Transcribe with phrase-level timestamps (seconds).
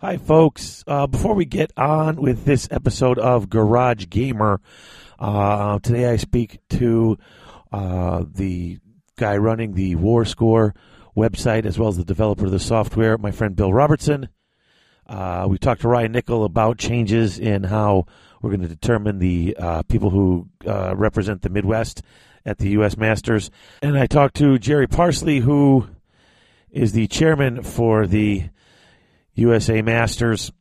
[0.00, 0.82] Hi, folks.
[0.88, 4.60] Uh, before we get on with this episode of Garage Gamer,
[5.20, 7.16] uh, today I speak to
[7.72, 8.80] uh, the
[9.16, 10.74] guy running the War Score
[11.16, 14.28] website as well as the developer of the software, my friend Bill Robertson.
[15.06, 18.06] Uh, we talked to Ryan Nickel about changes in how
[18.42, 22.02] we're going to determine the uh, people who uh, represent the Midwest
[22.44, 22.96] at the U.S.
[22.96, 23.48] Masters.
[23.80, 25.86] And I talked to Jerry Parsley, who
[26.68, 28.48] is the chairman for the
[29.34, 30.52] USA Masters.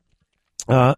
[0.68, 0.96] Uh,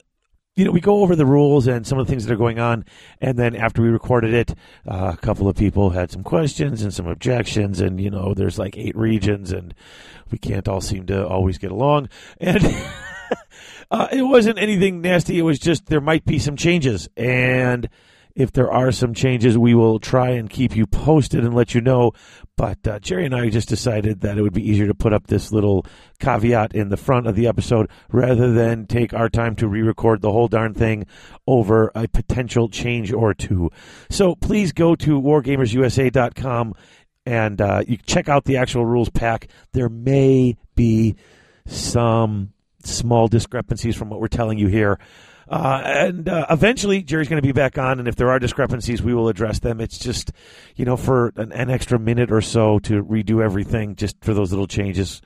[0.55, 2.59] you know, we go over the rules and some of the things that are going
[2.59, 2.85] on,
[3.19, 4.51] and then after we recorded it,
[4.89, 8.57] uh, a couple of people had some questions and some objections, and you know, there's
[8.57, 9.73] like eight regions, and
[10.31, 12.07] we can't all seem to always get along,
[12.39, 12.63] and
[13.91, 15.37] uh, it wasn't anything nasty.
[15.37, 17.89] It was just there might be some changes, and
[18.35, 21.79] if there are some changes, we will try and keep you posted and let you
[21.79, 22.11] know.
[22.57, 25.27] But uh, Jerry and I just decided that it would be easier to put up
[25.27, 25.85] this little
[26.19, 30.21] caveat in the front of the episode rather than take our time to re record
[30.21, 31.05] the whole darn thing
[31.47, 33.71] over a potential change or two.
[34.09, 36.73] So please go to wargamersusa.com
[37.25, 39.47] and uh, you check out the actual rules pack.
[39.71, 41.15] There may be
[41.65, 44.99] some small discrepancies from what we're telling you here.
[45.47, 49.01] Uh, and uh, eventually, Jerry's going to be back on, and if there are discrepancies,
[49.01, 49.79] we will address them.
[49.79, 50.31] It's just,
[50.75, 54.51] you know, for an, an extra minute or so to redo everything, just for those
[54.51, 55.21] little changes,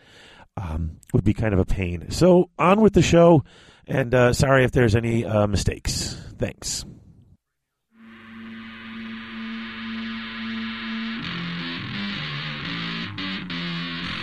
[0.58, 2.12] um, would be kind of a pain.
[2.12, 3.44] So, on with the show,
[3.88, 6.18] and uh, sorry if there's any uh, mistakes.
[6.38, 6.86] Thanks.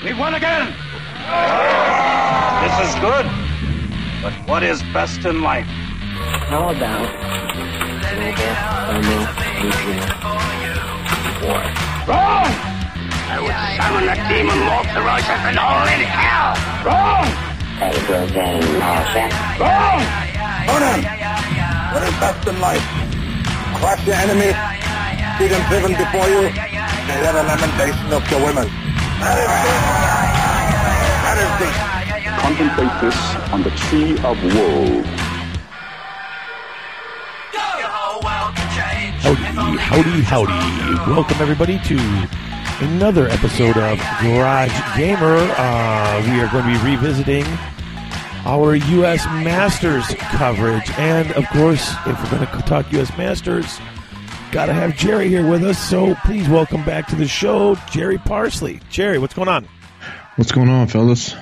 [0.05, 0.73] We've won again!
[2.63, 3.46] This is good.
[4.27, 5.71] But what is best in life?
[6.51, 7.07] How about
[8.11, 8.43] global
[11.47, 11.63] war?
[12.11, 12.51] Wrong!
[13.31, 16.59] I would summon the demon more ferocious than all in hell!
[16.83, 17.23] Wrong!
[17.79, 19.31] Hydrogen Mossack.
[19.63, 20.03] Wrong!
[20.75, 21.07] Conan,
[21.95, 22.83] what is best in life?
[23.79, 24.59] Crush your enemies,
[25.39, 28.67] see them driven before you, and hear the lamentation of your women.
[29.23, 29.83] That is it.
[31.23, 31.96] That is it.
[32.47, 35.03] Contemplate this on the tree of woe.
[39.19, 41.11] Howdy, howdy, howdy.
[41.11, 41.99] Welcome, everybody, to
[42.85, 45.39] another episode of Garage Gamer.
[45.59, 47.45] Uh, we are going to be revisiting
[48.45, 49.27] our U.S.
[49.27, 50.89] Masters coverage.
[50.91, 53.11] And, of course, if we're going to talk U.S.
[53.19, 53.81] Masters,
[54.53, 55.81] got to have Jerry here with us.
[55.81, 58.79] So please welcome back to the show, Jerry Parsley.
[58.89, 59.67] Jerry, what's going on?
[60.37, 61.35] What's going on, fellas?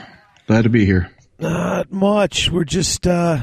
[0.46, 1.10] Glad to be here.
[1.38, 2.50] Not much.
[2.50, 3.40] We're just uh,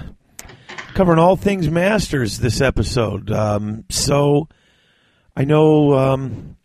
[0.93, 3.31] covering all things Masters this episode.
[3.31, 4.47] Um, so
[5.35, 6.57] I know, um,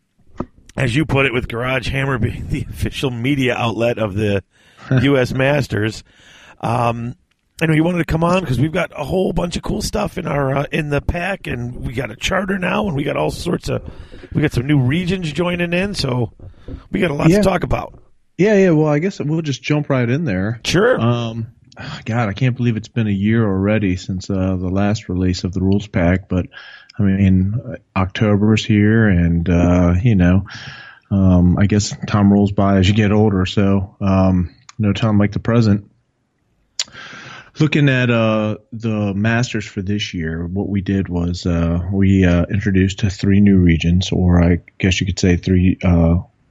[0.76, 4.42] as you put it, with Garage Hammer being the official media outlet of the
[5.02, 5.32] U.S.
[5.32, 6.04] Masters,
[6.60, 7.16] um,
[7.60, 9.80] I know you wanted to come on because we've got a whole bunch of cool
[9.80, 13.02] stuff in our uh, in the pack, and we got a charter now, and we
[13.02, 13.82] got all sorts of
[14.34, 16.32] we got some new regions joining in, so
[16.90, 17.38] we got a lot Yeah.
[17.38, 17.98] to talk about.
[18.38, 18.70] Yeah, yeah.
[18.70, 20.60] Well, I guess we'll just jump right in there.
[20.64, 21.00] Sure.
[21.00, 21.48] Um,
[22.04, 25.52] God, I can't believe it's been a year already since uh, the last release of
[25.52, 26.28] the rules pack.
[26.28, 26.46] But
[26.98, 30.46] I mean, October's here, and uh, you know,
[31.10, 33.46] um, I guess time rolls by as you get older.
[33.46, 35.90] So um, no time like the present.
[37.58, 42.44] Looking at uh, the Masters for this year, what we did was uh, we uh,
[42.50, 45.78] introduced three new regions, or I guess you could say three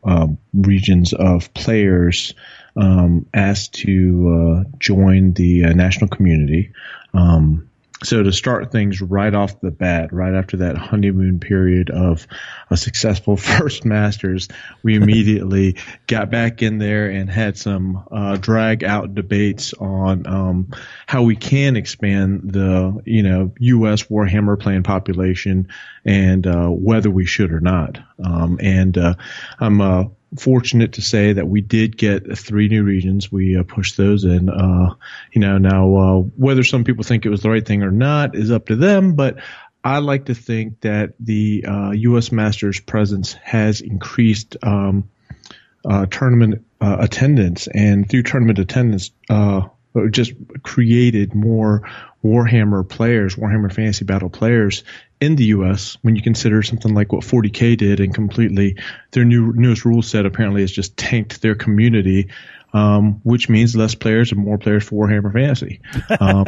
[0.05, 2.33] uh, regions of players
[2.75, 6.71] um, asked to uh, join the uh, national community.
[7.13, 7.69] Um,
[8.03, 12.27] so to start things right off the bat, right after that honeymoon period of
[12.69, 14.47] a successful first Masters,
[14.83, 20.71] we immediately got back in there and had some uh, drag out debates on um,
[21.07, 24.03] how we can expand the you know U.S.
[24.03, 25.69] Warhammer playing population
[26.03, 27.97] and uh, whether we should or not.
[28.23, 29.15] Um, and uh,
[29.59, 30.05] I'm uh,
[30.37, 33.31] fortunate to say that we did get three new regions.
[33.31, 34.49] We uh, pushed those in.
[34.49, 34.95] Uh,
[35.31, 38.35] you know, now uh, whether some people think it was the right thing or not
[38.35, 39.37] is up to them, but
[39.83, 42.31] I like to think that the uh, U.S.
[42.31, 45.09] Masters presence has increased um,
[45.87, 49.61] uh, tournament uh, attendance, and through tournament attendance, uh,
[50.09, 50.33] just
[50.63, 51.87] created more
[52.25, 54.83] Warhammer players, Warhammer Fantasy Battle players
[55.21, 55.95] in the U.S.
[56.01, 58.77] When you consider something like what 40k did, and completely
[59.11, 62.29] their new newest rule set apparently has just tanked their community,
[62.73, 65.81] um, which means less players and more players for Warhammer Fantasy.
[66.19, 66.45] Um,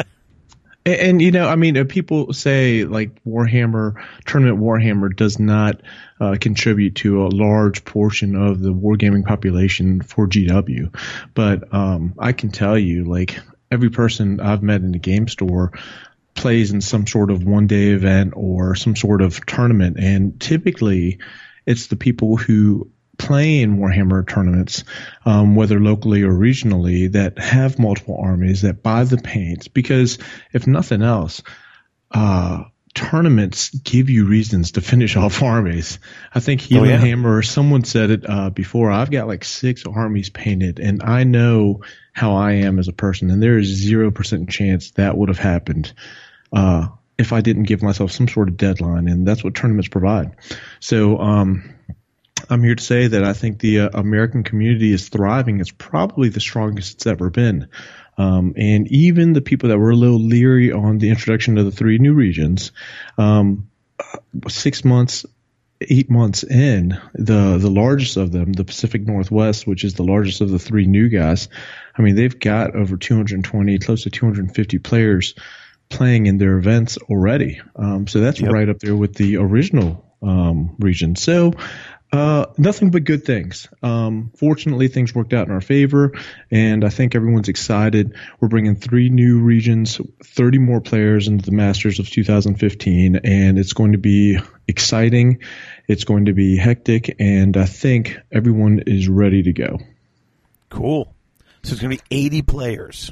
[0.85, 5.81] and, and, you know, I mean, people say like Warhammer tournament Warhammer does not
[6.21, 10.95] uh, contribute to a large portion of the wargaming population for GW,
[11.33, 13.37] but um, I can tell you, like
[13.71, 15.71] every person I've met in the game store
[16.33, 19.97] plays in some sort of one day event or some sort of tournament.
[19.99, 21.19] And typically
[21.65, 24.83] it's the people who play in Warhammer tournaments,
[25.25, 29.67] um, whether locally or regionally, that have multiple armies that buy the paints.
[29.67, 30.19] Because
[30.53, 31.41] if nothing else,
[32.11, 32.63] uh,
[32.97, 35.99] tournaments give you reasons to finish off armies.
[36.33, 36.99] I think Healing Oh, yeah.
[36.99, 38.91] Hammer, someone said it uh, before.
[38.91, 43.29] I've got like six armies painted, and I know how I am as a person,
[43.29, 45.93] and there is zero percent chance that would have happened
[46.51, 46.87] uh,
[47.19, 50.35] if I didn't give myself some sort of deadline, and that's what tournaments provide.
[50.79, 51.19] So.
[51.19, 51.73] Um,
[52.49, 55.59] I'm here to say that I think the uh, American community is thriving.
[55.59, 57.67] It's probably the strongest it's ever been.
[58.17, 61.71] Um, and even the people that were a little leery on the introduction of the
[61.71, 62.71] three new regions,
[63.17, 63.69] um,
[64.47, 65.25] six months,
[65.81, 70.41] eight months in, the the largest of them, the Pacific Northwest, which is the largest
[70.41, 71.49] of the three new guys,
[71.95, 75.35] I mean they've got over 220, close to 250 players
[75.89, 77.61] playing in their events already.
[77.75, 78.51] Um, so that's Yep.
[78.51, 81.15] right up there with the original um, region.
[81.15, 81.53] So
[82.11, 83.67] uh, nothing but good things.
[83.83, 86.13] Um, fortunately, things worked out in our favor,
[86.49, 88.15] and I think everyone's excited.
[88.39, 93.73] We're bringing three new regions, 30 more players into the Masters of 2015, and it's
[93.73, 95.39] going to be exciting.
[95.87, 99.79] It's going to be hectic, and I think everyone is ready to go.
[100.69, 101.13] Cool.
[101.63, 103.11] So it's going to be 80 players.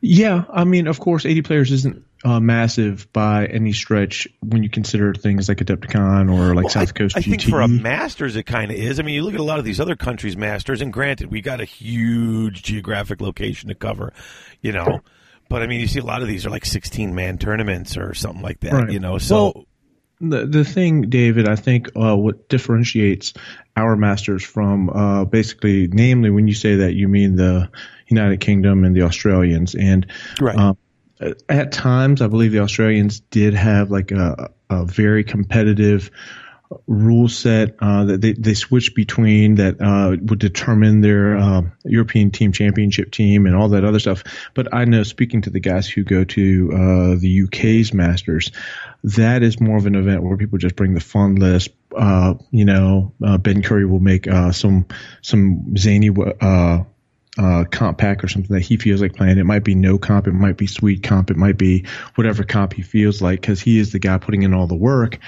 [0.00, 4.68] Yeah, I mean, of course, 80 players isn't uh, massive by any stretch when you
[4.68, 7.24] consider things like Adepticon or like Well, South I, Coast I GT.
[7.30, 9.00] think for a Masters, it kind of is.
[9.00, 11.40] I mean, you look at a lot of these other countries' Masters, and granted, we
[11.40, 14.12] got a huge geographic location to cover,
[14.60, 15.00] you know.
[15.48, 18.12] But I mean, you see a lot of these are like 16 man tournaments or
[18.12, 18.90] something like that, Right.
[18.90, 19.16] you know.
[19.16, 19.64] So, Well,
[20.20, 23.32] the the thing, David, I think uh, what differentiates
[23.76, 27.70] our masters from uh, basically, namely, when you say that, you mean the
[28.08, 30.06] United Kingdom and the Australians, and
[30.40, 30.56] right.
[30.56, 30.76] um,
[31.48, 36.10] at times, I believe the Australians did have like a, a very competitive
[36.86, 42.30] rule set uh, that they, they switched between that uh, would determine their uh, European
[42.30, 44.22] team championship team and all that other stuff.
[44.54, 48.52] But I know, speaking to the guys who go to uh, the UK's Masters,
[49.02, 51.70] that is more of an event where people just bring the fun list.
[51.96, 54.86] Uh, you know, uh, Ben Curry will make some
[55.22, 56.10] some zany.
[57.38, 59.38] Uh, comp pack or something that he feels like playing.
[59.38, 61.86] It might be no comp, it might be sweet comp, it might be
[62.16, 65.18] whatever comp he feels like because he is the guy putting in all the work.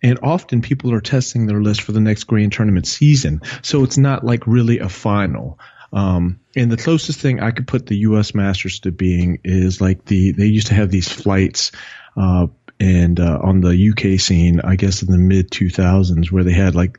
[0.00, 3.42] And often people are testing their list for the next grand tournament season.
[3.62, 5.58] So it's not like really a final.
[5.92, 8.32] Um, and the closest thing I could put the U.S.
[8.32, 11.72] Masters to being is like the, they used to have these flights,
[12.16, 12.46] uh,
[12.78, 16.76] and, uh, on the UK scene, I guess in the mid 2000s where they had
[16.76, 16.98] like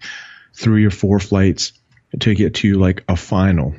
[0.53, 1.71] three or four flights
[2.19, 3.75] to get to like a final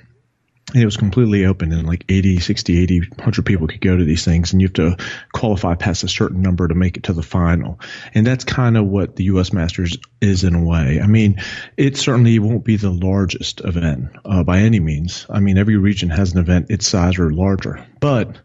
[0.75, 4.05] and it was completely open and like 80 60 80 100 people could go to
[4.05, 4.97] these things and you have to
[5.33, 7.81] qualify past a certain number to make it to the final.
[8.15, 11.01] And that's kind of what the us masters is in a way.
[11.01, 11.41] I mean
[11.77, 15.27] it certainly won't be the largest event uh, by any means.
[15.31, 17.85] I mean every region has an event its size or larger.
[18.01, 18.37] But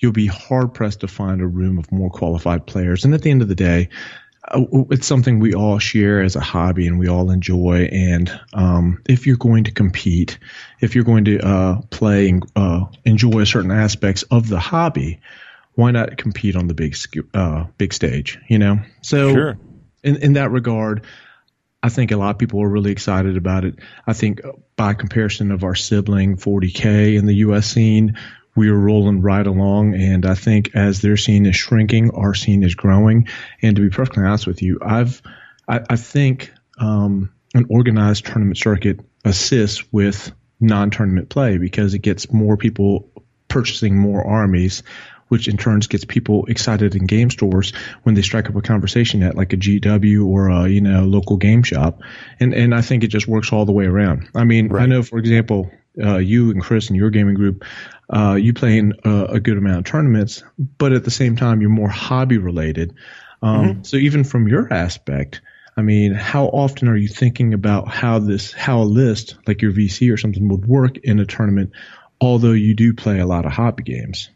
[0.00, 3.04] you'll be hard pressed to find a room of more qualified players.
[3.04, 3.88] And at the end of the day
[4.54, 7.88] it's something we all share as a hobby and we all enjoy.
[7.92, 10.38] And um, if you're going to compete,
[10.80, 15.20] if you're going to uh, play and uh, enjoy certain aspects of the hobby,
[15.74, 16.96] why not compete on the big
[17.34, 18.38] uh, big stage?
[18.48, 19.58] You know, so Sure.
[20.02, 21.04] in in that regard.
[21.84, 23.74] I think a lot of people are really excited about it.
[24.06, 24.40] I think
[24.76, 27.66] by comparison of our sibling 40K in the U.S.
[27.66, 28.16] scene,
[28.54, 29.94] we are rolling right along.
[29.94, 33.28] And I think as their scene is shrinking, our scene is growing.
[33.62, 35.22] And to be perfectly honest with you, I've,
[35.68, 42.32] I, I think, um, an organized tournament circuit assists with non-tournament play because it gets
[42.32, 43.10] more people
[43.48, 44.82] purchasing more armies,
[45.28, 49.22] which in turns gets people excited in game stores when they strike up a conversation
[49.22, 52.00] at like a GW or a you know local game shop,
[52.40, 54.28] and and I think it just works all the way around.
[54.34, 55.70] I mean, I know for example,
[56.02, 57.64] uh, you and Chris and your gaming group,
[58.12, 60.42] uh, you play in a, a good amount of tournaments,
[60.78, 62.94] but at the same time you're more hobby related.
[63.42, 65.40] Um, So even from your aspect.
[65.76, 69.72] I mean, how often are you thinking about how this, how a list like your
[69.72, 71.72] VC or something would work in a tournament,
[72.20, 74.28] although you do play a lot of hobby games?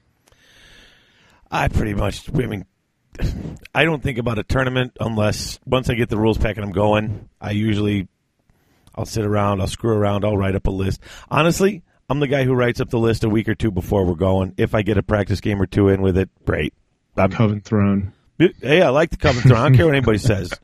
[1.51, 2.65] I pretty much, I mean,
[3.75, 6.73] I don't think about a tournament unless once I get the rules pack and I'm
[6.73, 7.29] going.
[7.41, 8.09] I usually,
[8.97, 11.01] I'll sit around, I'll screw around, I'll write up a list.
[11.31, 14.15] Honestly, I'm the guy who writes up the list a week or two before we're
[14.15, 14.55] going.
[14.57, 16.73] If I get a practice game or two in with it, great.
[17.17, 18.13] I'm, Coven Throne.
[18.39, 19.59] hey, I like the Coven Throne.
[19.59, 20.53] I don't care what anybody says.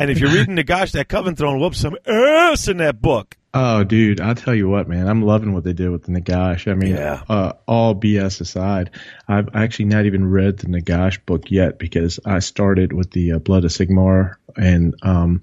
[0.00, 3.36] And if you're reading the gosh, that Coven Throne whoops some ass in that book.
[3.52, 5.08] Oh, dude, I'll tell you what, man.
[5.08, 6.70] I'm loving what they did with the Nagash.
[6.70, 7.22] I mean, Yeah.
[7.28, 8.90] uh, all BS aside,
[9.26, 13.38] I've actually not even read the Nagash book yet because I started with the uh,
[13.40, 15.42] Blood of Sigmar, and um,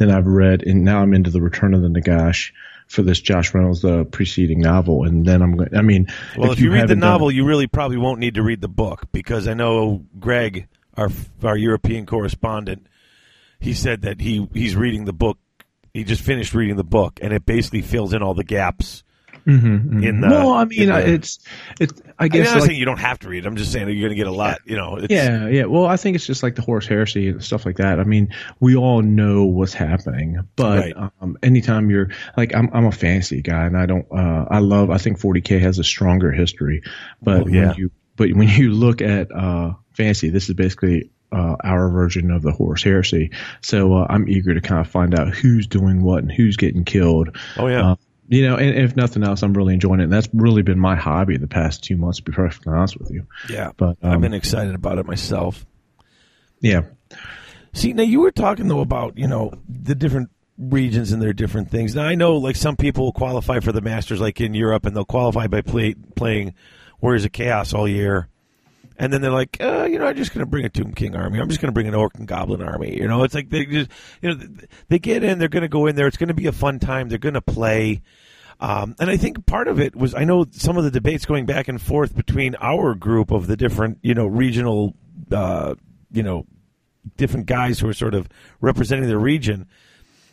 [0.00, 2.52] then I've read, and now I'm into the Return of the Nagash
[2.88, 5.76] for this Josh Reynolds the preceding novel, and then I'm going.
[5.76, 6.06] I mean,
[6.38, 8.68] Well, if, you, read the done- novel, you really probably won't need to read the
[8.68, 11.10] book because I know Greg, our
[11.44, 12.86] our European correspondent,
[13.60, 15.38] he said that he he's reading the book.
[15.92, 19.02] He just finished reading the book, and it basically fills in all the gaps
[19.50, 20.28] in the.
[20.28, 21.38] well, I mean, I the- it's
[21.80, 22.00] it's.
[22.18, 23.44] I I'm guess not like, saying you don't have to read.
[23.44, 23.48] it.
[23.48, 24.58] I'm just saying you're going to get a lot.
[24.66, 25.64] You know, it's, Yeah, yeah.
[25.64, 27.98] Well, I think it's just like the Horus Heresy and stuff like that.
[27.98, 31.10] I mean, we all know what's happening, but Right.
[31.20, 34.90] um, anytime you're like, I'm, I'm a fantasy guy, and I don't, uh, I love.
[34.90, 36.82] I think 40k has a stronger history,
[37.22, 37.68] but Oh, yeah.
[37.68, 41.10] when you, but when you look at uh, fantasy, this is basically.
[41.32, 43.30] Uh, our version of the Horus Heresy.
[43.60, 46.84] So uh, I'm eager to kind of find out who's doing what and who's getting
[46.84, 47.36] killed.
[47.56, 47.92] Oh yeah.
[47.92, 47.96] Uh,
[48.30, 50.04] you know, and if nothing else, I'm really enjoying it.
[50.04, 53.10] And that's really been my hobby the past two months, to be perfectly honest with
[53.10, 53.26] you.
[53.50, 53.72] yeah.
[53.76, 55.66] But I've um, been excited about it myself.
[56.60, 56.82] yeah,
[57.72, 61.70] See, now you were talking though about you know the different regions and their different
[61.70, 61.94] things.
[61.94, 65.04] Now I know like some people qualify for the Masters, like in Europe, and they'll
[65.04, 66.54] qualify by play, playing
[67.00, 68.28] Warriors of Chaos all year,
[69.00, 71.16] and then they're like, uh, you know, I'm just going to bring a Tomb King
[71.16, 71.40] army.
[71.40, 72.98] I'm just going to bring an Orc and Goblin army.
[72.98, 73.90] You know, it's like they just
[74.20, 74.46] you know
[74.88, 76.06] they get in, they're going to go in there.
[76.06, 77.08] It's going to be a fun time.
[77.08, 78.02] They're going to play.
[78.60, 81.46] Um, and I think part of it was I know some of the debates going
[81.46, 84.94] back and forth between our group of the different you know regional
[85.32, 85.76] uh,
[86.12, 86.44] you know
[87.16, 88.28] different guys who are sort of
[88.60, 89.66] representing the region.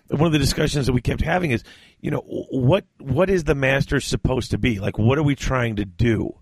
[0.09, 1.63] One of the discussions that we kept having is,
[2.01, 4.81] you know, what what is the master supposed to be?
[4.81, 6.35] Like, what are we trying to do?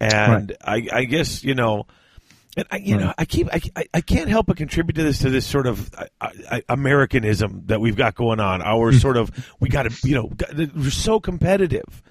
[0.00, 1.86] And I, I guess you know,
[2.56, 3.60] and I, you know, I keep I,
[3.94, 5.90] I- can't help but contribute to this to this sort of
[6.20, 8.62] I, I, Americanism that we've got going on.
[8.62, 8.98] Our hmm.
[8.98, 10.30] sort of we got to you know
[10.74, 12.02] we're so competitive.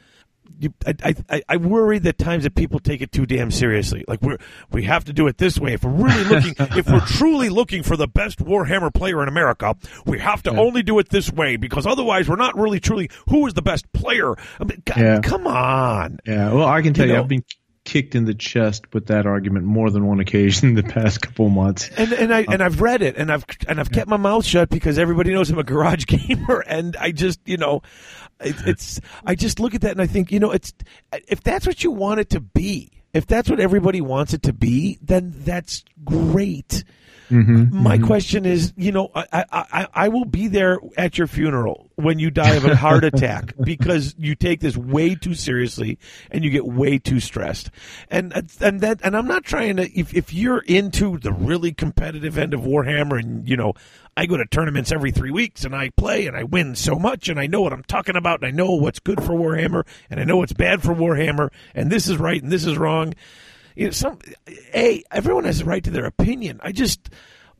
[0.59, 4.05] You, I, I- I, worry that times that people take it too damn seriously.
[4.07, 4.37] Like we're
[4.71, 5.73] we have to do it this way.
[5.73, 9.75] If we're really looking, if we're truly looking for the best Warhammer player in America,
[10.05, 13.45] we have to only do it this way because otherwise we're not really truly who
[13.45, 14.33] is the best player.
[14.59, 15.19] I mean, God, Yeah.
[15.21, 16.19] come on.
[16.25, 17.43] Yeah, well, I can tell You you, know- I've been
[17.87, 21.47] kicked in the chest with that argument more than one occasion in the past couple
[21.47, 21.89] months.
[21.95, 24.45] And and I and um, I've read it and I've and I've kept my mouth
[24.45, 27.81] shut because everybody knows I'm a garage gamer and I just you know
[28.41, 30.73] it, it's I just look at that and I think you know it's
[31.27, 34.53] if that's what you want it to be if that's what everybody wants it to
[34.53, 36.83] be then that's great.
[37.31, 38.05] Mm-hmm, my mm-hmm.
[38.05, 42.19] question is, you know, I, I, I, I will be there at your funeral when
[42.19, 45.97] you die of a heart attack because you take this way too seriously
[46.29, 47.71] and you get way too stressed.
[48.09, 52.37] And and that and I'm not trying to if if you're into the really competitive
[52.37, 53.73] end of Warhammer and you know,
[54.15, 57.29] I go to tournaments every 3 weeks and I play and I win so much
[57.29, 60.19] and I know what I'm talking about and I know what's good for Warhammer and
[60.19, 63.15] I know what's bad for Warhammer and this is right and this is wrong
[63.75, 64.19] you know, some
[64.73, 66.59] a everyone has a right to their opinion.
[66.63, 67.09] I just,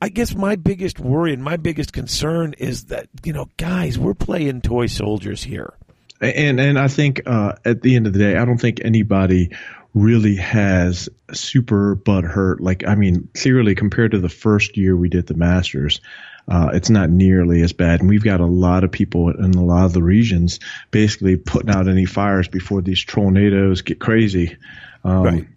[0.02, 4.14] I guess my biggest worry and my biggest concern is that you know, guys, we're
[4.14, 5.74] playing toy soldiers here.
[6.22, 9.52] And and I think uh, at the end of the day, I don't think anybody
[9.94, 12.62] really has super butt hurt.
[12.62, 16.02] Like I mean, clearly compared to the first year we did the Masters.
[16.50, 19.64] Uh, it's not nearly as bad, and we've got a lot of people in a
[19.66, 20.60] lot of the regions
[20.92, 24.56] basically putting out any fires before these tornadoes get crazy.
[25.04, 25.48] Um, Right.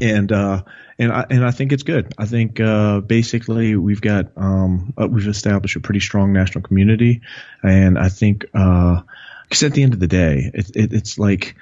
[0.00, 0.62] and uh,
[0.98, 2.14] and I and I think it's good.
[2.16, 7.22] I think uh, basically we've got um, uh, we've established a pretty strong national community,
[7.62, 11.56] and I think because at the end of the day, it, it, it's like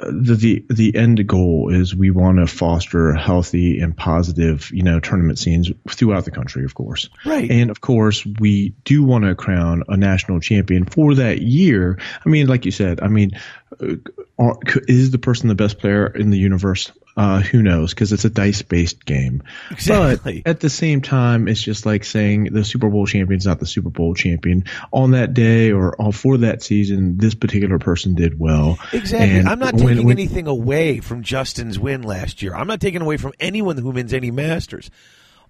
[0.00, 4.82] uh, the the the end goal is we want to foster healthy and positive you
[4.82, 7.10] know tournament scenes throughout the country, of course.
[7.26, 7.50] Right.
[7.50, 11.98] And of course, we do want to crown a national champion for that year.
[12.24, 13.32] I mean, like you said, I mean,
[13.78, 13.96] uh,
[14.38, 16.92] are, is the person the best player in the universe?
[17.18, 17.92] Uh, who knows?
[17.92, 19.42] Because it's a dice-based game.
[19.72, 20.40] Exactly.
[20.44, 23.66] But at the same time, it's just like saying the Super Bowl champion's not the
[23.66, 24.64] Super Bowl champion.
[24.92, 28.78] On that day or on, for that season, this particular person did well.
[28.92, 29.36] Exactly.
[29.40, 32.54] And I'm not when- taking when- anything away from Justin's win last year.
[32.54, 34.88] I'm not taking away from anyone who wins any Masters.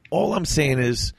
[0.09, 1.13] All I'm saying is,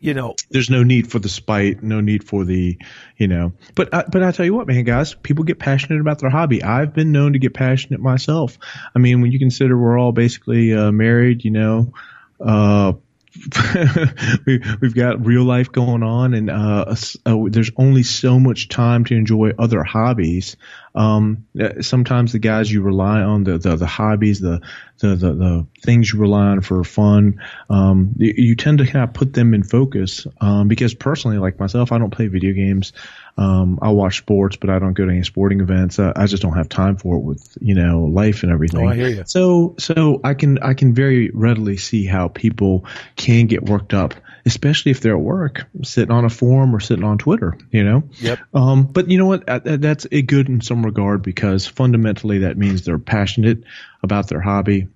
[0.00, 2.78] you know, there's no need for the spite, no need for the,
[3.16, 3.52] you know.
[3.74, 6.62] But I, but I tell you what, man, guys, people get passionate about their hobby.
[6.62, 8.58] I've been known to get passionate myself.
[8.94, 11.92] I mean, when you consider we're all basically uh, married, you know,
[12.40, 12.92] uh,
[14.46, 16.94] we, we've got real life going on, and uh,
[17.26, 20.56] uh, there's only so much time to enjoy other hobbies.
[20.98, 21.46] Um,
[21.80, 24.60] sometimes the guys you rely on, the, the, the hobbies, the,
[24.98, 27.40] the, the, the things you rely on for fun,
[27.70, 30.26] um, you, you tend to kind of put them in focus.
[30.40, 32.92] Um, because personally, like myself, I don't play video games.
[33.36, 36.00] Um, I watch sports, but I don't go to any sporting events.
[36.00, 38.84] Uh, I just don't have time for it with, you know, life and everything.
[38.84, 39.22] Oh, I hear you.
[39.24, 44.14] So, so I can, I can very readily see how people can get worked up,
[44.46, 48.02] especially if they're at work, sitting on a forum or sitting on Twitter, you know?
[48.20, 48.38] Yep.
[48.54, 49.48] Um, but you know what?
[49.48, 53.64] Uh, That's a good in some regard because fundamentally that means they're passionate
[54.02, 54.88] about their hobby.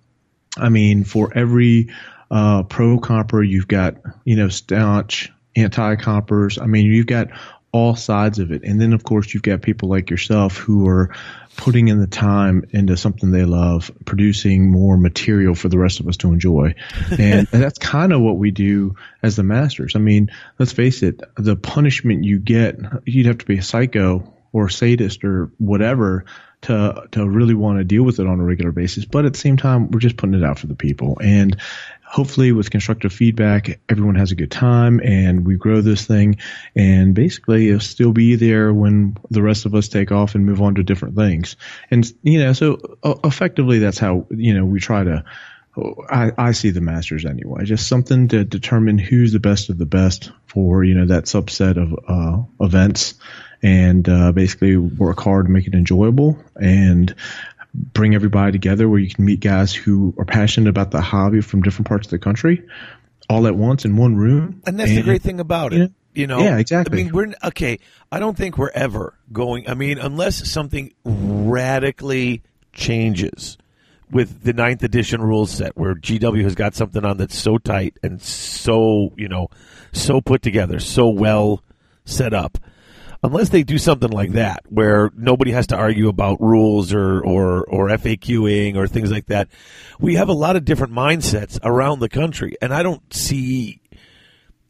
[0.57, 1.91] I mean, for every
[2.31, 6.59] uh, pro comper, you've got you know staunch anti compers.
[6.59, 7.29] I mean, you've got
[7.73, 11.15] all sides of it, and then of course you've got people like yourself who are
[11.57, 16.07] putting in the time into something they love, producing more material for the rest of
[16.07, 16.75] us to enjoy,
[17.19, 19.97] and that's kind of what we do as the masters.
[19.97, 24.33] I mean, let's face it, the punishment you get, you'd have to be a psycho
[24.53, 26.27] or sadist or whatever
[26.63, 29.05] to to really want to deal with it on a regular basis.
[29.05, 31.57] But at the same time, we're just putting it out for the people, and
[32.13, 36.37] hopefully, with constructive feedback, everyone has a good time, and we grow this thing.
[36.77, 40.61] And basically, it'll still be there when the rest of us take off and move
[40.61, 41.57] on to different things.
[41.91, 45.25] And you know, so uh, effectively, that's how you know we try to.
[46.11, 49.87] I, I see the masters anyway, just something to determine who's the best of the
[49.87, 53.15] best for you know that subset of uh, events
[53.63, 57.15] and uh, basically work hard to make it enjoyable and
[57.75, 61.63] bring everybody together where you can meet guys who are passionate about the hobby from
[61.63, 62.63] different parts of the country
[63.29, 64.63] all at once in one room.
[64.67, 65.79] And that's the great thing about it.
[65.79, 65.87] Yeah.
[66.15, 67.01] You know, Yeah, exactly.
[67.01, 67.79] I mean, we're okay.
[68.11, 69.69] I don't think we're ever going.
[69.69, 72.43] I mean, unless something radically
[72.75, 73.57] changes
[74.11, 77.97] with the ninth edition rule set, where GW has got something on that's so tight
[78.03, 79.49] and so you know,
[79.93, 81.65] so put together, so well
[82.05, 82.59] set up.
[83.25, 87.65] Unless they do something like that, where nobody has to argue about rules or, or,
[87.65, 89.49] or FAQing or things like that,
[90.01, 93.81] we have a lot of different mindsets around the country, and I don't see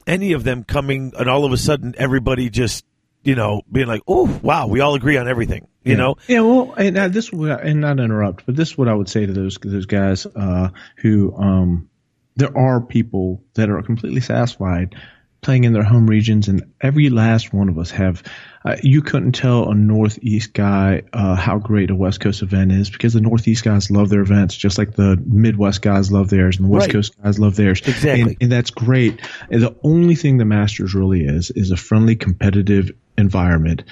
[0.06, 2.84] any of them coming and all of a sudden everybody just
[3.22, 6.16] you know being like oh wow we all agree on everything you know?
[6.28, 9.26] Yeah, well, and uh, this and not interrupt, but this is what I would say
[9.26, 11.88] to those those guys uh, who um,
[12.36, 14.94] there are people that are completely satisfied
[15.42, 18.22] playing in their home regions, and every last one of us have.
[18.64, 22.88] Uh, you couldn't tell a Northeast guy uh, how great a West Coast event is
[22.88, 26.66] because the Northeast guys love their events just like the Midwest guys love theirs and
[26.66, 26.92] the West Right.
[26.92, 27.80] Coast guys love theirs.
[27.80, 28.20] Exactly.
[28.20, 29.20] And, and that's great.
[29.50, 33.82] And the only thing the Masters really is is a friendly, competitive environment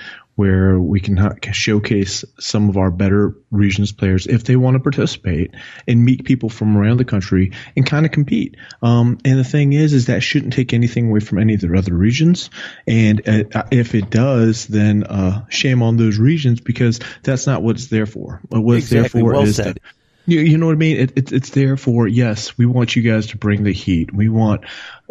[0.40, 4.80] where we can ha- showcase some of our better regions players if they want to
[4.80, 5.50] participate
[5.86, 8.56] and meet people from around the country and kind of compete.
[8.80, 11.76] Um, and the thing is, is that shouldn't take anything away from any of the
[11.76, 12.48] other regions.
[12.86, 17.76] And uh, if it does, then uh, shame on those regions because that's not what
[17.76, 18.40] it's there for.
[18.48, 19.76] What it's there for Well is said.
[19.76, 19.82] to-
[20.26, 20.96] you, you know what I mean?
[20.96, 22.56] It, it, it's there for yes.
[22.56, 24.12] We want you guys to bring the heat.
[24.12, 24.62] We want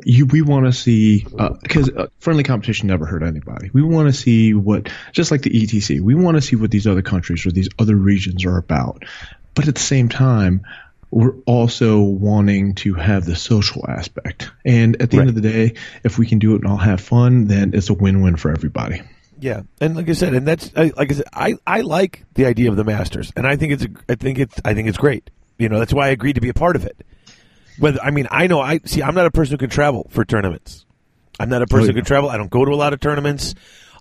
[0.04, 0.26] you.
[0.26, 1.26] We want to see
[1.62, 3.69] because uh, friendly competition never hurt anybody.
[3.74, 6.00] We want to see what just like the ETC.
[6.02, 9.04] We want to see what these other countries or these other regions are about.
[9.56, 10.62] But at the same time,
[11.12, 14.52] we're also wanting to have the social aspect.
[14.63, 17.02] And at the end of the day, if we can do it and all have
[17.02, 19.02] fun, then it's a win-win for everybody.
[19.39, 22.45] Yeah, and like I said, and that's I, like I said, I, I like the
[22.45, 25.30] idea of the Masters, and I think it's I think it's I think it's great.
[25.58, 27.06] You know, that's why I agreed to be a part of it.
[27.78, 29.02] Whether I mean, I know I see.
[29.02, 30.86] I'm not a person who can travel for tournaments.
[31.39, 31.99] I'm not a person who yeah.
[32.02, 32.30] can travel.
[32.30, 33.56] I don't go to a lot of tournaments.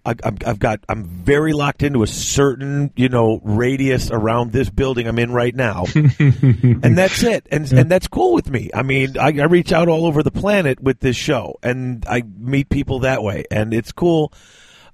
[0.05, 0.81] I, I've, I've got.
[0.89, 5.55] I'm very locked into a certain you know radius around this building I'm in right
[5.55, 7.47] now, and that's it.
[7.51, 8.71] And and that's cool with me.
[8.75, 12.23] I mean, I, I reach out all over the planet with this show, and I
[12.23, 14.33] meet people that way, and it's cool.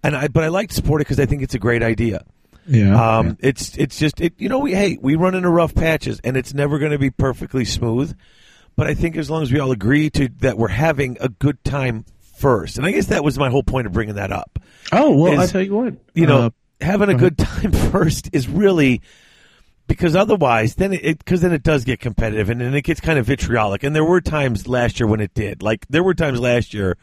[0.05, 2.25] And I, but I like to support it because I think it's a great idea.
[2.67, 3.19] Yeah.
[3.19, 4.35] Um, it's it's just it.
[4.39, 7.11] You know, we hey, we run into rough patches, and it's never going to be
[7.11, 8.17] perfectly smooth.
[8.77, 11.63] But I think as long as we all agree to that, we're having a good
[11.65, 12.05] time
[12.37, 14.59] first, and I guess that was my whole point of bringing that up.
[14.93, 15.95] oh well, I tell you what.
[16.15, 19.03] You know, uh, having a good time first is really
[19.87, 23.19] because otherwise, then it because then it does get competitive, and then it gets kind
[23.19, 23.83] of vitriolic.
[23.83, 25.63] And there were times last year when it did.
[25.63, 26.97] Like there were times last year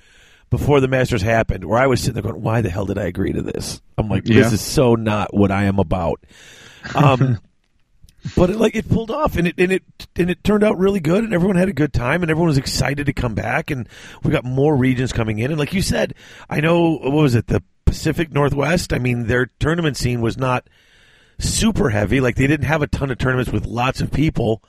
[0.52, 3.06] before the Masters happened where I was sitting there going, "Why the hell did I
[3.06, 4.54] agree to this?" I'm like, "This Yeah.
[4.54, 6.24] is so not what I am about."
[6.94, 7.40] Um,
[8.36, 9.84] but it, like it pulled off, and it and it
[10.16, 12.58] and it turned out really good, and everyone had a good time, and everyone was
[12.60, 13.90] excited to come back, and
[14.24, 16.14] we got more regions coming in, and like you said,
[16.50, 18.94] I know what was it the Pacific Northwest?
[18.94, 20.68] I mean, their tournament scene was not
[21.40, 22.20] super heavy.
[22.22, 24.64] Like they didn't have a ton of tournaments with lots of people.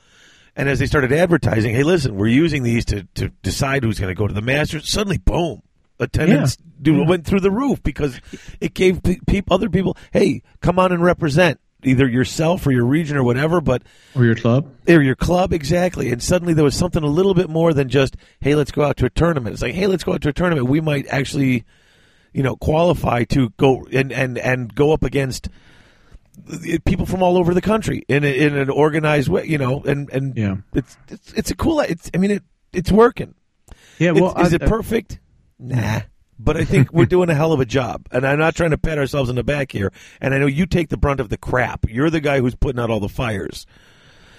[0.54, 4.14] And as they started advertising, hey, listen, we're using these to, to decide who's going
[4.14, 4.90] to go to the Masters.
[4.90, 5.62] Suddenly, boom,
[6.02, 8.20] attendance do, went through the roof because
[8.60, 12.84] it gave pe- peop other people, hey, come on and represent either yourself or your
[12.84, 13.82] region or whatever, but
[14.14, 14.68] Or your club?
[14.88, 16.12] or your club exactly.
[16.12, 18.96] And suddenly there was something a little bit more than just, hey, let's go out
[18.98, 19.54] to a tournament.
[19.54, 20.68] It's like, hey, let's go out to a tournament.
[20.68, 21.64] We might actually,
[22.32, 25.48] you know, qualify to go and and and go up against
[26.66, 29.46] eh, people from all over the country in a, in an organized way.
[29.46, 30.56] You know, and and Yeah.
[30.74, 31.80] it's it's it's a cool.
[31.80, 33.34] It's I mean it it's working.
[33.98, 35.18] Yeah, well, It's- is I- it perfect?
[35.62, 36.00] Nah.
[36.38, 38.08] But I think we're doing a hell of a job.
[38.10, 39.92] And I'm not trying to pat ourselves in the back here.
[40.20, 41.88] And I know you take the brunt of the crap.
[41.88, 43.66] You're the guy who's putting out all the fires.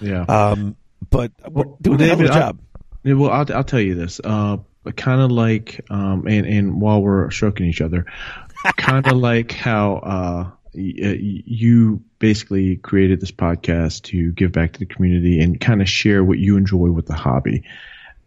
[0.00, 0.22] yeah.
[0.22, 0.76] Um,
[1.10, 2.60] but we're doing well, a hell of a David, I- job.
[3.04, 4.20] Yeah, well, I'll, I'll tell you this.
[4.22, 4.58] Uh,
[4.96, 8.06] kind of like, um, and, and while we're stroking each other,
[8.76, 14.78] kind of like how uh, uh, you basically created this podcast to give back to
[14.78, 17.64] the community and kind of share what you enjoy with the hobby.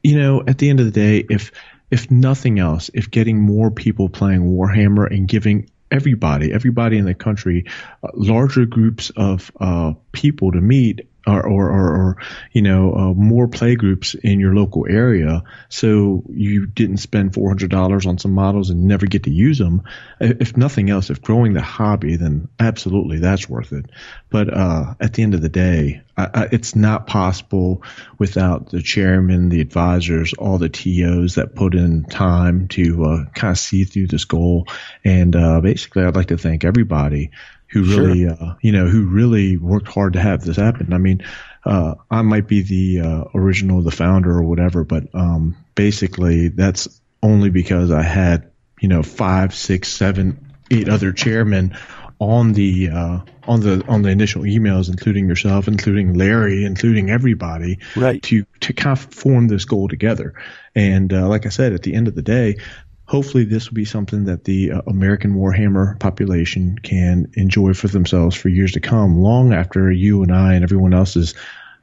[0.03, 1.51] You know, at the end of the day, if
[1.89, 7.13] if nothing else, if getting more people playing Warhammer and giving everybody, everybody in the
[7.13, 7.65] country,
[8.03, 12.17] uh, larger groups of uh, people to meet, or, or, or, or
[12.51, 17.49] you know, uh, more play groups in your local area, so you didn't spend four
[17.49, 19.83] hundred dollars on some models and never get to use them.
[20.19, 23.85] If nothing else, if growing the hobby, then absolutely that's worth it.
[24.29, 27.83] But uh, at the end of the day, I, I, it's not possible
[28.17, 33.51] without the chairman, the advisors, all the TOs that put in time to uh, kind
[33.51, 34.67] of see through this goal.
[35.03, 37.31] And uh, basically, I'd like to thank everybody
[37.69, 40.93] who really, uh, you know, who really worked hard to have this happen.
[40.93, 41.23] I mean,
[41.65, 46.87] uh, I might be the uh, original, the founder, or whatever, but um, basically, that's
[47.21, 51.77] only because I had, you know, five, six, seven, eight other chairmen
[52.19, 57.79] on the uh, on the on the initial emails, including yourself, including Larry, including everybody,
[57.95, 58.21] Right.
[58.23, 60.33] to to kind of form this goal together.
[60.73, 62.57] And uh, like I said, at the end of the day,
[63.07, 68.35] hopefully this will be something that the uh, American Warhammer population can enjoy for themselves
[68.35, 71.33] for years to come, long after you and I and everyone else is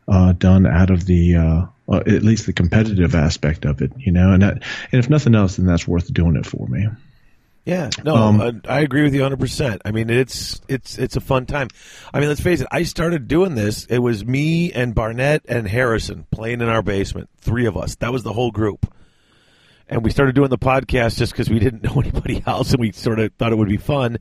[0.06, 4.12] uh, done out of the uh, uh, at least the competitive aspect of it, you
[4.12, 4.32] know.
[4.32, 6.87] And that, and if nothing else, then that's worth doing it for me.
[7.64, 9.40] Yeah, no, Um, I, I agree with you 100.
[9.40, 11.68] percent I mean, it's it's it's a fun time.
[12.12, 12.68] I mean, let's face it.
[12.70, 13.87] I started doing this.
[13.87, 17.30] It was me and Barnett and Harrison playing in our basement.
[17.40, 17.94] Three of us.
[17.96, 18.92] That was the whole group.
[19.88, 22.92] And we started doing the podcast just because we didn't know anybody else, and we
[22.92, 24.18] sort of thought it would be fun.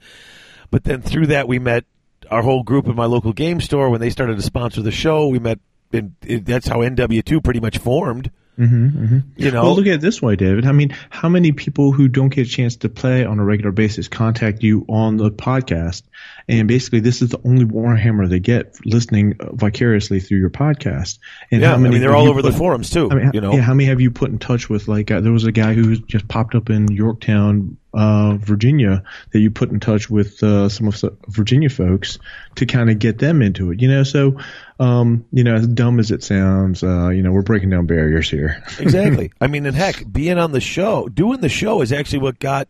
[0.72, 1.86] But then through that, we met
[2.30, 5.28] our whole group in my local game store when they started to sponsor the show.
[5.28, 5.60] We met,
[5.92, 8.32] and that's how NW2 pretty much formed.
[8.58, 10.66] Mm-hmm, You know, Well, look at it this way, David.
[10.66, 13.72] I mean, how many people who don't get a chance to play on a regular
[13.72, 16.04] basis contact you on the podcast?
[16.48, 21.20] And basically, this is the only Warhammer they get listening vicariously through your podcast.
[21.52, 23.10] And yeah, how I many mean, they're all you over the forums too.
[23.10, 24.88] I mean, you know, yeah, how many have you put in touch with?
[24.88, 29.40] Like, uh, there was a guy who just popped up in Yorktown, uh, Virginia, that
[29.40, 32.20] you put in touch with uh, some of the Virginia folks
[32.56, 33.82] to kind of get them into it.
[33.82, 34.38] You know, so
[34.80, 38.30] um, you know, as dumb as it sounds, uh, you know, we're breaking down barriers
[38.30, 38.64] here.
[38.80, 39.32] exactly.
[39.40, 42.68] I mean, and heck, being on the show, doing the show is actually what got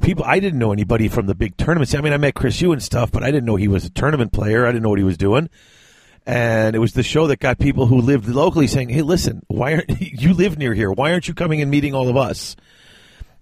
[0.00, 0.24] people.
[0.24, 1.94] I didn't know anybody from the big tournaments.
[1.94, 3.90] I mean, I met Chris Yu and stuff, but I didn't know he was a
[3.90, 4.66] tournament player.
[4.66, 5.48] I didn't know what he was doing.
[6.26, 9.74] And it was the show that got people who lived locally saying, "Hey, listen, why
[9.74, 10.90] aren't you live near here?
[10.90, 12.56] Why aren't you coming and meeting all of us?"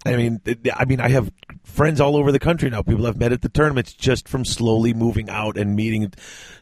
[0.04, 0.40] I mean,
[0.74, 1.30] I mean, I have
[1.64, 2.82] friends all over the country now.
[2.82, 6.12] People I've met at the tournaments just from slowly moving out and meeting.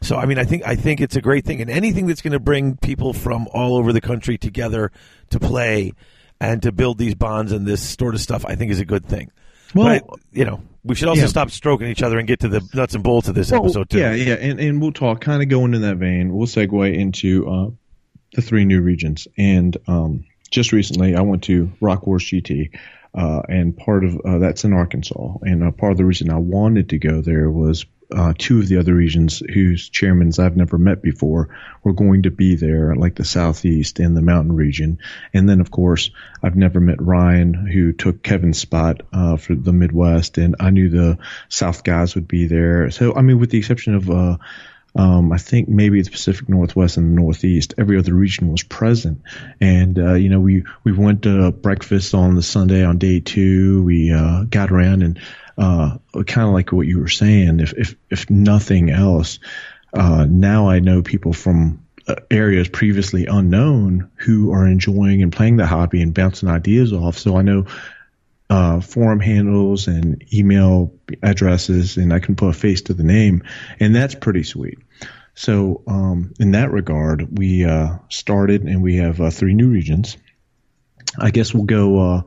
[0.01, 2.33] So, I mean, I think I think it's a great thing, and anything that's going
[2.33, 4.91] to bring people from all over the country together
[5.31, 5.93] to play
[6.39, 9.05] and to build these bonds and this sort of stuff, I think is a good
[9.05, 9.31] thing.
[9.73, 10.01] Well- I-
[10.31, 11.27] you know, we should also Yeah.
[11.27, 13.89] stop stroking each other and get to the nuts and bolts of this Well, episode
[13.89, 13.99] too.
[13.99, 16.33] Yeah, yeah, and, and we'll talk kind of going in that vein.
[16.33, 17.69] We'll segue into uh,
[18.33, 19.27] the three new regions.
[19.37, 22.71] And um, just recently, I went to Rock Wars GT,
[23.13, 25.37] uh, and part of uh, that's in Arkansas.
[25.41, 28.67] And uh, part of the reason I wanted to go there was uh, two of
[28.67, 31.49] the other regions whose chairmans I've never met before
[31.83, 34.99] were going to be there, like the Southeast and the Mountain region.
[35.33, 36.11] And then, of course,
[36.43, 40.89] I've never met Ryan, who took Kevin's spot uh, for the Midwest, and I knew
[40.89, 41.19] the
[41.49, 42.91] South guys would be there.
[42.91, 44.37] So, I mean, with the exception of uh,
[44.95, 49.21] um, I think maybe the Pacific Northwest and the Northeast, every other region was present.
[49.59, 53.83] And, uh, you know, we, we went to breakfast on the Sunday on day two.
[53.83, 55.19] We, uh, got around and,
[55.57, 59.39] uh, kind of like what you were saying, if, if, if nothing else,
[59.93, 65.57] uh, now I know people from uh, areas previously unknown who are enjoying and playing
[65.57, 67.17] the hobby and bouncing ideas off.
[67.17, 67.67] So I know,
[68.51, 73.43] uh, forum handles and email addresses, and I can put a face to the name,
[73.79, 74.77] and that's pretty sweet.
[75.35, 80.17] So, um, in that regard, we uh, started, and we have uh, three new regions.
[81.17, 81.99] I guess we'll go.
[81.99, 82.21] Uh,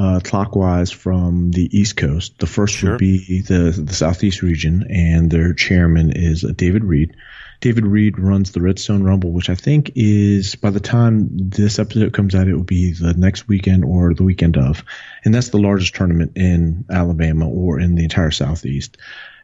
[0.00, 2.38] uh, clockwise from the East Coast.
[2.38, 2.92] The first Sure.
[2.92, 7.16] would be the the Southeast region, and their chairman is uh, David Reed.
[7.60, 12.12] David Reed runs the Redstone Rumble, which I think is by the time this episode
[12.12, 14.84] comes out, it will be the next weekend or the weekend of,
[15.24, 18.96] and that's the largest tournament in Alabama or in the entire Southeast.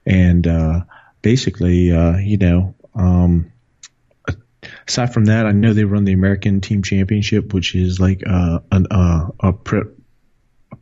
[0.07, 0.83] And uh,
[1.23, 3.53] basically, uh, you know, um,
[4.87, 8.61] aside from that, I know they run the American Team Championship, which is like uh,
[8.71, 9.94] an, uh, a, pre- a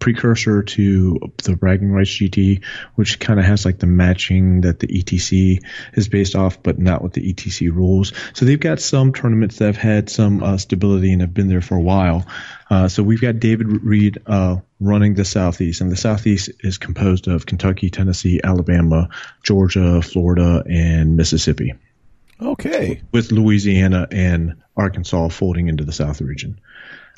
[0.02, 2.64] precursor to the Bragging Rights GT,
[2.96, 5.62] which kind of has like the matching that the ETC
[5.92, 8.12] is based off, but not with the ETC rules.
[8.34, 11.60] So they've got some tournaments that have had some uh, stability and have been there
[11.60, 12.26] for a while.
[12.68, 17.28] Uh, so we've got David Reed uh, running the Southeast, and the Southeast is composed
[17.28, 19.08] of Kentucky, Tennessee, Alabama,
[19.44, 21.74] Georgia, Florida, and Mississippi
[22.40, 23.00] Okay.
[23.12, 26.58] with Louisiana and Arkansas folding into the South region.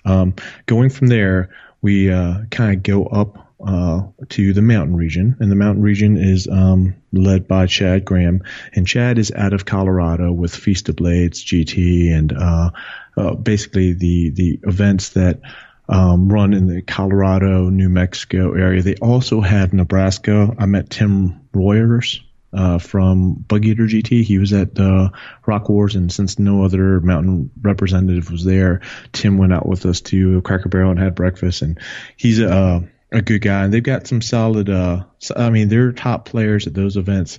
[0.05, 0.35] Um,
[0.67, 1.49] going from there,
[1.85, 6.17] we uh, kind of go up uh, to the mountain region, and the mountain region
[6.17, 8.43] is um, led by Chad Graham,
[8.73, 12.71] and Chad is out of Colorado with Feast of Blades GT and uh,
[13.19, 15.41] uh, basically the the events that.
[15.87, 18.81] Um, run in the Colorado, New Mexico area.
[18.81, 20.57] They also have Nebraska.
[20.59, 22.23] I met Tim Royers
[22.55, 24.23] uh, from Bug Eater GT.
[24.23, 25.11] He was at uh,
[25.47, 28.81] Rock Wars, and since no other mountain representative was there,
[29.13, 31.63] Tim went out with us to Cracker Barrel and had breakfast.
[31.63, 31.79] And
[32.17, 34.69] he's a a good guy, and they've got some solid.
[34.69, 35.05] Uh,
[35.37, 37.39] I mean, their top players at those events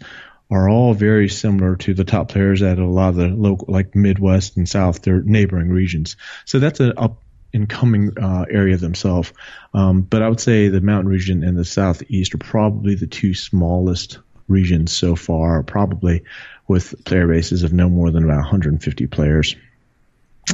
[0.49, 3.95] are all very similar to the top players at a lot of the local, like
[3.95, 6.17] Midwest and South, their neighboring regions.
[6.45, 7.21] So that's an up
[7.53, 9.33] and coming uh, area themselves.
[9.73, 13.33] Um, but I would say the mountain region and the southeast are probably the two
[13.33, 16.23] smallest regions so far, probably
[16.67, 19.55] with player bases of no more than about 150 players.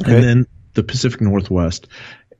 [0.00, 0.14] Okay.
[0.14, 1.88] And then the Pacific Northwest,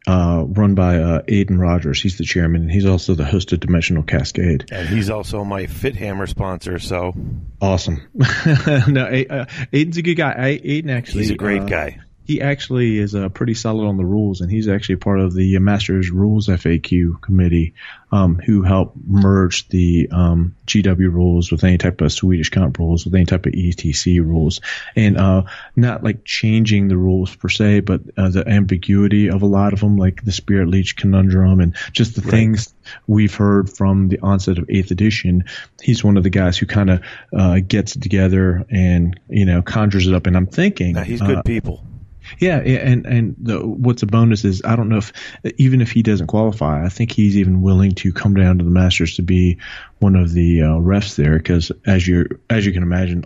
[0.07, 2.03] uh, run by uh, Aiden Rogers.
[2.03, 4.67] He's the chairman, and he's also the host of Dimensional Cascade.
[4.73, 7.15] And he's also my Fit Hammer sponsor, so
[7.61, 8.03] Awesome.
[8.15, 10.61] no, A- uh, Aiden's a good guy.
[10.65, 12.01] Aiden actually, he's a great uh, guy.
[12.25, 15.59] He actually is uh, pretty solid on the rules, and he's actually part of the
[15.59, 17.75] Masters Rules FAQ committee,
[18.13, 23.05] um, who helped merge the um, GW rules with any type of Swedish comp rules,
[23.05, 24.61] with any type of ETC rules,
[24.95, 25.43] and uh,
[25.75, 29.81] not like changing the rules per se, but uh, the ambiguity of a lot of
[29.81, 32.73] them, like the Spirit Leech conundrum, and just the things
[33.09, 35.45] we've heard from the onset of Eighth Edition.
[35.81, 37.03] He's one of the guys who kind of
[37.37, 41.21] uh, gets it together and you know conjures it up, and I'm thinking Now, he's
[41.21, 41.85] uh, good people.
[42.38, 45.12] Yeah, and and the, what's a bonus is I don't know if
[45.57, 48.71] even if he doesn't qualify, I think he's even willing to come down to the
[48.71, 49.59] Masters to be
[49.99, 53.25] one of the uh, refs there because as you as you can imagine,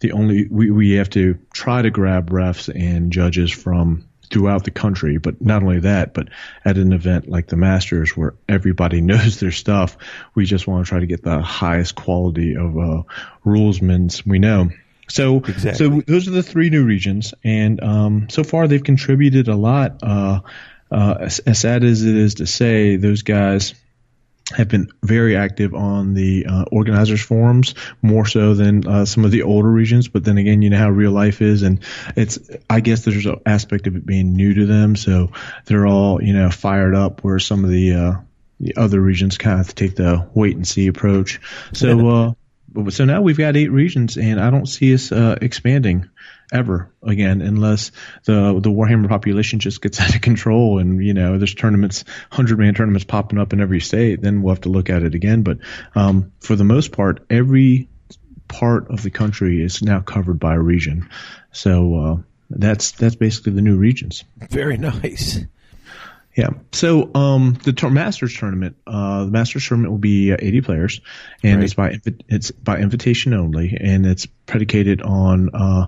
[0.00, 4.70] the only we we have to try to grab refs and judges from throughout the
[4.70, 6.28] country, but not only that, but
[6.64, 9.96] at an event like the Masters where everybody knows their stuff,
[10.34, 13.02] we just want to try to get the highest quality of uh,
[13.44, 14.70] rulesmen we know.
[15.08, 15.74] So, Exactly.
[15.74, 20.02] so those are the three new regions, and um, so far they've contributed a lot.
[20.02, 20.40] Uh,
[20.90, 23.74] uh, as, as sad as it is to say, those guys
[24.56, 29.30] have been very active on the uh, organizers forums more so than uh, some of
[29.30, 30.08] the older regions.
[30.08, 31.80] But then again, you know how real life is, and
[32.16, 32.38] it's
[32.70, 35.32] I guess there's an aspect of it being new to them, so
[35.66, 37.22] they're all you know fired up.
[37.24, 38.14] Where some of the uh,
[38.60, 41.40] the other regions kind of take the wait and see approach.
[41.72, 42.36] So.
[42.72, 46.08] But- so now we've got eight regions, and I don't see us uh, expanding
[46.50, 47.92] ever again unless
[48.24, 52.58] the the Warhammer population just gets out of control and you know there's tournaments, hundred
[52.58, 54.22] man tournaments popping up in every state.
[54.22, 55.42] Then we'll have to look at it again.
[55.42, 55.58] But
[55.94, 57.88] um, for the most part, every
[58.48, 61.08] part of the country is now covered by a region.
[61.52, 62.16] So uh,
[62.50, 64.24] that's that's basically the new regions.
[64.50, 65.40] Very nice.
[66.38, 66.50] Yeah.
[66.70, 71.00] So um, the tour- Masters tournament, uh, the Masters tournament will be uh, 80 players,
[71.42, 71.64] and Right.
[71.64, 75.86] it's by it's by invitation only, and it's predicated on uh,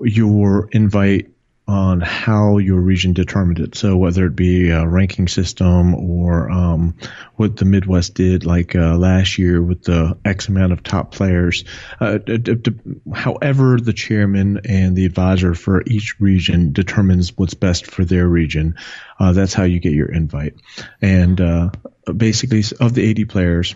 [0.00, 1.31] your invite
[1.72, 3.74] on how your region determined it.
[3.74, 6.94] So whether it be a ranking system or um,
[7.36, 11.64] what the Midwest did, like uh, last year with the X amount of top players.
[11.98, 12.74] Uh, d- d-
[13.14, 18.74] however, the chairman and the advisor for each region determines what's best for their region.
[19.18, 20.56] Uh, that's how you get your invite.
[21.00, 21.70] And uh,
[22.14, 23.74] basically, of the 80 players,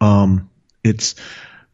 [0.00, 0.50] um,
[0.84, 1.16] it's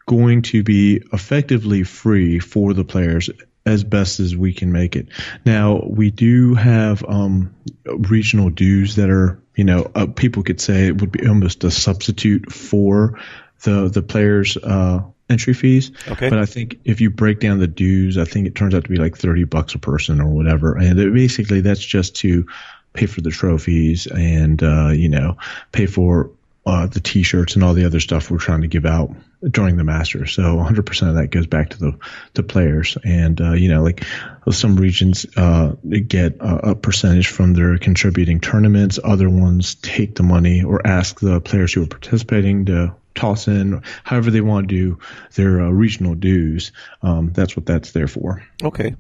[0.07, 3.29] going to be effectively free for the players
[3.67, 5.09] as best as we can make it.
[5.45, 10.87] Now we do have um, regional dues that are, you know, uh, people could say
[10.87, 13.19] it would be almost a substitute for
[13.63, 15.91] the the players' uh, entry fees.
[16.09, 16.31] Okay.
[16.31, 18.91] But I think if you break down the dues, I think it turns out to
[18.91, 22.47] be like thirty bucks a person or whatever, and it, basically that's just to
[22.93, 25.37] pay for the trophies and uh, you know
[25.73, 26.31] pay for
[26.65, 29.11] uh, the T-shirts and all the other stuff we're trying to give out
[29.43, 30.33] during the Masters.
[30.33, 31.99] So 100% of that goes back to the
[32.35, 34.05] the players, and uh, you know, like
[34.51, 35.73] some regions uh,
[36.07, 38.99] get a, a, percentage from their contributing tournaments.
[39.03, 43.83] Other ones take the money or ask the players who are participating to toss in
[44.05, 44.99] however they want to do
[45.35, 46.73] their uh, regional dues.
[47.03, 48.43] Um, that's what that's there for.
[48.63, 48.95] Okay.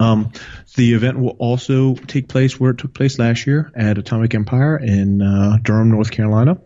[0.00, 0.32] Um,
[0.76, 4.76] the event will also take place where it took place last year at Atomic Empire
[4.76, 6.58] in uh, Durham, North Carolina.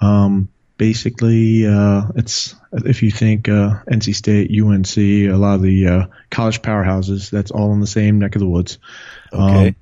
[0.00, 5.86] Um, basically, uh, it's if you think uh, NC State, UNC, a lot of the
[5.86, 8.78] uh, college powerhouses, that's all in the same neck of the woods.
[9.32, 9.68] Okay.
[9.68, 9.76] Um,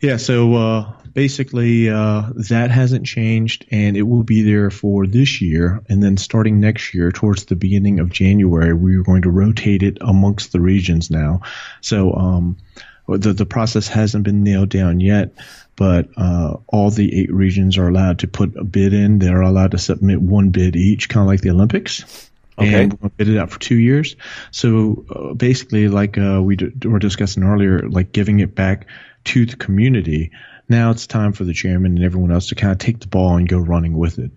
[0.00, 5.40] yeah, so uh, basically uh, that hasn't changed, and it will be there for this
[5.40, 5.82] year.
[5.88, 9.82] And then starting next year, towards the beginning of January, we are going to rotate
[9.82, 11.40] it amongst the regions now.
[11.80, 12.58] So um,
[13.08, 15.32] the the process hasn't been nailed down yet,
[15.76, 19.18] but uh, all the eight regions are allowed to put a bid in.
[19.18, 22.30] They're allowed to submit one bid each, kind of like the Olympics.
[22.58, 22.84] Okay.
[22.84, 24.16] And to bid it out for two years.
[24.50, 28.86] So uh, basically, like uh, we d- were discussing earlier, like giving it back
[29.24, 30.30] to the community.
[30.68, 33.36] Now it's time for the chairman and everyone else to kind of take the ball
[33.36, 34.30] and go running with it.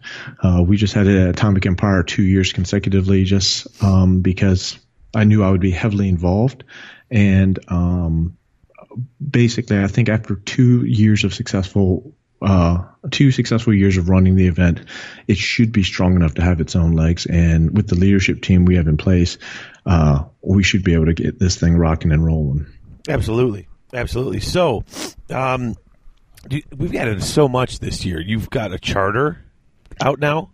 [0.44, 4.78] Uh, we just had at Atomic Empire two years consecutively, just um, because
[5.16, 6.66] I knew I would be heavily involved,
[7.10, 8.38] and um,
[9.30, 14.48] basically, I think after two years of successful uh, two successful years of running the
[14.48, 14.82] event,
[15.28, 17.26] it should be strong enough to have its own legs.
[17.26, 19.38] And with the leadership team we have in place,
[19.86, 22.66] uh, we should be able to get this thing rocking and rolling.
[23.08, 23.68] Absolutely.
[23.94, 24.40] Absolutely.
[24.40, 24.86] So,
[25.30, 25.76] um,
[26.48, 28.22] do- we've got so much this year.
[28.22, 29.44] You've got a charter
[30.00, 30.52] out now.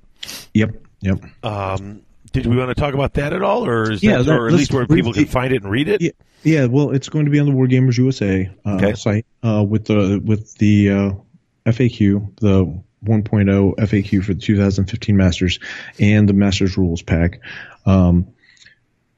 [0.53, 0.75] Yep.
[1.01, 1.23] Yep.
[1.43, 2.04] Um,
[2.35, 4.47] did we want to talk about that at all, or is Yeah, that, let- or
[4.47, 6.01] at least where people can find it and read it?
[6.01, 6.11] Yeah,
[6.43, 6.65] yeah.
[6.65, 8.93] Well, it's going to be on the Wargamers USA uh, Okay.
[8.93, 11.11] site uh, with the with the uh,
[11.65, 12.65] FAQ, the
[13.05, 15.59] 1.0 FAQ for the 2015 Masters
[15.99, 17.39] and the Masters rules pack.
[17.85, 18.27] Um,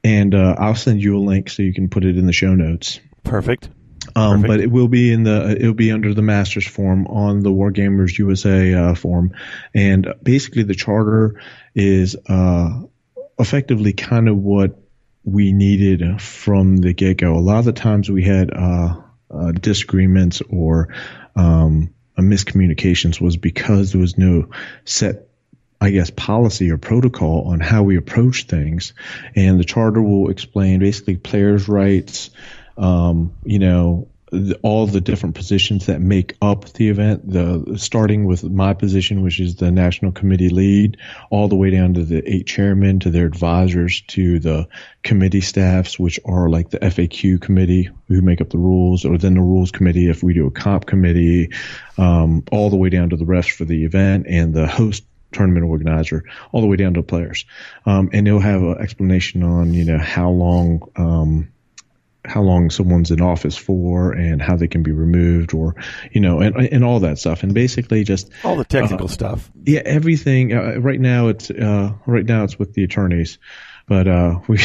[0.04, 2.54] and uh, I'll send you a link so you can put it in the show
[2.54, 3.00] notes.
[3.24, 3.68] Perfect.
[4.16, 7.50] Um, but it will be in the it'll be under the Masters form on the
[7.50, 9.32] Wargamers USA uh, form,
[9.74, 11.40] and basically the charter
[11.74, 12.80] is uh,
[13.38, 14.78] effectively kind of what
[15.24, 17.34] we needed from the get go.
[17.34, 18.96] A lot of the times we had uh,
[19.30, 20.88] uh, disagreements or
[21.36, 24.48] um, uh, miscommunications was because there was no
[24.84, 25.28] set
[25.80, 28.94] I guess, policy or protocol on how we approach things.
[29.36, 32.30] And the charter will explain basically players' rights,
[32.76, 34.08] um, you know,
[34.62, 37.30] all the different positions that make up the event.
[37.30, 40.98] The starting with my position, which is the national committee lead,
[41.30, 44.68] all the way down to the eight chairmen, to their advisors, to the
[45.02, 49.34] committee staffs, which are like the FAQ committee who make up the rules, or then
[49.34, 51.50] the rules committee if we do a comp committee,
[51.96, 55.66] um, all the way down to the refs for the event and the host tournament
[55.66, 57.44] organizer all the way down to players.
[57.84, 61.52] Um, and they'll have an explanation on, you know, how long, um,
[62.28, 65.74] how long someone's in office for and how they can be removed or,
[66.12, 67.42] you know, and, and all that stuff.
[67.42, 69.50] And basically just, All the technical stuff.
[69.64, 73.38] yeah, everything, uh, right now it's, uh, right now it's with the attorneys.
[73.86, 74.60] But, uh, we,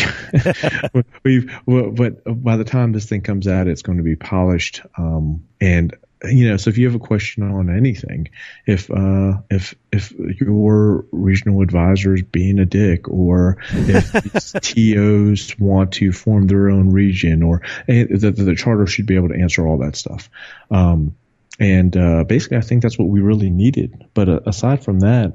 [1.23, 4.82] we've, but by the time this thing comes out, it's going to be polished.
[4.97, 5.95] Um, and,
[6.26, 8.30] you know, so if you have a question on anything,
[8.66, 15.94] if uh, if if your regional advisor is being a dick, or if TOs want
[15.94, 19.68] to form their own region, or eh, the, the charter should be able to answer
[19.68, 20.30] all that stuff.
[20.72, 21.16] Um,
[21.60, 24.06] and uh, basically, I think that's what we really needed.
[24.14, 25.34] But uh, aside from that,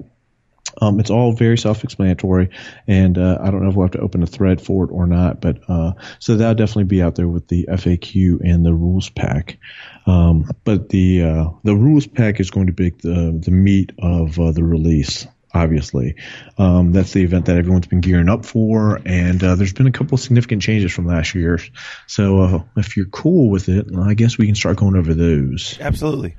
[0.81, 2.51] um, it's all very self-explanatory,
[2.87, 5.07] and uh, I don't know if we'll have to open a thread for it or
[5.07, 5.41] not.
[5.41, 9.59] But uh, so that'll definitely be out there with the FAQ and the rules pack.
[10.07, 14.39] Um, but the uh, the rules pack is going to be the the meat of
[14.39, 15.27] uh, the release.
[15.55, 16.15] Obviously,
[16.59, 19.93] um, that's the event that everyone's been gearing up for, and uh, there's been a
[19.93, 21.59] couple of significant changes from last year.
[22.07, 25.79] So uh, if you're cool with it, I guess we can start going over those.
[25.81, 26.37] Absolutely.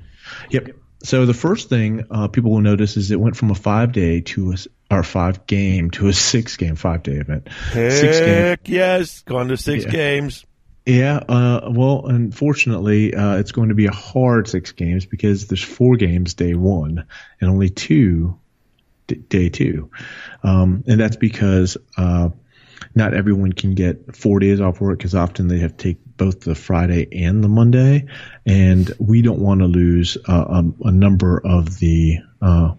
[0.50, 0.79] Yep.
[1.02, 4.20] So the first thing uh, people will notice is it went from a five day
[4.20, 4.56] to a
[4.94, 7.48] or five game to a six game five day event.
[7.72, 8.28] Six game.
[8.28, 9.22] Heck yes.
[9.22, 9.90] Going to six Yeah.
[9.90, 10.44] games.
[10.84, 11.16] Yeah.
[11.16, 15.96] Uh, well, unfortunately, uh, it's going to be a hard six games because there's four
[15.96, 17.06] games day one
[17.40, 18.38] and only two
[19.06, 19.90] d- day two,
[20.42, 22.30] um, and that's because uh,
[22.94, 26.40] not everyone can get four days off work because often they have to take both
[26.40, 28.06] the Friday and the Monday,
[28.44, 32.74] and we don't want to lose uh, um, a number of the uh,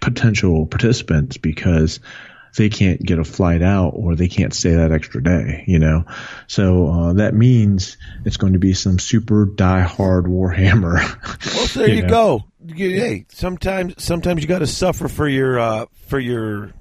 [0.00, 2.00] potential participants because
[2.56, 6.04] they can't get a flight out or they can't stay that extra day, you know.
[6.46, 11.00] So uh, that means it's going to be some super die hard Warhammer.
[11.54, 12.08] Well, there you, know.
[12.08, 12.44] go.
[12.74, 16.72] Hey, sometimes sometimes you got to suffer for your uh, for your.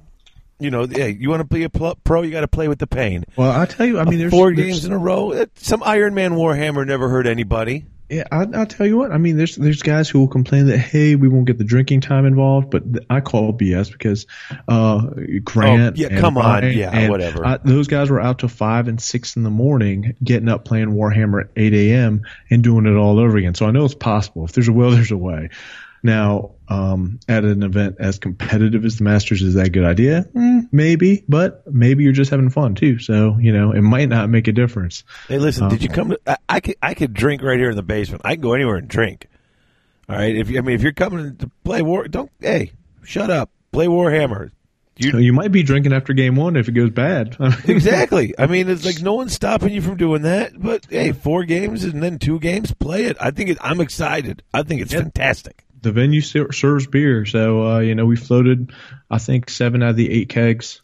[0.60, 2.88] You know, hey, you want to be a pro, you got to play with the
[2.88, 3.26] pain.
[3.36, 5.46] Well, I tell you, I mean, there's Four there's- games in a row.
[5.56, 7.86] Some Iron Man Warhammer never hurt anybody.
[8.10, 9.12] Yeah, I, I'll tell you what.
[9.12, 12.02] I mean, there's there's guys who will complain that hey, we won't get the drinking
[12.02, 14.28] time involved, but th- I call BS because
[14.68, 15.08] uh,
[15.44, 15.98] Grant.
[15.98, 16.72] Oh, yeah, and come on.
[16.72, 17.44] Yeah, whatever.
[17.46, 20.90] I, those guys were out till five and six in the morning, getting up playing
[20.90, 22.22] Warhammer at eight a.m.
[22.52, 23.56] and doing it all over again.
[23.56, 24.46] So I know it's possible.
[24.46, 25.50] If there's a will, there's a way.
[26.04, 30.26] Now, um, at an event as competitive as the Masters, is that a good idea?
[30.36, 33.00] Mm, maybe, but maybe you're just having fun too.
[33.00, 35.04] So you know, it might not make a difference.
[35.28, 36.20] Hey, listen, did you come to?
[36.26, 38.24] I, I could I could drink right here in the basement.
[38.26, 39.28] I can go anywhere and drink.
[40.10, 42.72] All right, if you, I mean if you're coming to play war, don't hey,
[43.04, 44.52] shut up, play Warhammer.
[45.02, 47.36] So you might be drinking after game one if it goes bad.
[47.66, 48.36] Exactly.
[48.38, 50.52] I mean, it's like no one's stopping you from doing that.
[50.56, 53.18] But hey, four games and then two games, play it.
[53.20, 54.44] I think it, I'm excited.
[54.54, 55.66] I think it's fantastic.
[55.84, 58.74] The venue ser- serves beer, so uh, you know we floated,
[59.12, 60.82] I think seven out of the eight kegs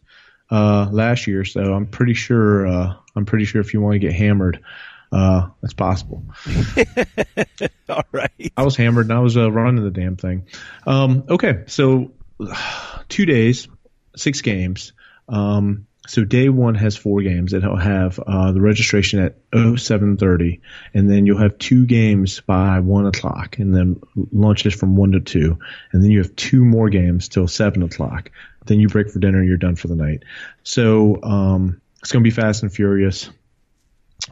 [0.51, 1.45] uh, last year.
[1.45, 4.63] So I'm pretty sure uh, I'm pretty sure if you want to get hammered,
[5.11, 6.23] uh, that's possible.
[7.89, 8.53] All right.
[8.55, 10.47] I was hammered and I was uh, running the damn thing.
[10.85, 12.11] Um, okay, so
[13.09, 13.67] two days,
[14.15, 14.93] six games.
[15.27, 17.53] Um, so day one has four games.
[17.53, 20.59] It'll have uh, the registration at 0730,
[20.95, 24.01] and then you'll have two games by one o'clock, and then
[24.31, 25.59] lunches from one to two,
[25.91, 28.31] and then you have two more games till seven o'clock.
[28.65, 30.23] Then you break for dinner, and you're done for the night.
[30.63, 33.29] So um, it's going to be fast and furious,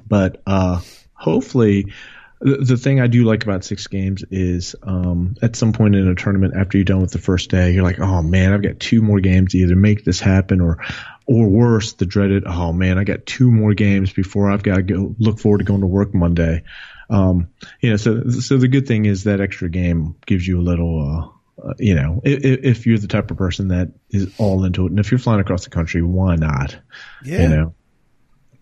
[0.07, 0.81] but uh,
[1.13, 1.93] hopefully
[2.41, 6.07] the, the thing I do like about six games is um, at some point in
[6.07, 8.79] a tournament after you're done with the first day, you're like, oh man, I've got
[8.79, 10.79] two more games to either make this happen or,
[11.27, 14.81] or worse, the dreaded, oh man, I got two more games before I've got to
[14.81, 16.63] go look forward to going to work Monday.
[17.09, 17.49] Um,
[17.79, 21.01] you know, so so the good thing is that extra game gives you a little.
[21.01, 24.85] Uh, uh, you know, if, if you're the type of person that is all into
[24.85, 26.77] it, and if you're flying across the country, why not?
[27.23, 27.41] Yeah.
[27.41, 27.75] You know,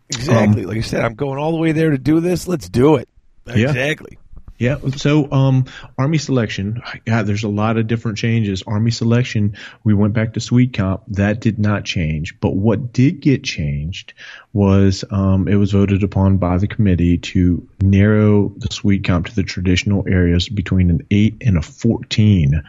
[0.09, 0.63] Exactly.
[0.63, 2.47] Um, like I said, I'm going all the way there to do this.
[2.47, 3.09] Let's do it.
[3.47, 4.17] Exactly.
[4.17, 4.24] Yeah.
[4.57, 5.65] So, um,
[5.97, 8.63] Army selection, God, there's a lot of different changes.
[8.65, 11.03] Army selection, we went back to Swede Comp.
[11.09, 12.39] That did not change.
[12.39, 14.13] But what did get changed
[14.53, 19.35] was, um, it was voted upon by the committee to narrow the Swede Comp to
[19.35, 22.63] the traditional areas between an 8 and a 14,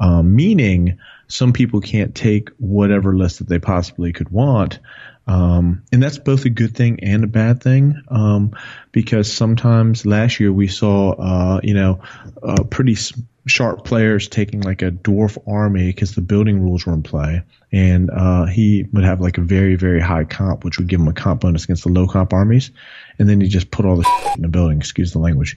[0.00, 4.78] um, meaning some people can't take whatever list that they possibly could want.
[5.26, 8.56] Um, and that's both a good thing and a bad thing, um,
[8.92, 12.00] because sometimes last year we saw, uh, you know,
[12.42, 13.12] uh, pretty s-
[13.46, 18.10] sharp players taking like a dwarf army because the building rules were in play, and
[18.10, 21.12] uh, he would have like a very very high comp, which would give him a
[21.12, 22.70] comp bonus against the low comp armies,
[23.18, 24.78] and then he just put all the in the building.
[24.78, 25.56] Excuse the language.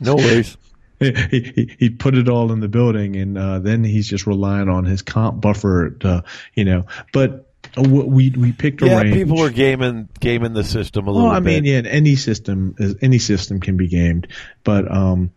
[0.00, 0.56] No worries.
[0.98, 4.68] he, he, he put it all in the building, and uh, then he's just relying
[4.68, 6.24] on his comp buffer, to,
[6.54, 6.86] you know.
[7.12, 7.45] But
[7.76, 9.14] we we picked a yeah, range.
[9.14, 11.62] people are gaming gaming the system a little Well, I bit.
[11.62, 14.28] mean, yeah, any system is any system can be gamed,
[14.64, 15.30] but um,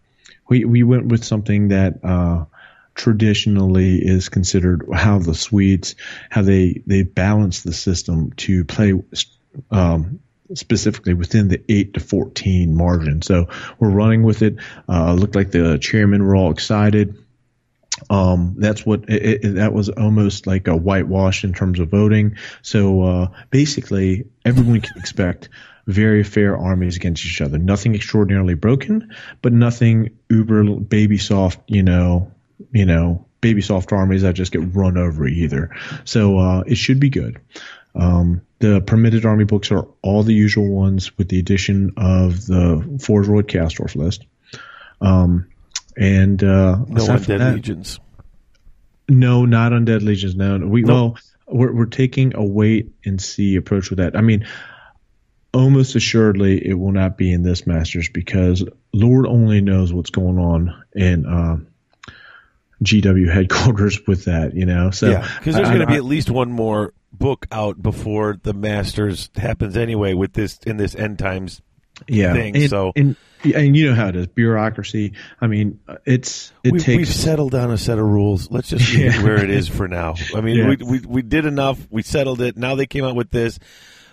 [0.47, 2.45] we we went with something that uh,
[2.95, 5.95] traditionally is considered how the Swedes
[6.29, 8.93] how they they balance the system to play
[9.71, 10.19] um,
[10.53, 13.21] specifically within the eight to fourteen margin.
[13.21, 13.47] So
[13.79, 14.55] we're running with it.
[14.87, 17.17] Uh, looked like the chairman were all excited.
[18.09, 22.35] Um, that's what it, it, that was almost like a whitewash in terms of voting.
[22.61, 25.49] So uh, basically, everyone can expect
[25.87, 27.57] very fair armies against each other.
[27.57, 31.59] Nothing extraordinarily broken, but nothing uber baby soft.
[31.67, 32.31] You know,
[32.71, 35.75] you know, baby soft armies that just get run over either.
[36.05, 37.39] So uh, it should be good.
[37.95, 42.99] Um, the permitted army books are all the usual ones with the addition of the
[43.01, 44.25] Forge Castorf list.
[45.01, 45.47] Um,
[45.99, 47.99] and uh, no undead that- legions.
[49.09, 50.35] no, not undead legions.
[50.35, 50.93] No, we No.
[50.93, 54.15] well, we're we're taking a wait and see approach with that.
[54.15, 54.47] I mean,
[55.53, 60.37] almost assuredly, it will not be in this Masters because Lord only knows what's going
[60.37, 61.57] on in uh,
[62.83, 64.55] GW headquarters with that.
[64.55, 67.81] You know, so yeah, because there's going to be at least one more book out
[67.81, 70.13] before the Masters happens anyway.
[70.13, 71.61] With this in this end times
[72.07, 73.15] yeah, thing, and, so- and
[73.55, 75.13] and you know how it is bureaucracy.
[75.39, 78.51] I mean, it's it we, takes we've settled on a set of rules.
[78.51, 80.15] Let's just leave it where it is for now.
[80.35, 80.67] I mean, Yeah.
[80.67, 81.79] we, we we did enough.
[81.89, 82.57] We settled it.
[82.57, 83.57] Now they came out with this.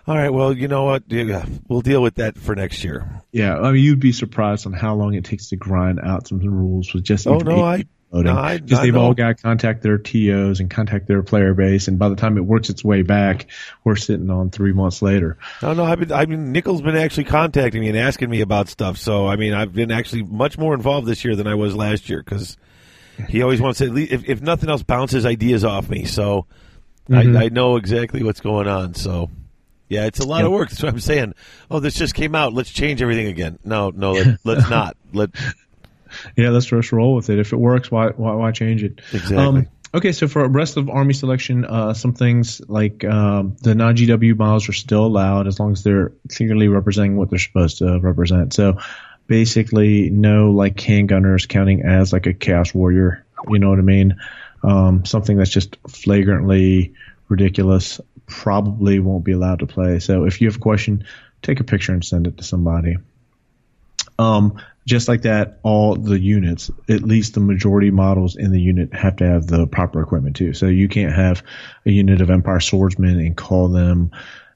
[0.06, 0.32] All right.
[0.32, 1.02] Well, you know what?
[1.08, 3.20] Yeah, we'll deal with that for next year.
[3.32, 6.38] Yeah, I mean, you'd be surprised on how long it takes to grind out some
[6.38, 7.26] rules with just.
[7.26, 9.00] Oh no, eight I loading No, I- because I they've know.
[9.02, 12.36] all got to contact their TOs and contact their player base, and by the time
[12.38, 13.46] it works its way back,
[13.84, 15.36] we're sitting on three months later.
[15.62, 18.68] No, no, I've been, I mean, Nichols been actually contacting me and asking me about
[18.68, 18.98] stuff.
[18.98, 22.08] So, I mean, I've been actually much more involved this year than I was last
[22.08, 22.56] year because
[23.28, 26.04] he always wants to, at least, if, if nothing else, bounce his ideas off me.
[26.04, 26.46] So,
[27.08, 27.36] Mhm.
[27.38, 28.94] I, I know exactly what's going on.
[28.94, 29.30] So,
[29.88, 30.70] yeah, it's a lot of work.
[30.70, 31.34] That's what I'm saying.
[31.70, 32.52] Oh, this just came out.
[32.52, 33.60] Let's change everything again.
[33.64, 34.96] No, no, let, let's not.
[35.12, 35.30] Let
[36.36, 37.38] Yeah, let's just roll with it.
[37.38, 39.00] If it works, why why, why change it?
[39.12, 39.36] Exactly.
[39.36, 43.96] Um, okay, so for rest of Army selection, uh, some things like um, the non
[43.96, 47.98] GW models are still allowed as long as they're clearly representing what they're supposed to
[48.00, 48.54] represent.
[48.54, 48.78] So
[49.26, 53.24] basically, no like handgunners counting as like a Chaos Warrior.
[53.48, 54.16] You know what I mean?
[54.62, 56.94] Um, something that's just flagrantly
[57.28, 59.98] ridiculous probably won't be allowed to play.
[59.98, 61.04] So if you have a question,
[61.42, 62.96] take a picture and send it to somebody.
[64.18, 68.94] Um, just like that, all the units, at least the majority models in the unit,
[68.94, 70.54] have to have the proper equipment too.
[70.54, 71.42] So you can't have
[71.84, 74.12] a unit of Empire swordsmen and call them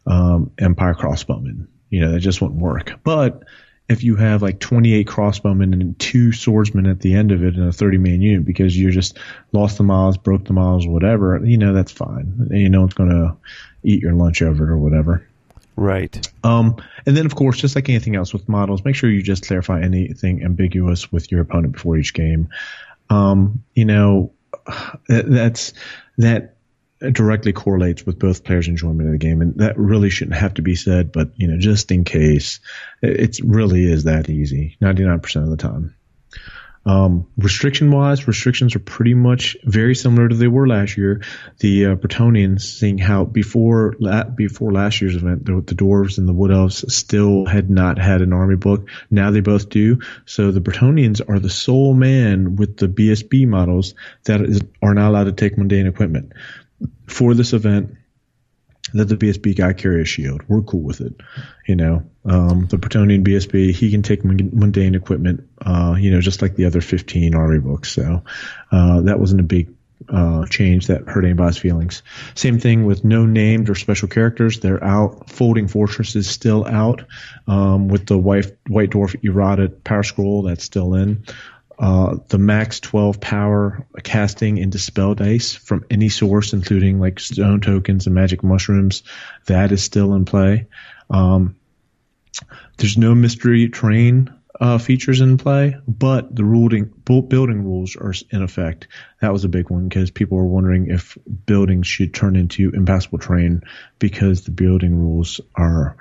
[0.07, 1.67] um, Empire crossbowmen.
[1.91, 3.01] You know, that just wouldn't work.
[3.03, 3.43] But
[3.89, 7.67] if you have like 28 crossbowmen and two swordsmen at the end of it in
[7.67, 9.19] a 30 man unit because you just
[9.51, 12.49] lost the miles, broke the miles, whatever, you know, that's fine.
[12.53, 13.37] You know, it's going to
[13.83, 15.27] eat your lunch over it or whatever.
[15.81, 16.29] Right.
[16.45, 16.77] Um,
[17.07, 19.81] and then, of course, just like anything else with models, make sure you just clarify
[19.81, 22.51] anything ambiguous with your opponent before each game.
[23.09, 24.33] Um, you know,
[25.09, 25.73] that's
[26.19, 26.55] that
[27.01, 30.63] directly correlates with both players' enjoyment of the game, and that really shouldn't have to
[30.63, 31.13] be said.
[31.13, 32.61] But you know, just in case,
[33.03, 35.95] it really is that easy, ninety nine percent of the time.
[36.87, 41.23] Um, restriction wise, restrictions are pretty much very similar to they were last year.
[41.59, 46.27] The uh, Bretonnians, seeing how before la- before last year's event, the, the dwarves and
[46.27, 48.89] the wood elves still had not had an army book.
[49.11, 50.01] Now they both do.
[50.25, 55.11] So the Bretonnians are the sole man with the BSB models that is, are not
[55.11, 56.33] allowed to take mundane equipment
[57.07, 57.97] for this event
[58.95, 60.43] let the BSB guy carry a shield.
[60.49, 61.15] We're cool with it.
[61.67, 66.43] You know, um, the Bretonnian BSB, he can take mundane equipment, uh, you know, just
[66.43, 67.93] like the other 15 army books.
[67.93, 68.23] So,
[68.73, 69.75] uh, that wasn't a big,
[70.09, 72.03] uh, change that hurt anybody's feelings.
[72.35, 74.61] Same thing with no named or special characters.
[74.61, 75.31] They're out.
[75.31, 77.05] Folding Fortress is still out,
[77.47, 81.25] um, with the white, white dwarf eroded power scroll that's still in.
[81.81, 87.63] Uh, the max 12 power casting and dispel dice from any source, including like stone
[87.63, 89.03] tokens and magic mushrooms,
[89.47, 90.67] that is still in play.
[91.09, 91.57] Um,
[92.77, 98.43] there's no mysterious terrain uh, features in play, but the ruling, building rules are in
[98.43, 98.89] effect.
[99.23, 101.17] That was a big one because people were wondering if
[101.47, 103.63] buildings should turn into impassable terrain
[103.99, 105.97] because the building rules are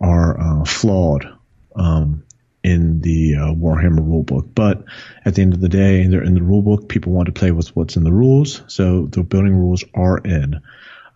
[0.00, 1.28] are uh, flawed.
[1.76, 2.24] Um,
[2.62, 4.54] in the uh, Warhammer rulebook.
[4.54, 4.84] But
[5.24, 6.88] at the end of the day, they're in the rulebook.
[6.88, 10.60] People want to play with what's in the rules, so the building rules are in.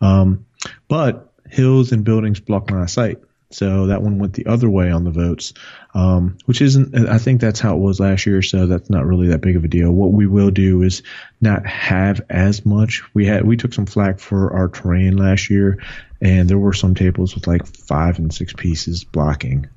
[0.01, 0.47] Um,
[0.88, 3.18] but hills and buildings block of sight.
[3.51, 5.55] So that one went the other way on the votes,
[5.95, 7.09] um, which isn't.
[7.09, 8.42] I think that's how it was last year.
[8.42, 9.92] So that's not really that big of a deal.
[9.92, 11.05] What we will do is
[11.40, 13.05] not have as much.
[13.14, 15.78] We had we took some flack for our terrain last year,
[16.20, 19.68] and there were some tables with like five and six pieces blocking.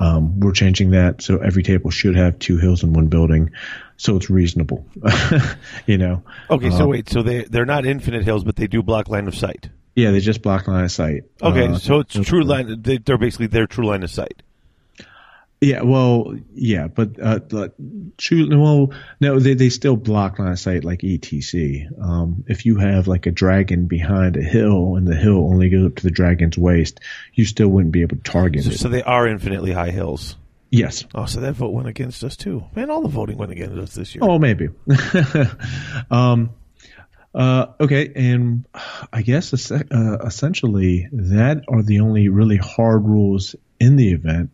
[0.00, 3.50] Um, we're changing that so every table should have two hills in one building,
[3.96, 4.86] so it's reasonable.
[5.86, 6.22] you know.
[6.50, 9.26] Okay, so Uh, wait, so they they're not infinite hills, but they do block line
[9.26, 9.68] of sight.
[9.96, 11.24] Yeah, they just block line of sight.
[11.42, 12.80] Okay, Uh, so it's true line.
[12.82, 14.42] They're basically their true line of sight.
[15.60, 17.40] Yeah, well, yeah, but uh.
[17.50, 18.90] Well,
[19.20, 21.88] no, they they still block line of sight like ETC.
[22.00, 25.86] Um, if you have like a dragon behind a hill and the hill only goes
[25.86, 27.00] up to the dragon's waist,
[27.34, 28.78] you still wouldn't be able to target So, it.
[28.78, 30.36] so they are infinitely high hills.
[30.70, 31.04] yes.
[31.14, 32.64] Oh, so that vote went against us too.
[32.76, 34.22] Man, all the voting went against us this year.
[34.24, 34.68] Oh, maybe.
[36.10, 36.50] um,
[37.34, 38.64] uh, okay, and
[39.12, 44.50] I guess uh, essentially that are the only really hard rules in the event.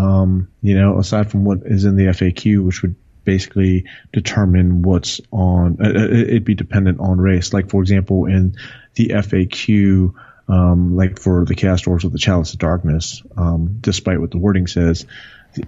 [0.00, 2.94] Um, you know, aside from what is in the FAQ, which would
[3.24, 5.78] basically determine what's on.
[5.80, 7.52] Uh, uh, it'd be dependent on race.
[7.52, 8.56] Like for example, in
[8.94, 10.14] the FAQ.
[10.48, 14.38] Um, like for the cast orders of the Chalice of Darkness, um, despite what the
[14.38, 15.06] wording says,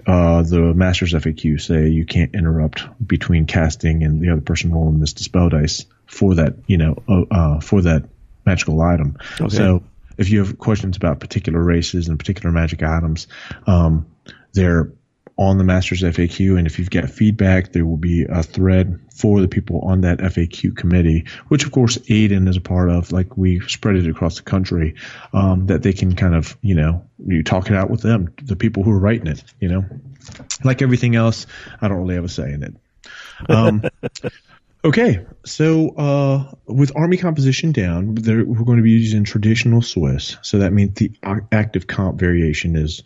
[0.06, 5.00] uh, the Masters FAQ say you can't interrupt between casting and the other person rolling
[5.00, 8.04] this dispel dice for that, you know, uh, uh, for that
[8.44, 9.16] magical item.
[9.40, 9.54] Okay.
[9.54, 9.82] So
[10.18, 13.26] if you have questions about particular races and particular magic items,
[13.66, 14.06] um,
[14.52, 14.92] they're
[15.38, 19.40] on the Masters FAQ, and if you've got feedback, there will be a thread for
[19.40, 23.12] the people on that FAQ committee, which of course Aiden is a part of.
[23.12, 24.94] Like we spread it across the country,
[25.32, 28.56] um, that they can kind of, you know, you talk it out with them, the
[28.56, 29.42] people who are writing it.
[29.58, 29.84] You know,
[30.64, 31.46] like everything else,
[31.80, 32.74] I don't really have a say in it.
[33.48, 33.82] Um,
[34.84, 40.36] Okay, so uh, with army composition down, we're going to be using traditional Swiss.
[40.42, 41.12] So that means the
[41.52, 43.04] active comp variation is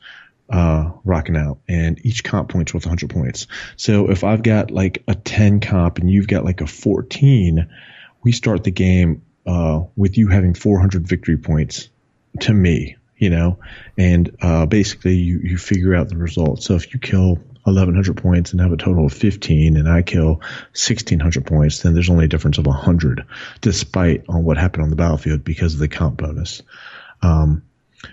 [0.50, 3.46] uh, rocking out, and each comp points worth 100 points.
[3.76, 7.68] So if I've got like a 10 comp and you've got like a 14,
[8.22, 11.88] we start the game uh, with you having 400 victory points
[12.40, 13.58] to me, you know,
[13.96, 16.62] and uh, basically you, you figure out the result.
[16.62, 20.36] So if you kill 1100 points and have a total of 15 and I kill
[20.74, 23.26] 1600 points, then there's only a difference of 100
[23.60, 26.62] despite on what happened on the battlefield because of the comp bonus.
[27.22, 27.62] Um,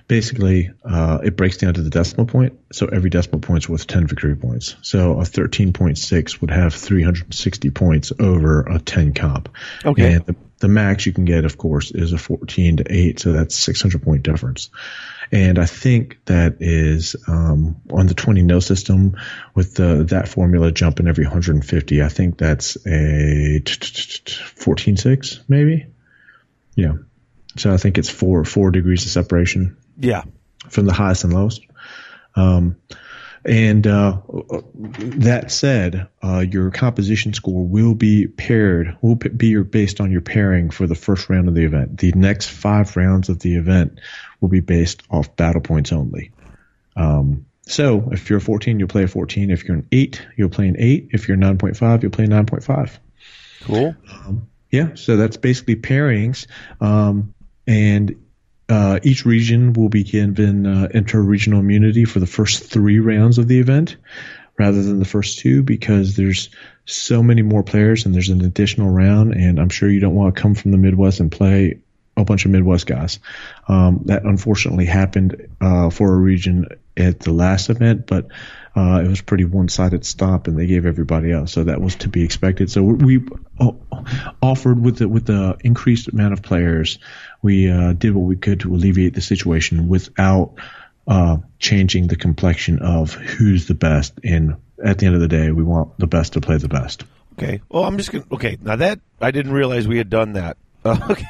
[0.08, 2.60] basically, uh, it breaks down to the decimal point.
[2.72, 4.76] So every decimal point is worth 10 victory points.
[4.82, 9.50] So a 13.6 would have 360 points over a 10 comp.
[9.86, 10.14] Okay.
[10.14, 13.20] And the, the max you can get, of course, is a 14 to 8.
[13.20, 14.70] So that's 600 point difference.
[15.32, 19.18] And I think that is um, on the 20 no system
[19.56, 22.04] with the, that formula jumping every 150.
[22.04, 25.88] I think that's a 14.6 maybe.
[26.76, 26.94] Yeah.
[27.58, 30.24] So I think it's four four degrees of separation Yeah.
[30.70, 31.62] from the highest and lowest.
[32.36, 32.78] Um,
[33.46, 34.20] and uh,
[34.98, 40.22] that said, uh, your composition score will be paired, will be your, based on your
[40.22, 41.98] pairing for the first round of the event.
[41.98, 44.00] The next five rounds of the event
[44.40, 46.32] will be based off battle points only.
[46.96, 49.52] Um, so if you're a 14, you'll play a 14.
[49.52, 51.10] If you're an 8, you'll play an 8.
[51.12, 52.98] If you're 9.5, you'll play 9.5.
[53.64, 53.96] Cool.
[54.72, 56.48] Yeah, so that's basically pairings.
[56.82, 57.33] Um,
[57.68, 58.16] and
[58.70, 63.48] uh, each region will be given uh, inter-regional immunity for the first three rounds of
[63.48, 63.98] the event
[64.58, 66.50] rather than the first two because there's
[66.86, 69.34] so many more players and there's an additional round.
[69.34, 71.82] And I'm sure you don't want to come from the Midwest and play
[72.16, 73.20] a bunch of Midwest guys.
[73.68, 78.28] Um, that unfortunately happened uh, for a region at the last event, but
[78.76, 82.10] uh, it was pretty one-sided stop, and they gave everybody else, so that was to
[82.10, 82.72] be expected.
[82.72, 83.24] So we
[83.60, 83.72] uh,
[84.42, 86.98] offered with the with the increased amount of players,
[87.42, 90.56] we uh, did what we could to alleviate the situation without
[91.08, 94.14] uh, changing the complexion of who's the best.
[94.24, 97.04] And at the end of the day, we want the best to play the best.
[97.38, 97.62] Okay.
[97.70, 98.26] Well, I'm just gonna.
[98.32, 98.58] Okay.
[98.62, 100.58] Now that I didn't realize we had done that.
[100.84, 101.26] Uh, okay.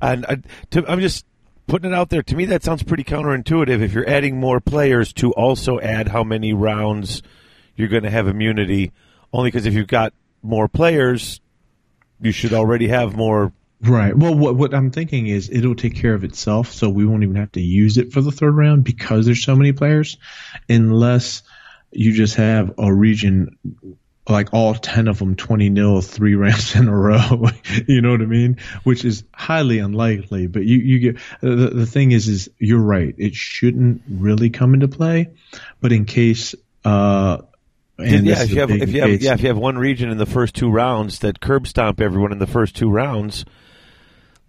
[0.00, 0.36] And I,
[0.70, 1.24] to, I'm just
[1.66, 2.22] putting it out there.
[2.22, 3.80] To me, that sounds pretty counterintuitive.
[3.80, 7.22] If you're adding more players to also add how many rounds
[7.76, 8.92] you're going to have immunity,
[9.32, 11.40] only because if you've got more players,
[12.20, 13.52] you should already have more.
[13.80, 14.16] Right.
[14.16, 17.36] Well, what what I'm thinking is it'll take care of itself, so we won't even
[17.36, 20.16] have to use it for the third round because there's so many players,
[20.68, 21.42] unless
[21.92, 23.56] you just have a region
[24.28, 27.46] like all 10 of them 20 nil three rounds in a row.
[27.86, 28.58] You know what i mean?
[28.84, 33.14] Which is highly unlikely but you you get the, the thing is is you're right.
[33.16, 35.30] It shouldn't really come into play
[35.80, 36.54] but in case
[36.84, 37.38] uh
[37.98, 40.18] and yeah, if you have if you have yeah if you have one region in
[40.18, 43.44] the first two rounds that curb stomp everyone in the first two rounds,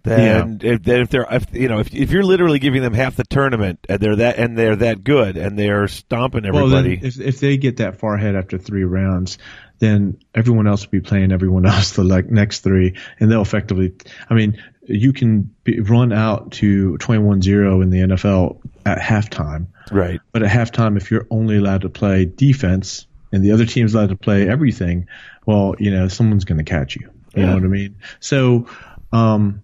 [0.02, 3.16] then if, then if they're if, you know if if you're literally giving them half
[3.16, 6.96] the tournament and they're that and they're that good and they're stomping everybody.
[6.96, 9.38] then if if they get that far ahead after three rounds,
[9.78, 13.92] then everyone else will be playing everyone else the like next three, and they'll effectively.
[14.28, 20.20] I mean, you can be, run out to 21-0 in the NFL at halftime, right.
[20.32, 24.08] but at halftime, if you're only allowed to play defense and the other team's allowed
[24.08, 25.06] to play everything,
[25.46, 27.10] well, you know, someone's going to catch you.
[27.34, 27.46] You Yeah.
[27.50, 27.96] know what I mean?
[28.18, 28.66] So,
[29.12, 29.62] um,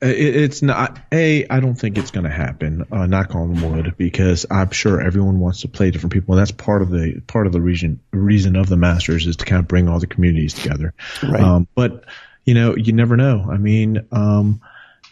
[0.00, 1.46] it, it's not a.
[1.48, 2.86] I don't think it's going to happen.
[2.90, 6.52] Uh, knock on wood, because I'm sure everyone wants to play different people, and that's
[6.52, 9.68] part of the part of the reason reason of the Masters is to kind of
[9.68, 10.94] bring all the communities together.
[11.22, 11.42] Right.
[11.42, 12.04] Um, but
[12.44, 13.46] you know, you never know.
[13.50, 14.60] I mean, um,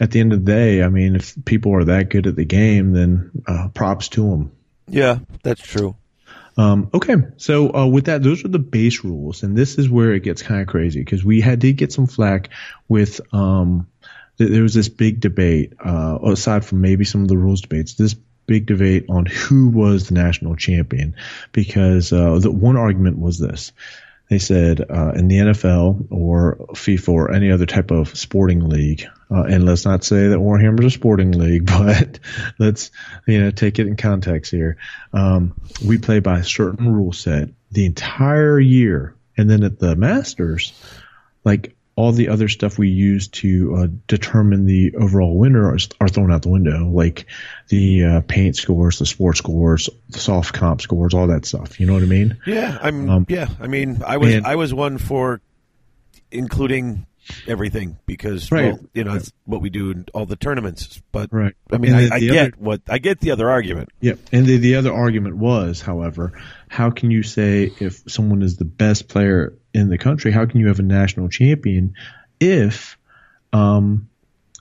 [0.00, 2.44] at the end of the day, I mean, if people are that good at the
[2.44, 4.52] game, then uh, props to them.
[4.88, 5.96] Yeah, that's true.
[6.58, 10.12] Um, okay, so uh, with that, those are the base rules, and this is where
[10.12, 12.50] it gets kind of crazy because we had to get some flack
[12.88, 13.20] with.
[13.32, 13.86] Um,
[14.46, 17.94] there was this big debate, uh, aside from maybe some of the rules debates.
[17.94, 18.14] This
[18.46, 21.14] big debate on who was the national champion,
[21.52, 23.72] because uh, the one argument was this:
[24.32, 29.04] they said uh, in the NFL or FIFA or any other type of sporting league,
[29.30, 32.18] uh, and let's not say that Warhammer's a sporting league, but
[32.58, 32.90] let's
[33.26, 34.78] you know take it in context here.
[35.12, 35.54] Um,
[35.86, 40.72] we play by a certain rule set the entire year, and then at the Masters,
[41.44, 46.08] like all the other stuff we use to uh, determine the overall winner are, are
[46.08, 47.26] thrown out the window, like
[47.68, 51.78] the uh, paint scores, the sport scores, the soft comp scores, all that stuff.
[51.78, 52.38] You know what I mean?
[52.46, 53.10] Yeah, I'm.
[53.10, 55.40] Um, yeah, I mean, I was and- I was one for
[56.30, 57.06] including
[57.46, 58.72] everything because Right.
[58.72, 61.00] well, you know it's what we do in all the tournaments.
[61.12, 61.54] But Right.
[61.70, 63.90] I mean, And I, I the get other- what I get the other argument.
[64.00, 64.18] Yep.
[64.32, 66.32] And the, the other argument was, however,
[66.68, 70.32] how can you say if someone is the best player in the country.
[70.32, 71.94] How can you have a national champion
[72.40, 72.96] if
[73.52, 74.08] um,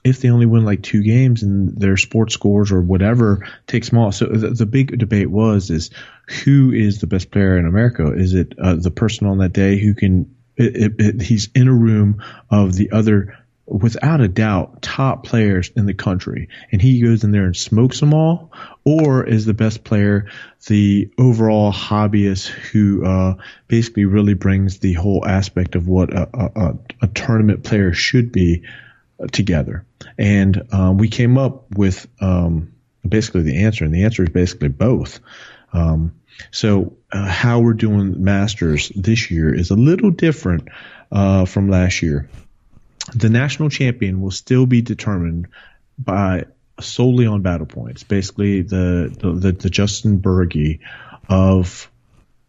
[0.04, 4.10] if they only win like two games and their sports scores or whatever take small.
[4.10, 5.90] So the, the big debate was is
[6.44, 8.12] who is the best player in America?
[8.12, 10.34] Is it uh, the person on that day who can?
[10.54, 15.70] It, it, it, he's in a room of the other, without a doubt, top players
[15.76, 18.52] in the country, and he goes in there and smokes them all,
[18.84, 20.28] or is the best player
[20.66, 23.34] the overall hobbyist who uh,
[23.68, 28.64] basically really brings the whole aspect of what a, a, a tournament player should be
[29.30, 29.84] together.
[30.18, 32.72] And um, we came up with um,
[33.06, 35.20] basically the answer, and the answer is basically both.
[35.72, 36.14] Um,
[36.50, 40.68] so uh, how we're doing masters this year is a little different
[41.10, 42.28] uh, from last year.
[43.14, 45.48] The national champion will still be determined
[45.98, 46.46] by
[46.80, 48.02] solely on battle points.
[48.02, 50.78] Basically, the the, the Justin Berge
[51.28, 51.90] of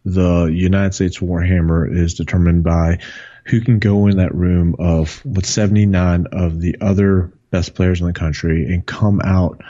[0.04, 2.98] the United States Warhammer is determined by
[3.46, 8.06] who can go in that room of with 79 of the other best players in
[8.06, 9.62] the country and come out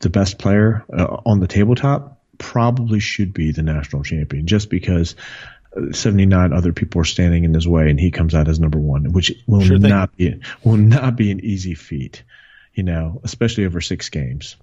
[0.00, 5.14] the best player uh, on the tabletop probably should be the national champion just because
[5.92, 9.12] 79 other people are standing in his way and he comes out as number one
[9.12, 12.22] which will sure not be will not be an easy feat
[12.74, 14.56] you know especially over six games.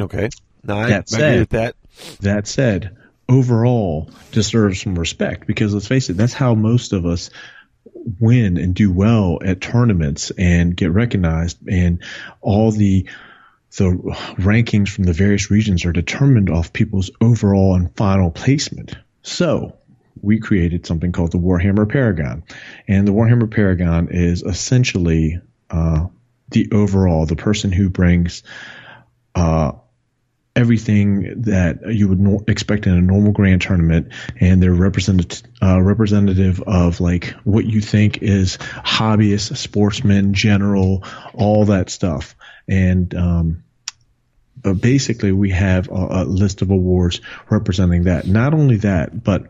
[0.00, 0.28] Okay.
[0.64, 1.76] No, I, that said, agree with that.
[2.20, 2.96] that said
[3.28, 7.30] overall deserves some respect because let's face it that's how most of us
[8.20, 12.02] win and do well at tournaments and get recognized and
[12.40, 13.06] all the
[13.76, 13.90] the
[14.38, 18.94] rankings from the various regions are determined off people's overall and final placement.
[19.22, 19.76] So
[20.20, 22.44] we created something called the Warhammer Paragon,
[22.88, 25.40] and the Warhammer Paragon is essentially
[25.70, 26.06] uh,
[26.50, 28.42] the overall, the person who brings
[29.34, 29.72] uh,
[30.56, 35.80] everything that you would no- expect in a normal grand tournament, and they're representative uh,
[35.80, 41.04] representative of like what you think is hobbyist, sportsman, general,
[41.34, 42.36] all that stuff.
[42.68, 43.64] And um,
[44.80, 48.26] basically, we have a, a list of awards representing that.
[48.26, 49.48] Not only that, but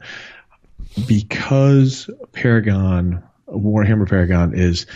[1.07, 4.86] because Paragon, Warhammer Paragon, is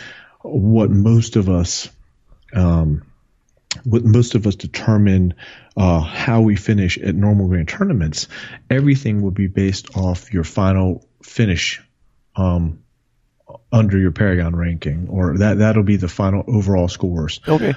[0.42, 1.88] what most of us
[2.54, 3.02] um,
[3.84, 5.34] what most of us determine
[5.76, 8.28] uh, how we finish at normal grand tournaments,
[8.70, 11.82] everything will be based off your final finish
[12.36, 12.82] um,
[13.72, 17.40] under your Paragon ranking, or that that'll be the final overall scores.
[17.46, 17.74] Okay.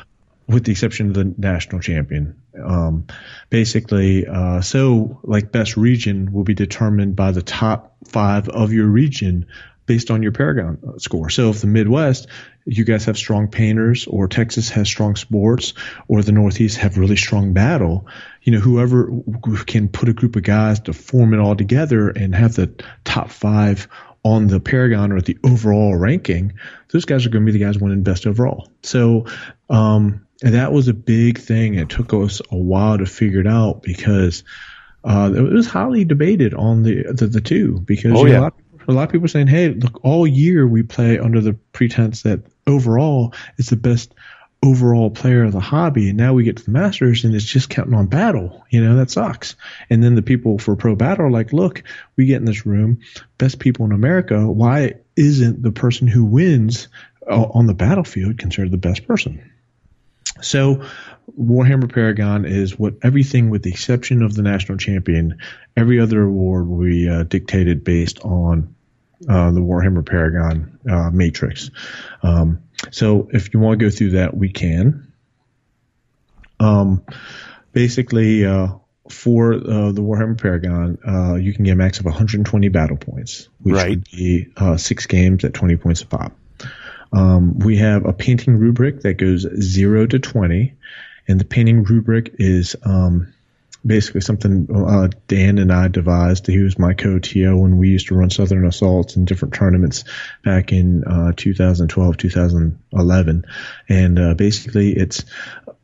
[0.52, 3.08] With the exception of the national champion, um,
[3.50, 8.88] basically, uh, so like best region will be determined by the top five of your
[8.88, 9.46] region
[9.86, 11.30] based on your Paragon score.
[11.30, 12.28] So if the Midwest,
[12.66, 15.74] you guys have strong painters, or Texas has strong sports,
[16.08, 18.08] or the Northeast have really strong battle,
[18.44, 19.12] you know, whoever
[19.66, 22.74] can put a group of guys to form it all together and have the
[23.04, 23.88] top five
[24.24, 26.54] on the Paragon or the overall ranking,
[26.92, 28.70] those guys are going to be the guys winning best overall.
[28.84, 29.26] So,
[29.70, 31.76] um, and that was a big thing.
[31.76, 34.44] It took us a while to figure it out because
[35.04, 38.34] uh, it was highly debated on the the, the two because oh, yeah.
[38.34, 38.54] know, a lot
[38.88, 42.24] a lot of people are saying, hey, look, all year we play under the pretense
[42.24, 44.14] that overall it's the best
[44.64, 46.10] overall player of the hobby.
[46.10, 48.64] And now we get to the Masters and it's just counting on battle.
[48.70, 49.56] You know, that sucks.
[49.90, 51.84] And then the people for pro battle are like, look,
[52.16, 53.00] we get in this room,
[53.38, 54.46] best people in America.
[54.48, 56.90] Why isn't the person who wins
[57.30, 59.51] uh, on the battlefield considered the best person?
[60.42, 60.84] So
[61.40, 65.40] Warhammer Paragon is what everything with the exception of the national champion,
[65.76, 68.76] every other award will be uh, dictated based on
[69.30, 71.70] uh, the Warhammer Paragon uh, matrix.
[72.24, 75.14] Um, so if you want to go through that, we can.
[76.60, 77.04] Um,
[77.72, 78.70] basically, uh,
[79.10, 83.50] for uh, the Warhammer Paragon, uh, you can get a max of 120 battle points,
[83.62, 83.90] which right.
[83.90, 86.34] would be six games at 20 points a pop.
[87.14, 90.74] Um, we have a painting rubric that goes zero to 20,
[91.28, 93.34] and the painting rubric is um,
[93.86, 96.48] basically something uh, Dan and I devised.
[96.48, 100.04] He was my co-TO when we used to run Southern Assaults in different tournaments
[100.44, 103.46] back in uh, 2012, 2011.
[103.90, 105.26] And uh, basically, it's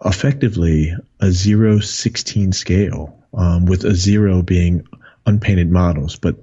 [0.06, 4.88] effectively a 0 16 scale, um, with a zero being
[5.26, 6.16] unpainted models.
[6.16, 6.36] But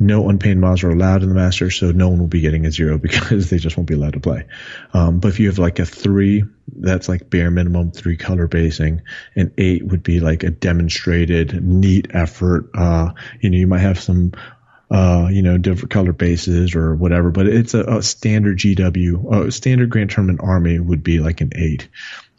[0.00, 2.70] no unpainted models are allowed in the master, so no one will be getting a
[2.70, 4.46] zero because they just won't be allowed to play.
[4.92, 9.02] Um, but if you have like a three, that's like bare minimum three color basing,
[9.34, 12.70] and eight would be like a demonstrated neat effort.
[12.74, 14.32] Uh, you know, you might have some,
[14.90, 19.52] uh, you know, different color bases or whatever, but it's a, a standard GW, a
[19.52, 21.88] standard Grand Tournament army would be like an eight.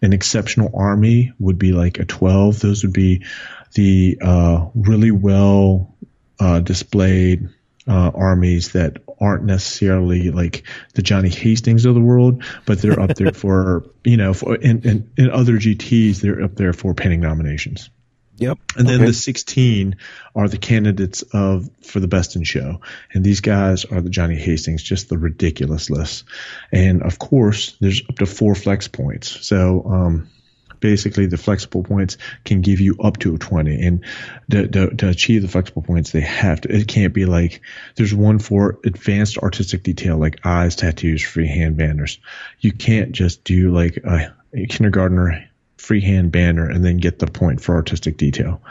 [0.02, 2.62] An exceptional army would be like a 12.
[2.62, 3.26] Those would be
[3.74, 5.94] the, uh, really well
[6.40, 7.50] uh, displayed
[7.88, 10.64] uh, armies that aren't necessarily like
[10.94, 14.88] the Johnny Hastings of the world, but they're up there for you know for in,
[14.88, 17.90] in, in other GTS they're up there for painting nominations.
[18.38, 18.58] Yep.
[18.78, 19.08] And then Okay.
[19.08, 19.98] the 16
[20.34, 22.80] are the candidates of for the best in show,
[23.14, 26.24] and these guys are the Johnny Hastings, just the ridiculous list.
[26.72, 29.46] And of course, there's up to four flex points.
[29.46, 30.30] So um,
[30.80, 33.86] basically, the flexible points can give you up to a 20.
[33.86, 34.06] And
[34.52, 36.76] to, to, to achieve the flexible points, they have to.
[36.76, 37.62] It can't be like
[37.96, 42.20] there's one for advanced artistic detail, like eyes, tattoos, freehand banners.
[42.60, 47.62] You can't just do like a, a kindergartner freehand banner and then get the point
[47.62, 48.62] for artistic detail.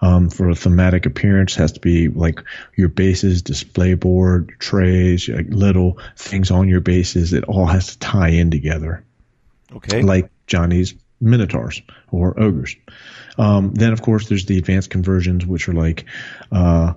[0.00, 2.38] Um, for a thematic appearance, has to be like
[2.76, 7.32] your bases, display board, trays, like little things on your bases.
[7.32, 9.02] It all has to tie in together,
[9.74, 10.02] Okay.
[10.02, 12.76] like Johnny's Minotaurs or Ogres.
[13.36, 16.04] Um, then, of course, there's the advanced conversions, which are like
[16.52, 16.94] uh,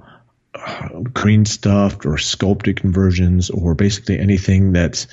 [1.13, 5.07] green stuffed or sculpted conversions, or basically anything that's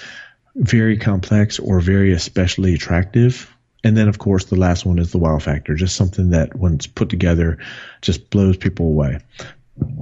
[0.54, 3.54] very complex or very especially attractive.
[3.84, 6.74] And then, of course, the last one is the wow factor, just something that, when
[6.74, 7.58] it's put together,
[8.02, 9.20] just blows people away.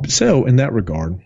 [0.09, 1.21] So, in that regard,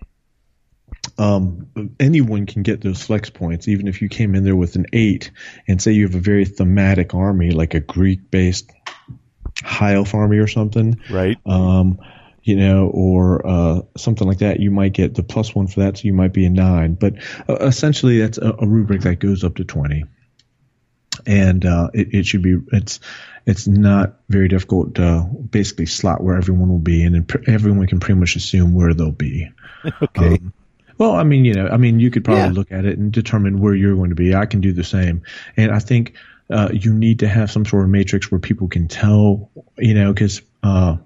[1.21, 1.69] um,
[2.01, 5.31] anyone can get those flex points, even if you came in there with an eight
[5.69, 8.71] and say you have a very thematic army, like a Greek based
[9.63, 11.37] high elf army or something right.
[11.45, 11.99] um,
[12.43, 15.99] you know, or uh, something like that, you might get the plus one for that,
[15.99, 16.95] so you might be a nine.
[16.95, 17.17] But
[17.47, 20.05] uh, essentially, that's a, a rubric that goes up to twenty,
[21.27, 22.99] and uh, it, it should be it's
[23.45, 27.87] it's not very difficult to basically slot where everyone will be, and then pr- everyone
[27.87, 29.51] can pretty much assume where they'll be.
[30.03, 30.35] Okay.
[30.35, 30.53] Um,
[31.01, 32.53] well, I mean, you know, I mean, you could probably Yeah.
[32.53, 34.35] look at it and determine where you're going to be.
[34.35, 35.23] I can do the same,
[35.57, 36.13] and I think
[36.51, 40.13] uh, you need to have some sort of matrix where people can tell, you know,
[40.13, 40.97] because uh,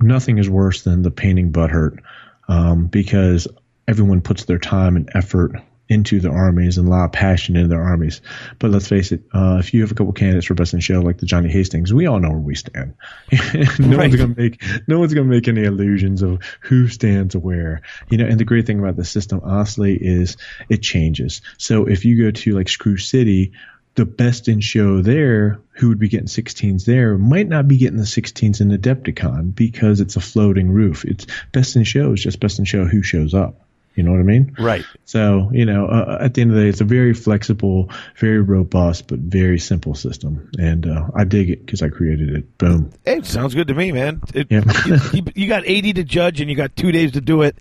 [0.00, 1.98] nothing is worse than the painting butthurt,
[2.46, 3.48] um, because
[3.88, 7.68] everyone puts their time and effort into their armies and a lot of passion into
[7.68, 8.20] their armies.
[8.58, 11.00] But let's face it, uh, if you have a couple candidates for best in show
[11.00, 12.94] like the Johnny Hastings, we all know where we stand.
[13.78, 13.98] no Right.
[14.10, 17.82] one's gonna make no one's gonna make any illusions of who stands where.
[18.10, 20.36] You know, and the great thing about the system, honestly, is
[20.68, 21.40] it changes.
[21.58, 23.52] So if you go to like Screw City,
[23.94, 27.96] the best in show there, who would be getting 16s there, might not be getting
[27.96, 31.04] the 16s in Adepticon because it's a floating roof.
[31.04, 33.65] It's best in show is just best in show who shows up.
[33.96, 34.54] You know what I mean?
[34.58, 34.84] Right.
[35.06, 38.40] So, you know, uh, at the end of the day, it's a very flexible, very
[38.40, 40.50] robust, but very simple system.
[40.58, 42.58] And uh, I dig it because I created it.
[42.58, 42.92] Boom.
[43.06, 44.20] It sounds good to me, man.
[44.34, 44.62] It, Yeah.
[44.86, 47.56] you, you- you got 80 to judge, and you got two days to do it,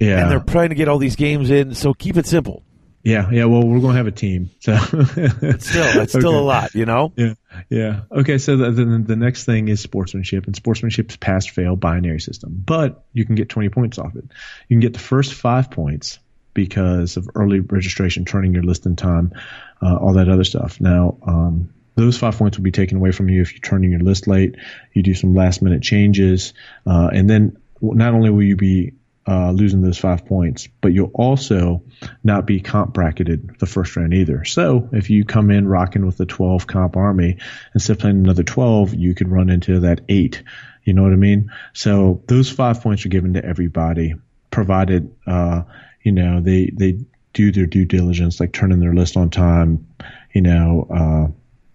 [0.00, 0.22] Yeah.
[0.22, 1.74] and they're trying to get all these games in.
[1.74, 2.62] So keep it simple.
[3.08, 3.30] Yeah.
[3.30, 3.44] Yeah.
[3.46, 4.50] Well, we're going to have a team.
[4.60, 6.36] So, Still, that's still Okay.
[6.36, 7.12] a lot, you know.
[7.16, 7.34] Yeah,
[7.70, 8.00] yeah.
[8.12, 12.62] Okay, so the, the the next thing is sportsmanship, and sportsmanship's pass fail binary system,
[12.64, 14.24] but you can get twenty points off it.
[14.68, 16.18] You can get the first five points
[16.54, 19.32] because of early registration, turning your list in time,
[19.80, 20.80] uh, all that other stuff.
[20.80, 23.90] Now, um, those five points will be taken away from you if you turn in
[23.90, 24.56] your list late,
[24.92, 26.52] you do some last minute changes,
[26.86, 28.92] uh, and then not only will you be
[29.28, 31.82] uh, losing those five points, but you'll also
[32.24, 34.44] not be comp bracketed the first round either.
[34.46, 37.36] So if you come in rocking with a 12 comp army
[37.74, 40.42] instead of playing another 12, you could run into that eight.
[40.84, 41.52] You know what I mean?
[41.74, 44.14] So those five points are given to everybody,
[44.50, 45.64] provided uh,
[46.02, 47.00] you know they they
[47.34, 49.86] do their due diligence, like turning their list on time.
[50.32, 50.86] You know,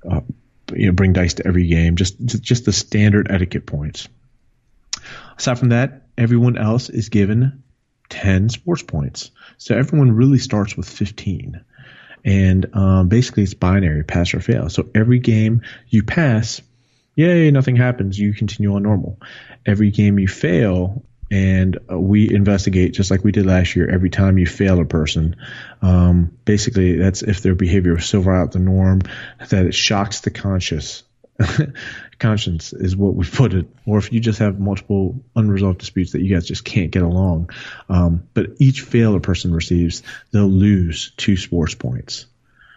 [0.07, 0.21] uh, uh,
[0.73, 1.95] you know, bring dice to every game.
[1.95, 4.07] Just just the standard etiquette points.
[5.37, 7.63] Aside from that, everyone else is given
[8.09, 9.31] 10 sports points.
[9.57, 11.63] So everyone really starts with 15.
[12.25, 14.69] And um, basically, it's binary pass or fail.
[14.69, 16.61] So every game you pass,
[17.15, 18.17] yay, nothing happens.
[18.17, 19.19] You continue on normal.
[19.65, 23.89] Every game you fail, and uh, we investigate just like we did last year.
[23.89, 25.35] Every time you fail a person,
[25.81, 29.01] um, basically that's if their behavior is so far out the norm
[29.49, 31.03] that it shocks the conscious.
[32.19, 36.21] conscience is what we put it, or if you just have multiple unresolved disputes that
[36.21, 37.49] you guys just can't get along.
[37.89, 42.25] Um, but each fail a person receives, they'll lose two sports points.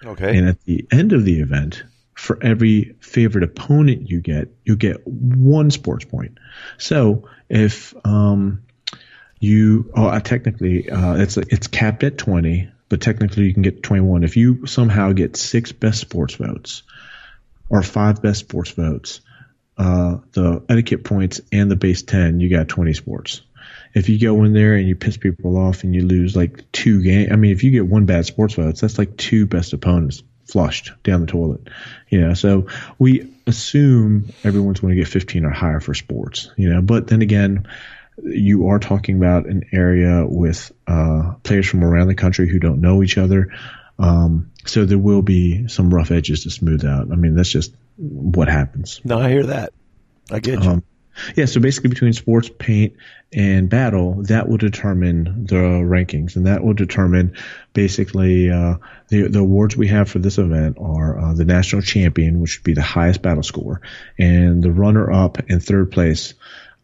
[0.05, 0.37] Okay.
[0.37, 5.07] And at the end of the event, for every favorite opponent you get, you get
[5.07, 6.39] one sports point.
[6.79, 8.63] So if um,
[9.39, 13.83] you, oh, uh, technically, uh, it's it's capped at twenty, but technically you can get
[13.83, 14.25] twenty one.
[14.25, 16.83] If you somehow get six best sports votes
[17.69, 19.21] or five best sports votes,
[19.79, 23.43] uh, the etiquette points and the base ten, you got twenty sports.
[23.95, 27.03] If you go in there and you piss people off and you lose like two
[27.03, 30.23] games, I mean, if you get one bad sports votes, that's like two best opponents
[30.47, 31.69] flushed down the toilet.
[32.09, 32.67] You know, so
[32.99, 36.51] we assume everyone's going to get 15 or higher for sports.
[36.57, 37.67] You know, but then again,
[38.23, 42.81] you are talking about an area with uh, players from around the country who don't
[42.81, 43.53] know each other.
[43.99, 47.11] Um, so there will be some rough edges to smooth out.
[47.11, 49.01] I mean, that's just what happens.
[49.05, 49.73] No, I hear that.
[50.31, 50.71] I get you.
[50.71, 50.83] Um,
[51.35, 52.95] yeah, so basically between sports, paint,
[53.33, 57.37] and battle, that will determine the rankings, and that will determine
[57.73, 58.77] basically uh,
[59.09, 62.65] the the awards we have for this event are uh, the national champion, which would
[62.65, 63.81] be the highest battle score,
[64.19, 66.35] and the runner up and third place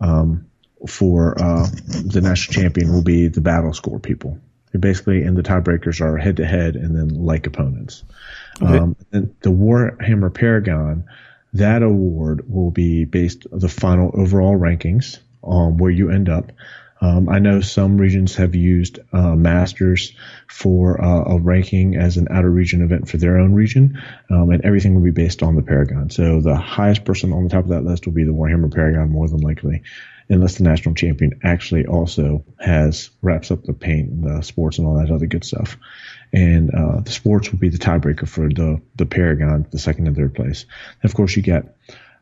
[0.01, 0.47] um,
[0.89, 1.67] for uh,
[2.05, 4.39] the national champion will be the battle score people.
[4.79, 8.05] Basically, and the tiebreakers are head to head and then like opponents.
[8.61, 11.05] Um, and the Warhammer Paragon
[11.55, 16.53] that award will be based on the final overall rankings um, where you end up.
[17.01, 20.13] Um, I know some regions have used uh, Masters
[20.47, 24.01] for uh, a ranking as an outer region event for their own region,
[24.31, 26.11] um, and everything will be based on the Paragon.
[26.11, 29.11] So the highest person on the top of that list will be the Warhammer Paragon,
[29.11, 29.83] more than likely,
[30.33, 34.87] unless the national champion actually also has wraps up the paint and the sports and
[34.87, 35.77] all that other good stuff.
[36.33, 40.17] And uh, the sports will be the tiebreaker for the the Paragon, the second and
[40.17, 40.65] third place.
[41.03, 41.77] And of course, you get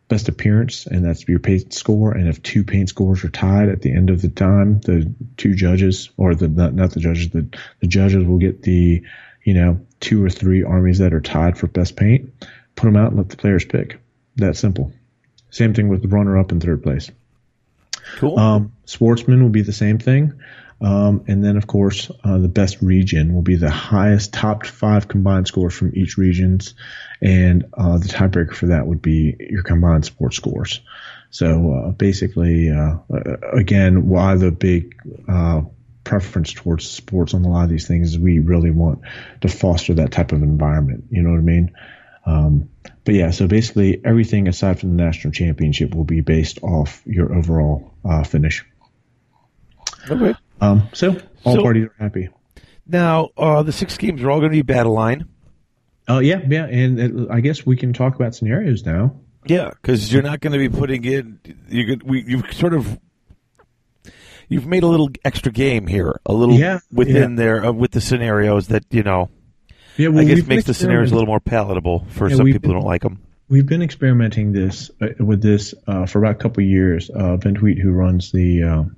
[0.08, 2.12] best appearance, and that's your paint score.
[2.12, 5.54] And if two paint scores are tied at the end of the time, the two
[5.54, 7.46] judges, or the not, not the judges, the
[7.80, 9.02] the judges will get the
[9.44, 12.32] you know two or three armies that are tied for best paint.
[12.74, 14.00] Put them out and let the players pick.
[14.36, 14.92] That simple.
[15.50, 17.11] Same thing with the runner up in third place.
[18.16, 18.38] Cool.
[18.38, 20.40] Um, sportsman will be the same thing.
[20.82, 25.09] Um, and then, of course, uh, the best region will be the highest top five
[25.09, 26.74] combined scores from each regions.
[27.20, 30.80] And uh, the tiebreaker for that would be your combined sports scores.
[31.30, 32.96] So uh, basically, uh,
[33.53, 34.94] again, why the big
[35.28, 35.62] uh,
[36.03, 39.03] preference towards sports on a lot of these things is we really want
[39.42, 41.05] to foster that type of environment.
[41.11, 41.72] You know what I mean?
[42.26, 42.70] Um,
[43.05, 47.34] but yeah, so basically everything aside from the national championship will be based off your
[47.34, 48.64] overall uh, finish.
[50.11, 50.34] okay.
[50.61, 52.28] Um, so all So- parties are happy.
[52.86, 55.26] Now, uh, the six games are all going to be battle line.
[56.09, 59.14] Oh yeah, yeah, and uh, I guess we can talk about scenarios now.
[59.46, 61.38] Yeah, because you're not going to be putting in.
[61.68, 62.03] You could.
[62.03, 62.98] We you've sort of.
[64.48, 68.01] You've made a little extra game here, a little Yeah, within there uh, with the
[68.01, 69.30] scenarios that you know.
[69.96, 72.74] Yeah, I guess makes the scenarios a little more palatable for Yeah, some people who
[72.74, 73.22] don't like them.
[73.51, 77.11] We've been experimenting this uh, with this uh, for about a couple of years.
[77.14, 78.96] Uh, ben Tweet, who runs the um,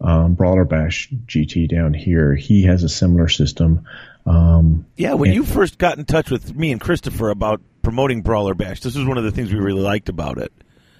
[0.00, 3.84] um, Brawler Bash GT down here, he has a similar system.
[4.24, 5.36] Um, Yeah, when Yeah.
[5.36, 9.04] you first got in touch with me and Christopher about promoting Brawler Bash, this was
[9.06, 10.50] one of the things we really liked about it.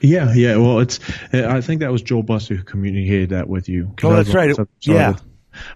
[0.00, 0.56] yeah, yeah.
[0.56, 1.00] Well, it's.
[1.32, 3.94] I think that was Joel Buster who communicated that with you.
[4.04, 4.54] Oh, that's right.
[4.82, 5.14] Yeah.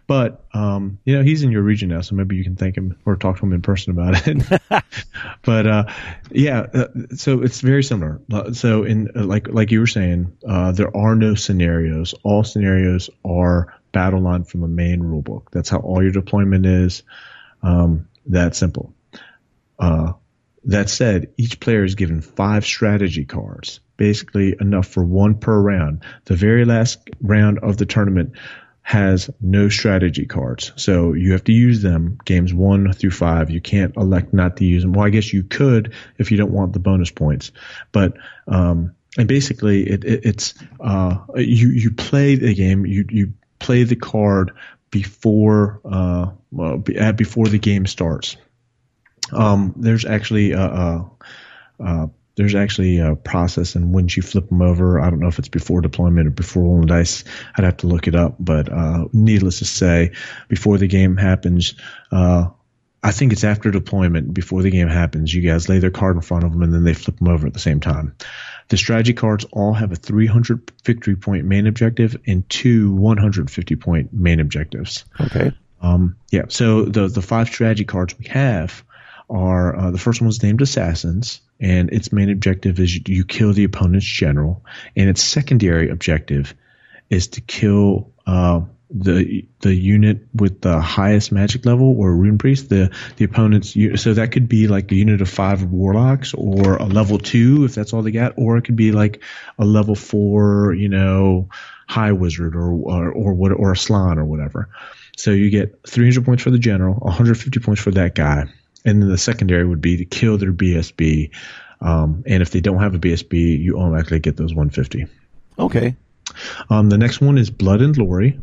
[0.06, 2.96] But um, you know, he's in your region now, so maybe you can thank him
[3.04, 4.60] or talk to him in person about it.
[5.44, 5.84] but uh,
[6.30, 8.20] yeah, uh, so it's very similar.
[8.32, 12.14] Uh, So in uh, like like you were saying, uh, there are no scenarios.
[12.22, 15.50] All scenarios are battle line from the main rulebook.
[15.52, 17.02] That's how all your deployment is.
[17.62, 18.94] Um, that simple.
[19.78, 20.12] Uh,
[20.64, 26.04] that said, each player is given five strategy cards, basically enough for one per round.
[26.26, 28.34] The very last round of the tournament
[28.82, 30.72] has no strategy cards.
[30.76, 33.50] So you have to use them games one through five.
[33.50, 34.92] You can't elect not to use them.
[34.92, 37.52] Well, I guess you could if you don't want the bonus points,
[37.92, 38.16] but,
[38.48, 43.84] um, and basically it, it, it's, uh, you, you play the game, you, you play
[43.84, 44.52] the card
[44.90, 48.36] before, uh, well, be- uh, before the game starts.
[49.32, 51.06] Um, there's actually a
[52.34, 55.48] there's actually a process, and once you flip them over, I don't know if it's
[55.48, 57.24] before deployment or before rolling dice.
[57.56, 60.12] I'd have to look it up, but uh, needless to say,
[60.48, 61.74] before the game happens,
[62.10, 62.48] uh,
[63.02, 66.22] I think it's after deployment, before the game happens, you guys lay their card in
[66.22, 68.14] front of them, and then they flip them over at the same time.
[68.68, 74.12] The strategy cards all have a 300 victory point main objective and two 150 point
[74.12, 75.04] main objectives.
[75.20, 75.52] Okay.
[75.82, 76.44] Um, yeah.
[76.48, 78.84] So the the five strategy cards we have
[79.32, 83.64] are uh, the first one's named Assassins, and its main objective is you, kill the
[83.64, 84.64] opponent's general,
[84.94, 86.54] and its secondary objective
[87.08, 88.60] is to kill uh,
[88.90, 92.68] the the unit with the highest magic level or rune priest.
[92.68, 96.84] The the opponent's so that could be like a unit of five warlocks or a
[96.84, 99.22] level two if that's all they got, or it could be like
[99.58, 101.48] a level four, you know,
[101.88, 104.68] high wizard or or or what or a Slann or whatever.
[105.16, 108.46] So you get 300 points for the general, 150 points for that guy,
[108.84, 111.30] and then the secondary would be to kill their BSB.
[111.80, 115.06] Um, and if they don't have a BSB, you automatically get those 150.
[115.58, 115.96] Okay.
[116.70, 118.40] Um, the next one is Blood and Glory,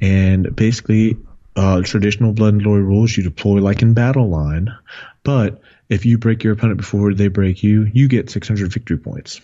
[0.00, 1.16] and basically,
[1.56, 4.74] uh, traditional Blood and Glory rules you deploy like in battle line,
[5.22, 9.40] but if you break your opponent before they break you, you get 600 victory points.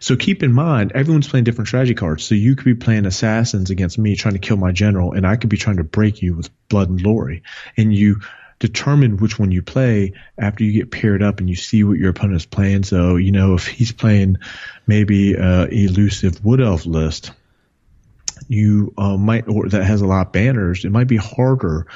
[0.00, 2.24] So keep in mind, everyone's playing different strategy cards.
[2.24, 5.36] So you could be playing assassins against me trying to kill my general, and I
[5.36, 7.42] could be trying to break you with blood and glory.
[7.76, 8.20] And you
[8.58, 12.10] determine which one you play after you get paired up and you see what your
[12.10, 12.84] opponent is playing.
[12.84, 14.38] So, you know, if he's playing
[14.86, 17.32] maybe a elusive wood elf list,
[18.48, 21.86] you uh, might, or that has a lot of banners, it might be harder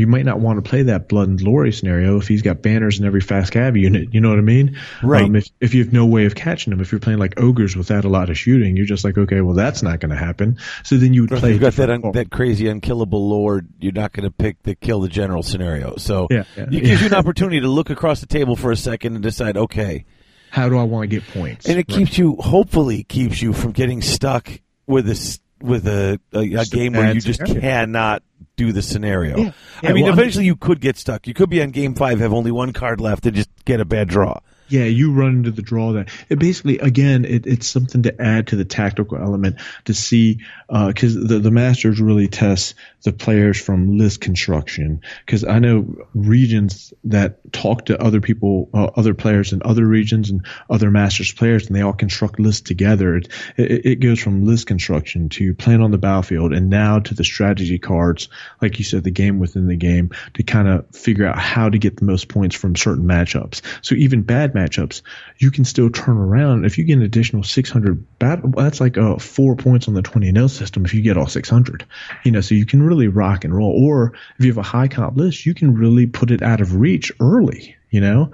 [0.00, 2.98] you might not want to play that blood and glory scenario if he's got banners
[2.98, 4.12] in every fast cav unit.
[4.12, 4.76] You know what I mean?
[5.02, 5.22] Right.
[5.24, 7.76] Um, if if you have no way of catching them, if you're playing like ogres
[7.76, 10.58] without a lot of shooting, you're just like, okay, well that's not going to happen.
[10.82, 11.52] So then you would play.
[11.52, 15.00] you've got that un- that crazy unkillable lord, you're not going to pick the kill
[15.00, 15.96] the general scenario.
[15.96, 16.98] So Yeah, yeah, it gives yeah.
[17.00, 20.06] you an opportunity to look across the table for a second and decide, okay,
[20.50, 21.66] How do I want to get points?
[21.66, 21.98] and it Right.
[21.98, 24.50] keeps you, hopefully, keeps you from getting stuck
[24.86, 27.60] with this with a a, a game where you just scenario.
[27.60, 28.22] cannot
[28.56, 29.36] do the scenario.
[29.38, 29.42] Yeah.
[29.42, 29.52] I mean,
[29.82, 31.26] well, I mean- eventually you could get stuck.
[31.26, 33.84] You could be on game five, have only one card left, and just get a
[33.84, 34.40] bad draw.
[34.70, 38.48] Yeah, you run into the draw that it basically again it, it's something to add
[38.48, 39.56] to the tactical element
[39.86, 45.00] to see because the the masters really test the players from list construction.
[45.26, 50.30] Because I know regions that talk to other people uh, other players in other regions
[50.30, 53.16] and other masters players and they all construct lists together.
[53.16, 57.14] It, it, it goes from list construction to plan on the battlefield and now to
[57.14, 58.28] the strategy cards
[58.62, 61.78] like you said the game within the game to kind of figure out how to
[61.78, 63.62] get the most points from certain matchups.
[63.82, 65.02] So even bad matchups
[65.38, 66.64] you can still turn around.
[66.64, 70.32] If you get an additional 600 battle that's like uh, four points on the 20
[70.32, 71.84] 0 system if you get all 600
[72.24, 73.72] you know so you can really rock and roll.
[73.86, 76.74] Or if you have a high comp list you can really put it out of
[76.74, 78.30] reach early you know?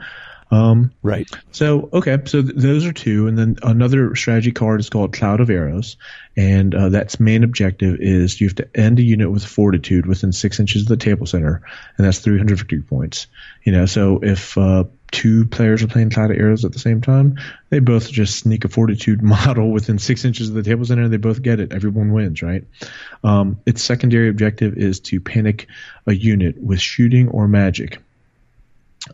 [0.51, 1.29] Um, Right.
[1.51, 5.41] so okay, so th- those are two, and then another strategy card is called Cloud
[5.41, 5.97] of Arrows,
[6.37, 10.33] and uh, that's main objective is you have to end a unit with fortitude within
[10.33, 11.63] six inches of the table center,
[11.99, 13.27] and that's 300 victory points.
[13.65, 17.01] You know, so if uh, two players are playing Cloud of Arrows at the same
[17.01, 17.37] time,
[17.71, 21.13] they both just sneak a fortitude model within six inches of the table center, and
[21.13, 21.73] they both get it.
[21.73, 22.65] Everyone wins, right?
[23.25, 25.69] Um, its secondary objective is to panic
[26.07, 28.01] a unit with shooting or magic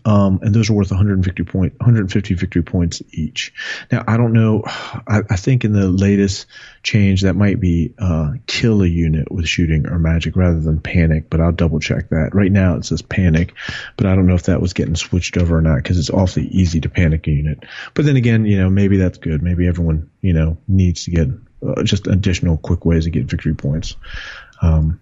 [0.05, 3.53] um, and those are worth 150 point 150 victory points each.
[3.91, 4.63] Now I don't know.
[4.67, 6.47] I, I think in the latest
[6.83, 11.31] change that might be uh, kill a unit with shooting or magic rather than panic,
[11.31, 12.35] but I'll double check that.
[12.35, 13.55] Right now it says panic,
[13.97, 16.47] but I don't know if that was getting switched over or not because it's awfully
[16.49, 17.65] easy to panic a unit.
[17.95, 19.43] But then again, you know maybe that's good.
[19.43, 21.29] Maybe everyone you know needs to get
[21.67, 23.97] uh, just additional quick ways to get victory points.
[24.61, 25.01] Um,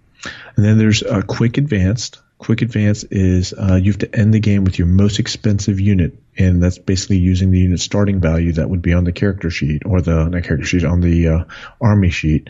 [0.56, 2.20] and then there's a quick advanced.
[2.40, 6.14] Quick advance is uh, you have to end the game with your most expensive unit,
[6.38, 9.82] and that's basically using the unit starting value that would be on the character sheet
[9.84, 11.44] or the not character sheet on the uh,
[11.82, 12.48] army sheet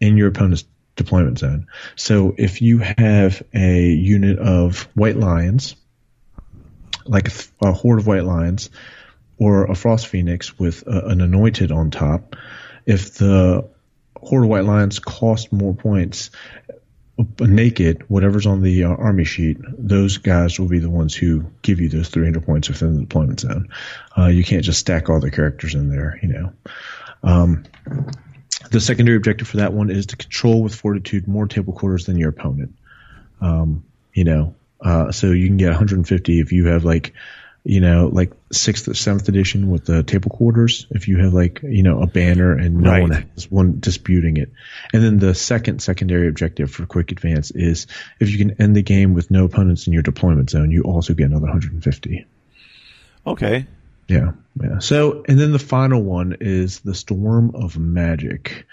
[0.00, 0.64] in your opponent's
[0.94, 1.66] deployment zone.
[1.96, 5.74] So if you have a unit of white lions,
[7.04, 7.32] like a,
[7.66, 8.70] a horde of white lions,
[9.38, 12.36] or a frost phoenix with a, an anointed on top,
[12.86, 13.68] if the
[14.16, 16.30] horde of white lions cost more points
[17.40, 21.80] naked, whatever's on the uh, army sheet, those guys will be the ones who give
[21.80, 23.68] you those 300 points within the deployment zone.
[24.16, 26.52] Uh, you can't just stack all the characters in there, you know.
[27.22, 27.64] Um,
[28.70, 32.16] the secondary objective for that one is to control with fortitude more table quarters than
[32.16, 32.74] your opponent.
[33.40, 33.84] Um,
[34.14, 37.12] you know, uh, so you can get 150 if you have like,
[37.64, 40.86] you know, like sixth or seventh edition with the table quarters.
[40.90, 43.02] If you have like, you know, a banner and no Right.
[43.02, 44.50] one has one disputing it.
[44.92, 47.86] And then the second secondary objective for quick advance is
[48.18, 51.14] if you can end the game with no opponents in your deployment zone, you also
[51.14, 52.26] get another 150.
[53.26, 53.66] Okay.
[54.08, 54.80] Yeah, yeah.
[54.80, 58.66] So, and then the final one is the Storm of Magic.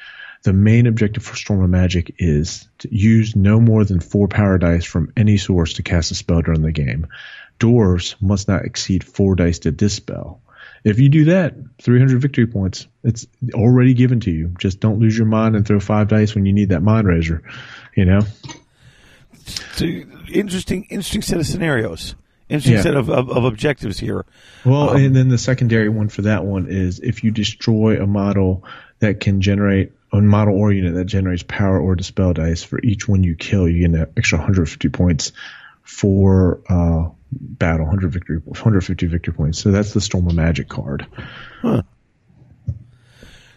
[0.44, 4.58] The main objective for Storm of Magic is to use no more than four power
[4.58, 7.08] dice from any source to cast a spell during the game.
[7.60, 10.42] Doors must not exceed four dice to dispel.
[10.84, 12.88] If you do that, 300 victory points.
[13.04, 14.54] It's already given to you.
[14.58, 17.42] Just don't lose your mind and throw five dice when you need that Mindrazor.
[17.96, 18.22] You know?
[19.74, 19.86] So
[20.32, 22.16] interesting, interesting set of scenarios.
[22.48, 22.82] Interesting Yeah.
[22.82, 24.26] set of, of, of objectives here.
[24.66, 28.08] Well, Um, and then the secondary one for that one is if you destroy a
[28.08, 28.64] model
[29.00, 33.08] that can generate a model or unit that generates power or dispel dice for each
[33.08, 35.32] one you kill, you get an extra 150 points
[35.84, 39.60] for uh, battle, 100 victory, 150 victory points.
[39.60, 41.06] So that's the Storm of Magic card.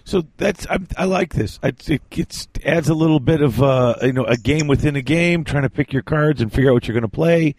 [0.04, 1.58] So that's I, I like this.
[1.62, 5.02] I, it gets adds a little bit of uh, you know a game within a
[5.02, 7.54] game, trying to pick your cards and figure out what you're going to play,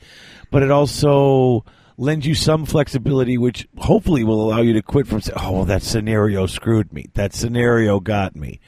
[0.51, 1.63] but it also
[1.97, 5.83] lends you some flexibility, which hopefully will allow you to quit from saying, "Oh, that
[5.83, 7.05] scenario screwed me.
[7.13, 8.59] That scenario got me."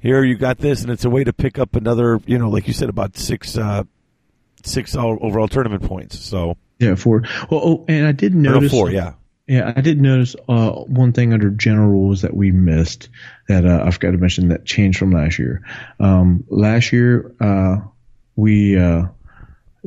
[0.00, 2.68] Here you got this, and it's a way to pick up another, you know, like
[2.68, 3.82] you said, about six uh,
[4.64, 6.20] six all- overall tournament points.
[6.20, 7.22] So Yeah, four.
[7.50, 9.14] Well, oh, and I did no, notice four, yeah.
[9.46, 13.08] Yeah, I did notice uh, one thing under general rules that we missed
[13.48, 15.62] that uh, I forgot to mention that changed from last year.
[15.98, 17.78] Um, last year, uh,
[18.36, 19.04] we uh,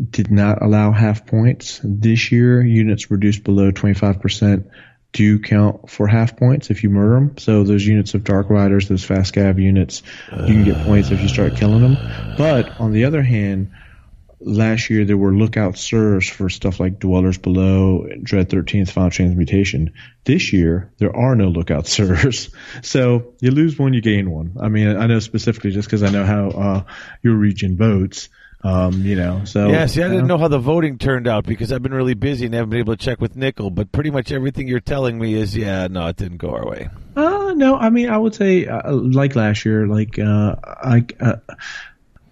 [0.09, 1.79] did not allow half points.
[1.83, 4.67] This year, units reduced below 25%
[5.11, 7.37] do count for half points if you murder them.
[7.37, 10.01] So those units of Dark Riders, those fast cav units,
[10.31, 11.97] you can get points if you start killing them.
[12.37, 13.71] But on the other hand,
[14.41, 19.93] last year there were lookout sirs for stuff like Dwellers Below, Dread 13th, Final Transmutation.
[20.23, 24.57] This year there are no lookout servers, so you lose one, you gain one.
[24.61, 26.83] I mean, I know specifically just because I know how uh,
[27.21, 28.29] your region votes.
[28.63, 31.71] Um, you know, so Yeah, see, I didn't know how the voting turned out because
[31.71, 33.71] I've been really busy and haven't been able to check with Nickel.
[33.71, 36.89] But pretty much everything you're telling me is, yeah, no, it didn't go our way.
[37.15, 41.35] Uh, no, I mean, I would say uh, like last year, like uh, I, uh,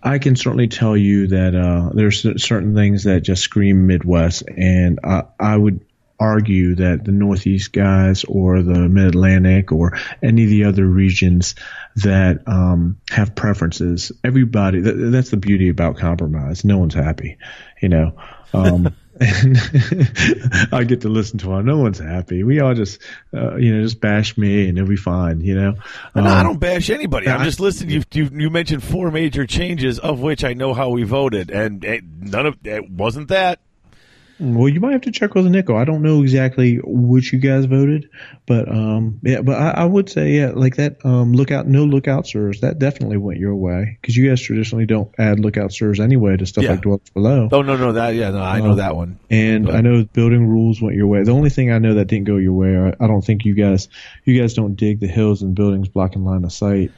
[0.02, 5.00] I can certainly tell you that uh, there's certain things that just scream Midwest, and
[5.04, 5.86] I, I would
[6.20, 11.56] argue that the Northeast guys or the Mid Atlantic or any of the other regions
[11.98, 14.82] that um, have preferences, everybody.
[14.82, 16.66] That, that's the beauty about compromise.
[16.66, 17.38] No one's happy,
[17.82, 18.14] you know.
[18.54, 21.64] Um, and I get to listen to her.
[21.64, 22.44] No one's happy.
[22.44, 23.02] We all just,
[23.34, 25.76] uh, you know, just bash me and it'll be fine, you know.
[26.16, 27.28] No, I Um, don't bash anybody.
[27.28, 27.91] I'm I- just listening.
[27.91, 31.84] You, you you mentioned four major changes, of which I know how we voted, and
[32.22, 33.60] none of it wasn't that.
[34.41, 35.76] Well, you might have to check with Nico.
[35.76, 38.10] I don't know exactly which you guys voted,
[38.48, 42.26] but um, yeah, but I, I would say yeah, like that um, lookout, no lookout
[42.26, 46.38] sirs, that definitely went your way because you guys traditionally don't add lookout sirs anyway
[46.38, 46.72] to stuff Yeah.
[46.72, 47.49] like dwellers below.
[47.52, 48.76] Oh no, no, that yeah, no, I know Oh.
[48.76, 49.20] that one.
[49.30, 51.24] And But- I know building rules went your way.
[51.24, 53.56] The only thing I know that didn't go your way, I, I don't think you
[53.56, 53.90] guys,
[54.24, 56.91] you guys don't dig the hills and buildings blocking line of sight.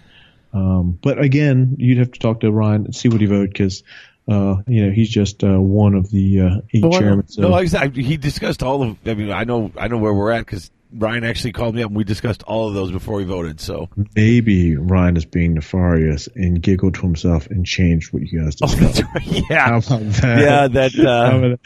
[0.54, 3.84] Um, but again, you'd have to talk to Ryan and see what he voted because,
[4.28, 7.28] uh, you know, he's just uh, one of the uh, eight know- chairmen.
[7.28, 7.42] So.
[7.44, 8.04] no, exactly.
[8.04, 8.98] He discussed all of.
[9.06, 11.88] I mean, I know, I know where we're at because Ryan actually called me up
[11.88, 13.60] and we discussed all of those before we voted.
[13.62, 18.58] So maybe Ryan is being nefarious and giggled to himself and changed what you guys
[18.62, 19.02] Oh, discussed.
[19.14, 19.44] that's right.
[19.50, 20.94] How Yeah, about that?
[20.94, 21.56] yeah.
[21.56, 21.60] That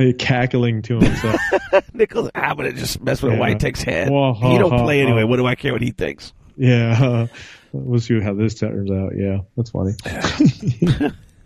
[0.00, 1.40] uh, cackling to himself.
[1.94, 3.38] Nicholas, I'm gonna just mess with Yeah.
[3.38, 4.10] a white text head.
[4.10, 5.22] Well, he don't ha, play ha, anyway.
[5.22, 5.26] ha.
[5.28, 6.32] What do I care what he thinks?
[6.56, 7.28] yeah,
[7.72, 9.12] we'll see how this turns out.
[9.16, 9.92] Yeah, that's funny.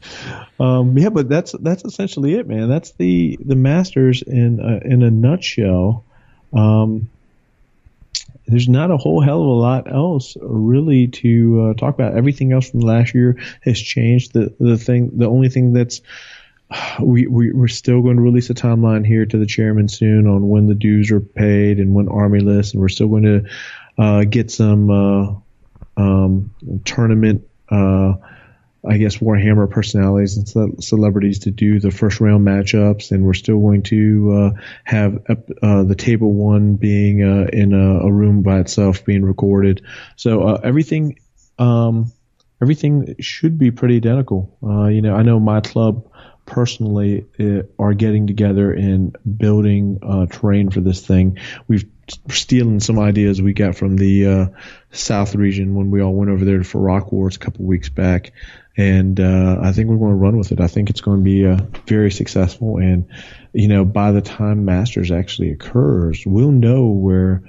[0.61, 2.69] um, yeah, but that's that's essentially it, man.
[2.69, 6.05] That's the the Masters in uh, in a nutshell.
[6.53, 7.11] Um,
[8.47, 12.17] there's not a whole hell of a lot else really to uh, talk about.
[12.17, 14.33] Everything else from last year has changed.
[14.33, 16.01] The the thing, the only thing that's
[17.01, 20.49] we, we we're still going to release a timeline here to the chairman soon on
[20.49, 23.45] when the dues are paid and when army lists, and we're still going to
[23.99, 25.35] uh, get some uh,
[25.97, 26.55] um,
[26.85, 27.49] tournament.
[28.87, 33.35] I guess Warhammer personalities and ce- celebrities to do the first round matchups, and we're
[33.35, 35.23] still going to uh, have
[35.63, 39.83] uh, the table one being uh, in a, a room by itself being recorded.
[40.17, 41.19] So uh, everything,
[41.59, 42.13] um,
[42.63, 44.57] everything should be pretty identical.
[44.63, 46.09] Uh, you know, I know my club
[46.45, 49.99] personally uh, are getting together and building
[50.31, 51.39] terrain for this thing.
[51.67, 51.85] We've
[52.29, 54.47] stealing some ideas we got from the uh,
[54.91, 58.33] South region when we all went over there for Rock Wars a couple weeks back,
[58.77, 60.61] and uh, I think we're going to run with it.
[60.61, 63.09] I think it's going to be uh, very successful, and
[63.53, 67.43] you know, by the time Masters actually occurs, we'll know where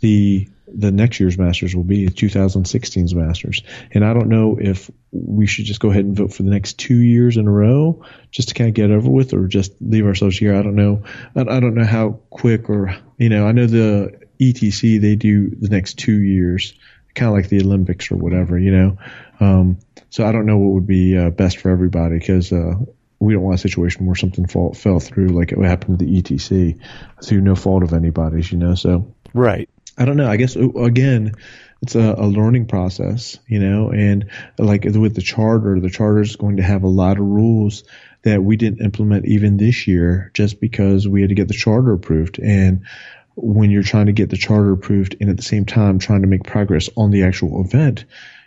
[0.00, 3.62] the the next year's Masters will be 2016's Masters.
[3.92, 6.78] And I don't know if we should just go ahead and vote for the next
[6.78, 10.06] two years in a row just to kind of get over with or just leave
[10.06, 10.54] ourselves here.
[10.54, 11.04] I don't know.
[11.36, 15.68] I, don't know how quick or, you know, I know the ETC, they do the
[15.68, 16.74] next two years,
[17.14, 18.98] kind of like the Olympics or whatever, you know.
[19.40, 19.78] Um,
[20.10, 22.74] so I don't know what would be uh, best for everybody because, uh,
[23.18, 26.20] we don't want a situation where something fall, fell through like it happened to the
[26.20, 26.80] ETC
[27.24, 28.74] through no fault of anybody's, you know.
[28.74, 29.68] So Right.
[29.98, 30.28] I don't know.
[30.28, 31.34] I guess uh, again,
[31.82, 36.36] it's a, a learning process, you know, and like with the charter, the charter is
[36.36, 37.84] going to have a lot of rules
[38.22, 41.92] that we didn't implement even this year just because we had to get the charter
[41.92, 42.38] approved.
[42.38, 42.86] And
[43.34, 46.28] when you're trying to get the charter approved and at the same time trying to
[46.28, 48.04] make progress on the actual event,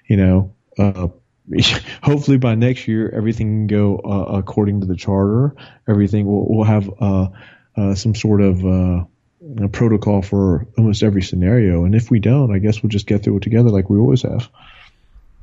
[0.08, 1.10] you know, uh,
[2.02, 5.56] hopefully by next year everything can go uh, according to the charter.
[5.88, 7.28] Everything will will have uh,
[7.76, 9.08] uh, some sort of
[9.48, 11.86] know, protocol for almost every scenario.
[11.86, 14.24] And if we don't, I guess we'll just get through it together like we always
[14.24, 14.50] have.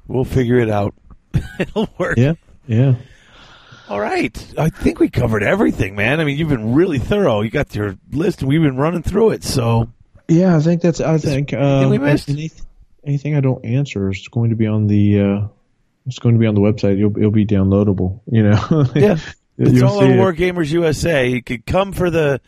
[0.08, 0.94] We'll figure it out.
[1.58, 2.18] It'll work.
[2.18, 2.34] Yeah,
[2.66, 2.94] yeah.
[3.88, 4.54] All right.
[4.58, 6.20] I think we covered everything, man.
[6.20, 7.42] I mean, you've been really thorough.
[7.42, 9.44] You got your list, and we've been running through it.
[9.44, 9.90] So
[10.28, 11.00] Yeah, I think that's.
[11.00, 11.52] I think.
[11.52, 12.28] Uh, we missed?
[12.28, 12.66] anything,
[13.04, 15.20] anything I don't answer is going to be on the.
[15.20, 15.48] Uh,
[16.06, 16.98] it's going to be on the website.
[16.98, 18.20] It'll, it'll be downloadable.
[18.30, 18.86] You know.
[18.94, 19.18] yeah,
[19.58, 20.16] it's You'll all on.
[20.16, 21.28] War Gamers USA.
[21.28, 22.40] You could come for the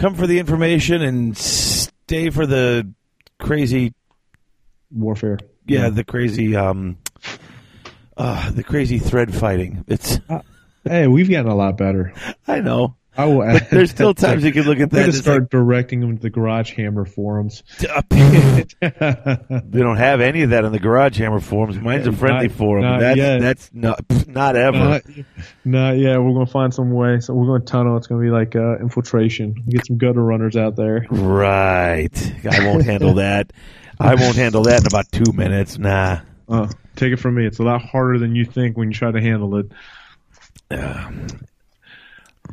[0.00, 2.92] come for the information and stay for the
[3.38, 3.94] crazy,
[4.90, 5.38] Warfare.
[5.66, 6.98] yeah, the crazy, um,
[8.16, 9.84] uh, the crazy thread fighting.
[9.86, 10.18] It's,
[10.82, 12.14] Hey, we've gotten a lot better.
[12.48, 12.96] I know.
[13.20, 13.52] I will.
[13.52, 15.06] But there's still times you can look at that.
[15.06, 17.62] to start directing them to the Garage Hammer forums.
[17.78, 17.90] they
[18.80, 21.78] don't have any of that in the Garage Hammer forums.
[21.78, 22.82] Mine's a friendly Not- forum.
[22.84, 23.40] not that's yet.
[23.40, 24.78] that's not not ever.
[24.78, 25.02] Not,
[25.64, 27.20] not yeah, we're going to find some way.
[27.20, 27.96] So we're going to tunnel.
[27.96, 29.54] It's going to be like uh, infiltration.
[29.68, 31.06] Get some gutter runners out there.
[31.10, 32.34] right.
[32.50, 33.52] I won't handle that.
[33.98, 35.78] I won't handle that in about two minutes.
[35.78, 36.20] Nah.
[36.48, 37.46] Uh, take it from me.
[37.46, 39.66] It's a lot harder than you think when you try to handle it.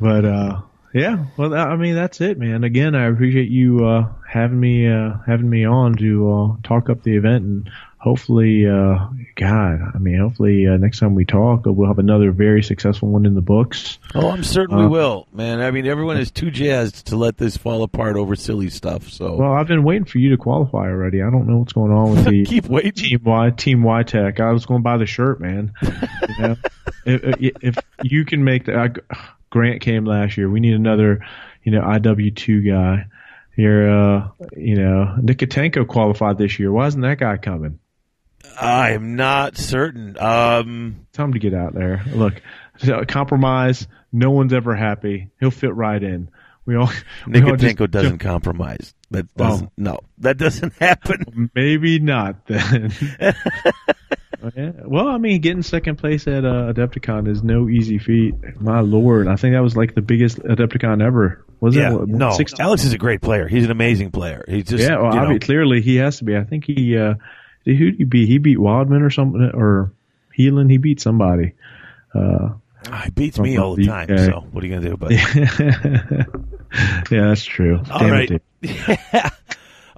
[0.00, 0.60] But uh,
[0.94, 2.64] yeah, well, I mean that's it, man.
[2.64, 7.02] Again, I appreciate you uh, having me uh, having me on to uh, talk up
[7.02, 11.88] the event, and hopefully, uh, God, I mean, hopefully uh, next time we talk, we'll
[11.88, 13.98] have another very successful one in the books.
[14.14, 15.60] Oh, I'm certain we will, man.
[15.60, 19.10] I mean, everyone is too jazzed to let this fall apart over silly stuff.
[19.10, 21.22] So Well, I've been waiting for you to qualify already.
[21.22, 22.92] I don't know what's going on with the keep waiting.
[22.92, 24.40] Team Y Team Y Tech.
[24.40, 25.72] I was going to buy the shirt, man.
[25.82, 26.56] You know?
[27.04, 28.98] if, if you can make that.
[29.10, 29.16] uh,
[29.50, 31.24] Grant came last year, we need another,
[31.62, 33.06] you know, IW two guy.
[33.56, 36.70] Here, uh, you know, Nikotenko qualified this year.
[36.70, 37.80] Why isn't that guy coming?
[38.60, 40.16] I am not certain.
[40.18, 42.04] Um, Tell him to get out there.
[42.14, 42.40] Look,
[43.08, 43.88] compromise.
[44.12, 45.30] No one's ever happy.
[45.40, 46.30] He'll fit right in.
[46.66, 46.90] We all.
[47.26, 48.94] we all just- Nikotenko doesn't compromise.
[49.10, 49.66] That doesn't.
[49.66, 49.72] Oh.
[49.76, 51.50] No, that doesn't happen.
[51.54, 52.92] Maybe not then.
[54.56, 54.70] Yeah.
[54.84, 58.34] Well, I mean, getting second place at uh, Adepticon is no easy feat.
[58.60, 61.44] My lord, I think that was like the biggest Adepticon ever.
[61.60, 62.08] Was Yeah, it?
[62.08, 62.30] no.
[62.32, 63.48] Six- Alex is a great player.
[63.48, 64.44] He's an amazing player.
[64.46, 66.36] He's just yeah, well, you I mean, clearly he has to be.
[66.36, 66.96] I think he.
[66.96, 67.14] Uh,
[67.64, 68.28] who did he beat?
[68.28, 69.92] He beat Wildman or something, or
[70.38, 70.70] Heelan.
[70.70, 71.54] He beat somebody.
[72.14, 72.50] Uh,
[73.04, 74.08] he beats me all the time.
[74.10, 74.18] UK.
[74.20, 74.96] So what are you gonna do?
[74.96, 75.10] But
[77.10, 77.82] yeah, that's true.
[77.90, 79.32] All Damn it, right.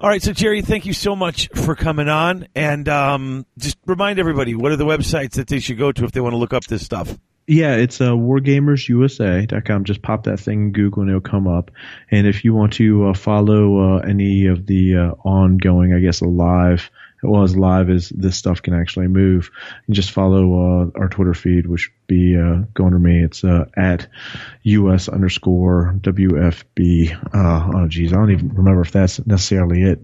[0.01, 4.17] All right, so Jerry, thank you so much for coming on, and um, just remind
[4.17, 6.53] everybody what are the websites that they should go to if they want to look
[6.53, 7.15] up this stuff.
[7.45, 9.83] Yeah, it's uh, wargamersusa.com.
[9.83, 11.69] Just pop that thing in Google and it'll come up.
[12.09, 16.23] And if you want to uh, follow uh, any of the uh, ongoing, I guess,
[16.23, 16.89] live,
[17.23, 19.51] well, as live as this stuff can actually move,
[19.87, 23.23] you just follow uh, our Twitter feed, which would be uh, going to me.
[23.23, 24.07] It's uh, at
[24.63, 27.33] US underscore WFB.
[27.33, 29.99] Uh, oh, geez, I don't even remember if that's necessarily it.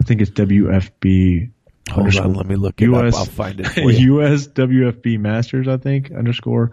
[0.00, 1.50] I think it's WFB.
[1.90, 3.20] Hold on, let me look it US, up.
[3.20, 3.76] I'll find it.
[3.76, 6.70] US WFB Masters, I think, underscore.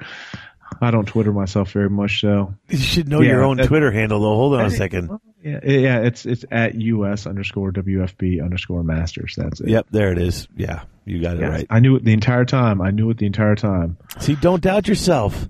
[0.82, 3.92] I don't Twitter myself very much, so You should know Yeah, your own that- Twitter
[3.92, 4.36] handle, though.
[4.36, 5.10] Hold on a second.
[5.44, 9.36] yeah, yeah, it's it's at US underscore WFB underscore Masters.
[9.38, 9.70] That's it.
[9.70, 10.48] Yep, there it is.
[10.56, 11.68] Yeah, you got it Yeah, right.
[11.70, 12.82] I knew it the entire time.
[12.82, 13.98] I knew it the entire time.
[14.20, 15.48] See, don't doubt yourself.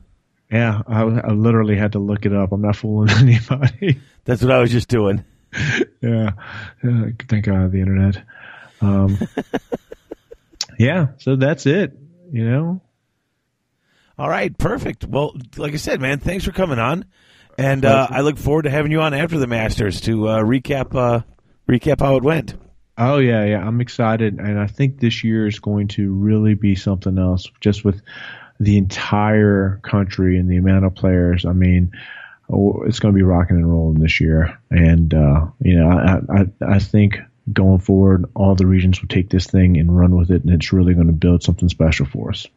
[0.51, 2.51] Yeah, I, I literally had to look it up.
[2.53, 3.99] I'm not fooling anybody.
[4.23, 5.25] That's what I was just doing.
[6.01, 6.31] yeah,
[6.83, 8.21] yeah, thank God the internet.
[8.81, 9.17] Um,
[10.77, 11.97] yeah, so that's it.
[12.31, 12.81] You know,
[14.17, 15.05] All right, perfect.
[15.05, 17.05] Well, like I said, man, thanks for coming on,
[17.57, 20.95] and uh, I look forward to having you on after the Masters to uh, recap
[20.95, 21.21] uh,
[21.69, 22.55] recap how it went.
[22.97, 23.59] Oh yeah, yeah.
[23.59, 27.45] I'm excited, and I think this year is going to really be something else.
[27.61, 28.01] Just with
[28.59, 31.45] the entire country and the amount of players.
[31.45, 31.91] I mean,
[32.49, 34.57] it's going to be rocking and rolling this year.
[34.69, 37.19] And uh, you know, I, I I think
[37.51, 40.73] going forward, all the regions will take this thing and run with it, and it's
[40.73, 42.47] really going to build something special for us.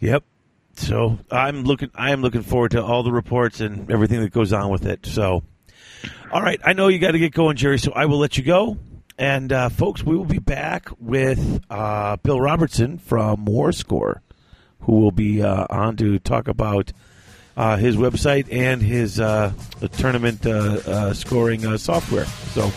[0.00, 0.24] Yep.
[0.74, 1.90] So I'm looking.
[1.94, 5.06] I am looking forward to all the reports and everything that goes on with it.
[5.06, 5.42] So,
[6.32, 6.60] all right.
[6.64, 7.78] I know you got to get going, Jerry.
[7.78, 8.78] So I will let you go.
[9.18, 14.20] And uh, folks, we will be back with uh, Bill Robertson from WarScore,
[14.80, 16.92] who will be uh, on to talk about
[17.56, 19.52] uh, his website and his uh,
[19.98, 22.24] tournament uh, scoring software.
[22.24, 22.72] So,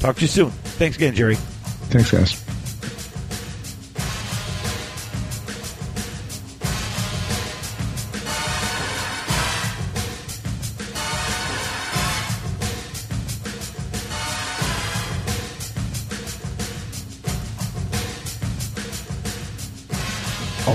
[0.00, 0.50] talk to you soon.
[0.50, 1.36] Thanks again, Jerry.
[1.36, 2.55] Thanks, guys.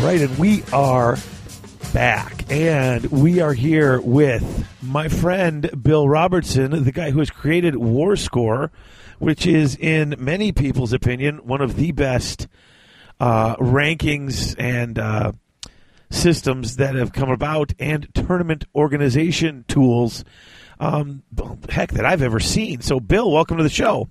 [0.01, 1.15] Right, and we are
[1.93, 7.75] back, and we are here with my friend Bill Robertson, the guy who has created
[7.75, 8.71] WarScore,
[9.19, 12.47] which is, in many people's opinion, one of the best
[13.19, 15.33] uh, rankings and uh,
[16.09, 20.25] systems that have come about, and tournament organization tools,
[20.79, 21.21] um,
[21.69, 22.81] heck, that I've ever seen.
[22.81, 24.09] So, Bill, welcome to the show.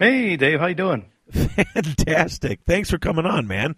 [0.00, 1.04] Hey, Dave, how you doing?
[1.30, 2.62] Fantastic!
[2.66, 3.76] Thanks for coming on, man.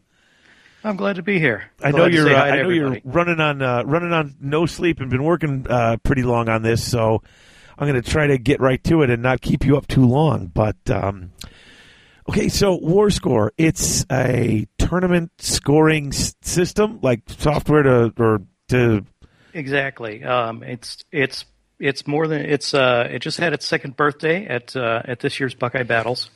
[0.84, 1.70] I'm glad to be here.
[1.82, 2.34] I Glad know to you're.
[2.34, 5.96] Uh, I know you're running on uh, running on no sleep and been working uh,
[6.02, 6.88] pretty long on this.
[6.88, 7.22] So
[7.78, 10.06] I'm going to try to get right to it and not keep you up too
[10.06, 10.46] long.
[10.46, 11.32] But um,
[12.28, 19.04] okay, so WarScore, it's a tournament scoring s- system, like software to or to.
[19.54, 20.24] Exactly.
[20.24, 21.44] Um, it's it's
[21.78, 22.74] it's more than it's.
[22.74, 26.30] Uh, it just had its second birthday at uh, at this year's Buckeye Battles,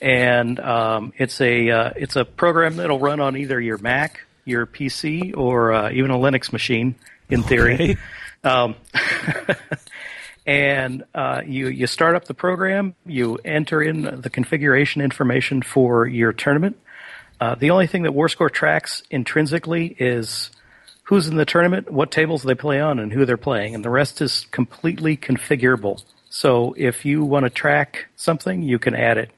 [0.00, 4.66] and um, it's a uh, it's a program that'll run on either your Mac, your
[4.66, 6.94] PC, or uh, even a Linux machine.
[7.30, 7.96] In theory, Okay.
[8.44, 8.76] Um,
[10.46, 12.94] and uh, you you start up the program.
[13.04, 16.78] You enter in the configuration information for your tournament.
[17.40, 20.50] Uh, the only thing that WarScore tracks intrinsically is
[21.04, 23.90] who's in the tournament, what tables they play on, and who they're playing, and the
[23.90, 26.02] rest is completely configurable.
[26.30, 29.30] So if you want to track something, you can add it.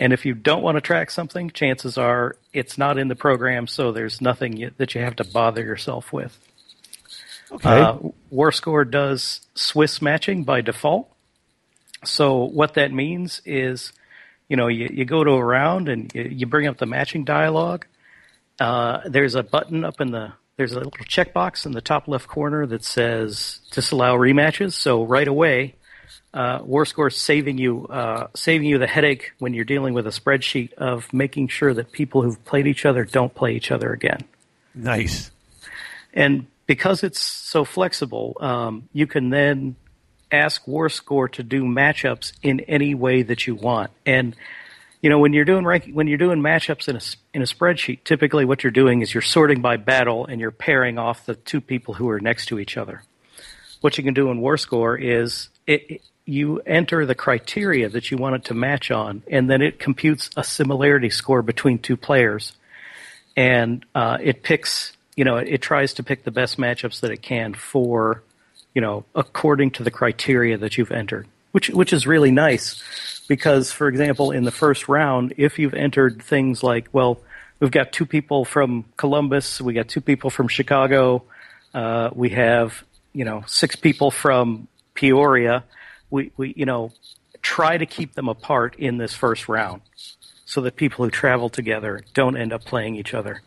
[0.00, 3.66] And if you don't want to track something, chances are it's not in the program,
[3.66, 6.38] so there's nothing you, that you have to bother yourself with.
[7.52, 7.68] Okay.
[7.68, 7.98] Uh,
[8.32, 11.12] WarScore does Swiss matching by default.
[12.02, 13.92] So what that means is,
[14.48, 17.24] you know, you, you go to a round and you, you bring up the matching
[17.24, 17.84] dialog.
[18.58, 22.26] Uh, there's a button up in the there's a little checkbox in the top left
[22.26, 24.72] corner that says disallow rematches.
[24.72, 25.74] So right away,
[26.32, 30.10] uh, WarScore is saving you uh, saving you the headache when you're dealing with a
[30.10, 34.20] spreadsheet of making sure that people who've played each other don't play each other again.
[34.74, 35.30] nice.
[36.12, 39.76] And because it's so flexible, um, you can then
[40.32, 43.90] ask WarScore to do matchups in any way that you want.
[44.06, 44.36] And
[45.02, 47.00] you know, when you're doing rank, when you're doing matchups in a
[47.34, 50.98] in a spreadsheet, typically what you're doing is you're sorting by battle and you're pairing
[50.98, 53.02] off the two people who are next to each other.
[53.80, 58.16] What you can do in WarScore is it, it- you enter the criteria that you
[58.16, 62.52] want it to match on, and then it computes a similarity score between two players.
[63.36, 67.20] And uh, it picks you know it tries to pick the best matchups that it
[67.20, 68.22] can for
[68.74, 72.82] you know according to the criteria that you've entered which which is really nice
[73.28, 77.20] because for example in the first round if you've entered things like well
[77.58, 81.22] we've got two people from Columbus we got two people from Chicago
[81.74, 82.82] uh, we have
[83.12, 85.64] you know six people from Peoria
[86.10, 86.92] we we you know
[87.42, 89.82] try to keep them apart in this first round
[90.44, 93.40] so that people who travel together don't end up playing each other.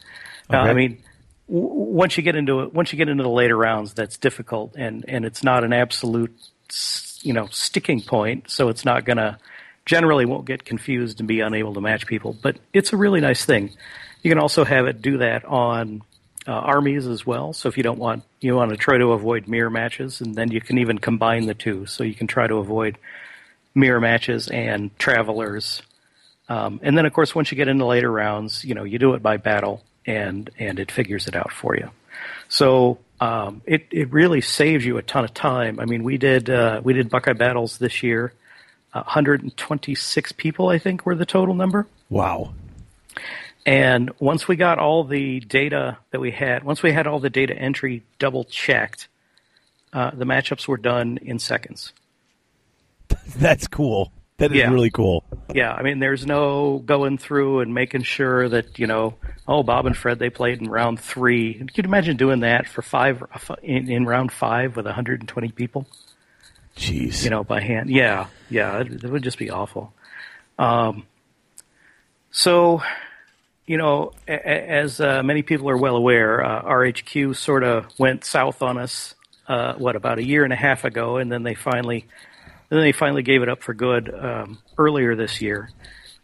[0.50, 1.04] Uh, I mean,
[1.48, 4.76] w- once you get into it, once you get into the later rounds, that's difficult,
[4.76, 6.34] and and it's not an absolute,
[7.22, 8.50] you know, sticking point.
[8.50, 9.38] So it's not gonna
[9.86, 12.36] generally won't get confused and be unable to match people.
[12.42, 13.72] But it's a really nice thing.
[14.22, 16.02] You can also have it do that on
[16.48, 17.54] uh, armies as well.
[17.54, 20.52] So if you don't want you want to try to avoid mirror matches, and then
[20.52, 21.86] you can even combine the two.
[21.86, 22.98] So you can try to avoid
[23.76, 25.82] mirror matches and travelers.
[26.50, 29.14] Um, and then, of course, once you get into later rounds, you know, you do
[29.14, 31.90] it by battle, and and it figures it out for you.
[32.50, 35.80] So um, it it really saves you a ton of time.
[35.80, 38.34] I mean, we did uh, we did Buckeye battles this year.
[38.94, 41.88] Uh, 126 people, I think, were the total number.
[42.12, 42.54] Wow.
[43.66, 47.30] And once we got all the data that we had, once we had all the
[47.30, 49.08] data entry double checked,
[49.94, 51.94] uh, the matchups were done in seconds.
[53.38, 54.12] That's cool.
[54.38, 54.72] That is Yeah.
[54.72, 55.24] really cool.
[55.54, 59.14] Yeah, I mean, there's no going through and making sure that you know,
[59.48, 61.54] oh, Bob and Fred they played in round three.
[61.54, 63.24] Can you imagine doing that for five
[63.62, 65.88] in, in round five with 120 people?
[66.76, 67.24] Jeez.
[67.24, 67.92] You know, by hand.
[67.92, 69.94] Yeah, yeah, it, it would just be awful.
[70.58, 71.06] Um,
[72.32, 72.82] so,
[73.66, 78.62] you know, as uh, many people are well aware, uh, RHQ sort of went south
[78.62, 79.16] on us.
[79.48, 82.06] Uh, what about a year and a half ago, and then they finally,
[82.70, 85.70] then they finally gave it up for good um, earlier this year.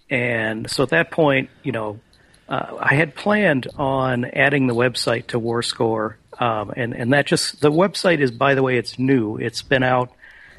[0.09, 1.99] And so at that point, you know,
[2.47, 7.61] uh, I had planned on adding the website to WarScore, um, and and that just
[7.61, 9.37] the website is by the way, it's new.
[9.37, 10.11] It's been out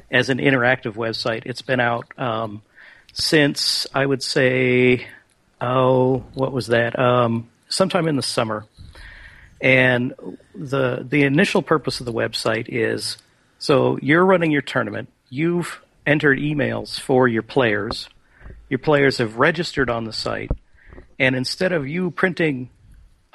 [0.09, 1.43] as an interactive website.
[1.45, 2.61] It's been out um,
[3.11, 5.07] since I would say,
[5.61, 6.97] oh, what was that?
[6.99, 8.65] Um, sometime in the summer.
[9.61, 10.15] And
[10.55, 13.17] the the initial purpose of the website is
[13.59, 15.09] so you're running your tournament.
[15.29, 18.09] You've entered emails for your players.
[18.69, 20.49] Your players have registered on the site,
[21.19, 22.71] and instead of you printing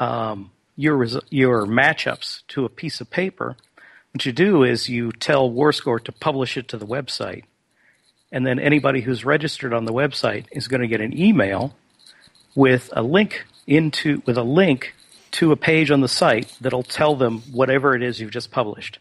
[0.01, 3.57] um, your res- your matchups to a piece of paper,
[4.13, 7.45] what you do is you tell WarScore to publish it to the website,
[8.33, 11.77] and then anybody who's registered on the website is going to get an email
[12.57, 14.95] with a link into with a link
[15.33, 18.99] to a page on the site that'll tell them whatever it is you've just published,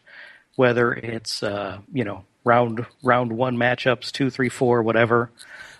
[0.54, 5.30] whether it's uh, you know round round one matchups, two, three, four, whatever.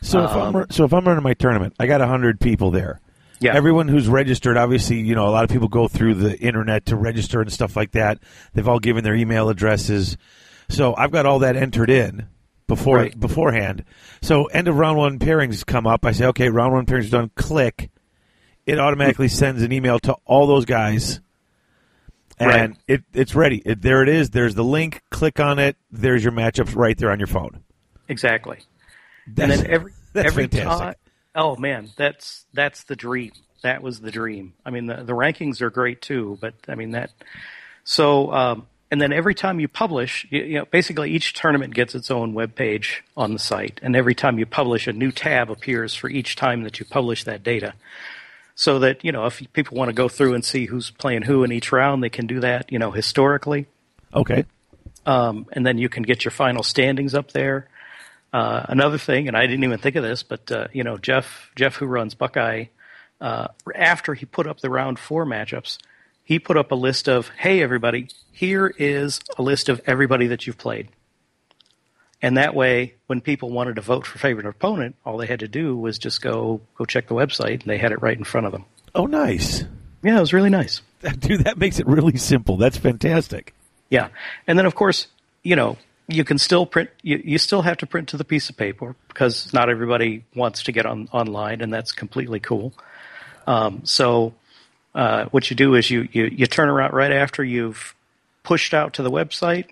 [0.00, 3.00] So if I'm so if I'm running my tournament, I got hundred people there.
[3.38, 3.54] Yeah.
[3.54, 6.96] Everyone who's registered, obviously, you know, a lot of people go through the internet to
[6.96, 8.18] register and stuff like that.
[8.54, 10.16] They've all given their email addresses.
[10.70, 12.28] So I've got all that entered in
[12.68, 13.18] before Right.
[13.18, 13.84] beforehand.
[14.22, 16.04] So end of round one pairings come up.
[16.04, 17.30] I say, okay, round one pairings done.
[17.36, 17.90] Click.
[18.66, 21.20] It automatically sends an email to all those guys,
[22.38, 22.70] and Right.
[22.88, 23.62] it it's ready.
[23.64, 24.30] It, there it is.
[24.30, 25.02] There's the link.
[25.10, 25.76] Click on it.
[25.92, 27.60] There's your matchups right there on your phone.
[28.08, 28.58] Exactly.
[29.28, 30.78] That's, and then every every fantastic.
[30.86, 30.94] time,
[31.36, 33.30] oh man, that's that's the dream.
[33.62, 34.54] That was the dream.
[34.64, 37.10] I mean, the the rankings are great too, but I mean that.
[37.84, 42.10] So, um, and then every time you publish, you, know, basically each tournament gets its
[42.10, 45.94] own web page on the site, and every time you publish, a new tab appears
[45.94, 47.74] for each time that you publish that data.
[48.54, 51.44] So that you know, if people want to go through and see who's playing who
[51.44, 52.72] in each round, they can do that.
[52.72, 53.66] You know, historically
[54.14, 54.44] Okay.
[55.04, 57.68] um, and then you can get your final standings up there.
[58.32, 61.50] Uh, another thing, and I didn't even think of this, but uh, you know Jeff
[61.54, 62.66] Jeff who runs Buckeye,
[63.20, 65.78] uh, after he put up the round four matchups,
[66.26, 70.46] he put up a list of hey everybody, here is a list of everybody that
[70.46, 70.88] you've played,
[72.20, 75.48] and that way when people wanted to vote for favorite opponent, all they had to
[75.48, 78.46] do was just go go check the website, and they had it right in front
[78.46, 78.64] of them.
[78.94, 79.64] Oh, nice.
[80.02, 80.82] Yeah, it was really nice.
[81.18, 82.56] Dude, that makes it really simple.
[82.56, 83.54] That's fantastic.
[83.88, 84.08] Yeah,
[84.46, 85.06] and then of course,
[85.44, 85.78] you know,
[86.08, 86.90] you can still print.
[87.02, 90.64] You, you still have to print to the piece of paper because not everybody wants
[90.64, 92.72] to get on online, and that's completely cool.
[93.46, 94.34] Um, so,
[94.96, 97.94] uh, what you do is you, you you turn around right after you've
[98.42, 99.66] pushed out to the website.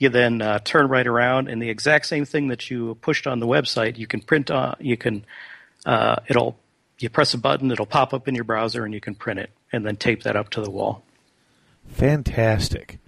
[0.00, 3.38] You then uh, turn right around, and the exact same thing that you pushed on
[3.38, 4.76] the website, you can print on.
[4.80, 5.24] You can
[5.86, 6.58] uh, it'll
[6.98, 9.50] you press a button, it'll pop up in your browser, and you can print it,
[9.72, 11.04] and then tape that up to the wall.
[11.90, 12.98] Fantastic.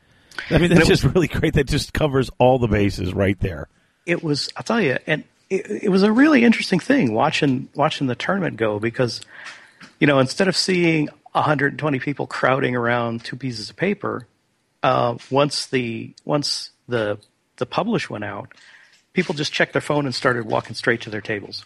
[0.49, 1.55] I mean, that's just really great.
[1.55, 3.67] That just covers all the bases right there.
[4.07, 8.07] it was I'll tell you, and it, it was a really interesting thing watching watching
[8.07, 9.21] the tournament go because
[9.99, 14.27] you know instead of seeing 120 people crowding around two pieces of paper,
[14.83, 17.19] uh, once the once the
[17.57, 18.53] the publish went out,
[19.13, 21.65] people just checked their phone and started walking straight to their tables.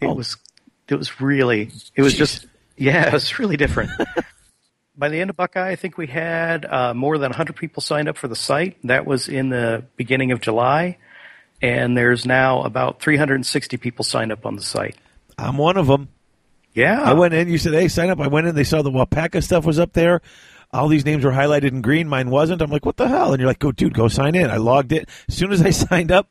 [0.00, 0.14] It Oh.
[0.14, 0.36] was
[0.88, 2.18] it was really it was Jeez.
[2.18, 2.46] just
[2.76, 3.90] yeah it was really different.
[4.96, 8.08] By the end of Buckeye, I think we had uh, more than 100 people signed
[8.08, 8.76] up for the site.
[8.84, 10.98] That was in the beginning of July,
[11.62, 14.96] and there's now about 360 people signed up on the site.
[15.38, 16.08] I'm one of them.
[16.74, 17.48] Yeah, I went in.
[17.48, 18.54] You said, "Hey, sign up." I went in.
[18.54, 20.20] They saw the Wapaka stuff was up there.
[20.72, 22.08] All these names were highlighted in green.
[22.08, 22.62] Mine wasn't.
[22.62, 24.92] I'm like, "What the hell?" And you're like, "Go, dude, go sign in." I logged
[24.92, 25.04] in.
[25.28, 26.28] As soon as I signed up,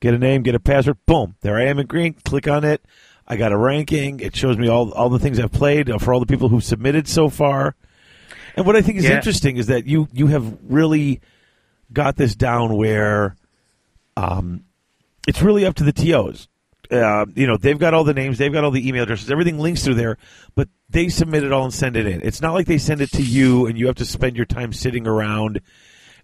[0.00, 0.96] get a name, get a password.
[1.06, 2.14] Boom, there I am in green.
[2.24, 2.82] Click on it.
[3.28, 4.20] I got a ranking.
[4.20, 6.64] It shows me all all the things I've played uh, for all the people who've
[6.64, 7.74] submitted so far.
[8.56, 9.16] And what I think is Yeah.
[9.16, 11.20] interesting is that you you have really
[11.92, 13.36] got this down where
[14.16, 14.64] um,
[15.28, 16.48] it's really up to the TOs.
[16.92, 19.58] Uh, you know, they've got all the names, they've got all the email addresses, everything
[19.58, 20.18] links through there,
[20.54, 22.20] but they submit it all and send it in.
[22.22, 24.74] It's not like they send it to you and you have to spend your time
[24.74, 25.62] sitting around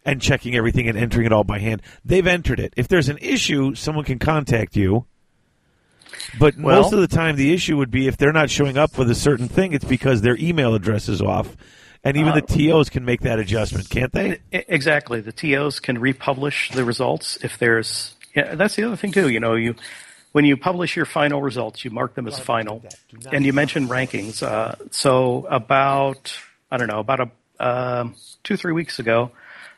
[0.04, 1.80] and checking everything and entering it all by hand.
[2.04, 2.74] They've entered it.
[2.76, 5.06] If there's an issue, someone can contact you.
[6.38, 8.98] But Well- most of the time, the issue would be if they're not showing up
[8.98, 11.56] with a certain thing, it's because their email address is off.
[12.04, 14.38] And even the TOs can make that adjustment, can't they?
[14.52, 15.20] Exactly.
[15.20, 18.14] The TOs can republish the results if there's.
[18.36, 19.28] Yeah, that's the other thing too.
[19.28, 19.74] You know, you
[20.32, 22.84] when you publish your final results, you mark them as final,
[23.32, 24.42] and you mentioned rankings.
[24.42, 26.38] Uh, so about
[26.70, 27.30] I don't know about a
[27.60, 28.14] um,
[28.44, 29.32] two three weeks ago,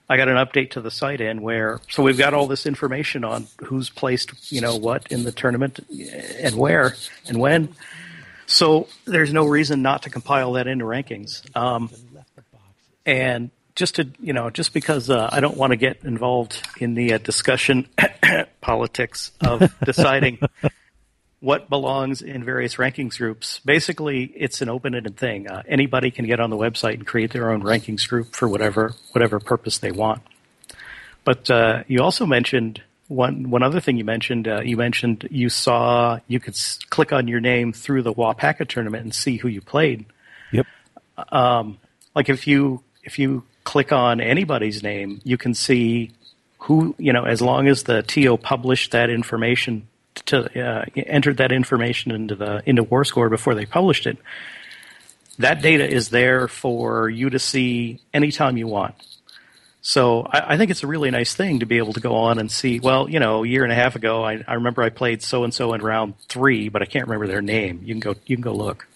[0.09, 3.25] I got an update to the site in where so we've got all this information
[3.25, 6.97] on who's placed, you know, what in the tournament and where
[7.29, 7.75] and when.
[8.47, 11.45] So there's no reason not to compile that into rankings.
[11.57, 11.91] Um,
[13.07, 16.95] and just to you know, just because uh, I don't want to get involved in
[16.95, 17.89] the uh, discussion
[18.61, 20.39] politics of deciding
[21.41, 23.61] what belongs in various rankings groups.
[23.65, 25.49] Basically, it's an open-ended thing.
[25.49, 28.95] Uh, anybody can get on the website and create their own rankings group for whatever
[29.13, 30.23] whatever purpose they want.
[31.25, 33.97] But uh, you also mentioned one one other thing.
[33.97, 38.03] You mentioned uh, you mentioned you saw you could s- click on your name through
[38.03, 40.07] the Wapaka tournament and see who you played
[40.53, 40.67] Yep.
[42.15, 46.11] like if you if you click on anybody's name, you can see
[46.61, 49.87] who you know as long as the TO published that information
[50.27, 54.19] to uh, entered that information into the into WarScore before they published it.
[55.39, 58.95] That data is there for you to see anytime you want.
[59.83, 62.39] So I, I think it's a really nice thing to be able to go on
[62.39, 62.79] and see.
[62.81, 65.45] Well, you know, a year and a half ago, I, I remember I played so
[65.45, 67.81] and so in round three, but I can't remember their name.
[67.83, 68.87] You can go you can go look.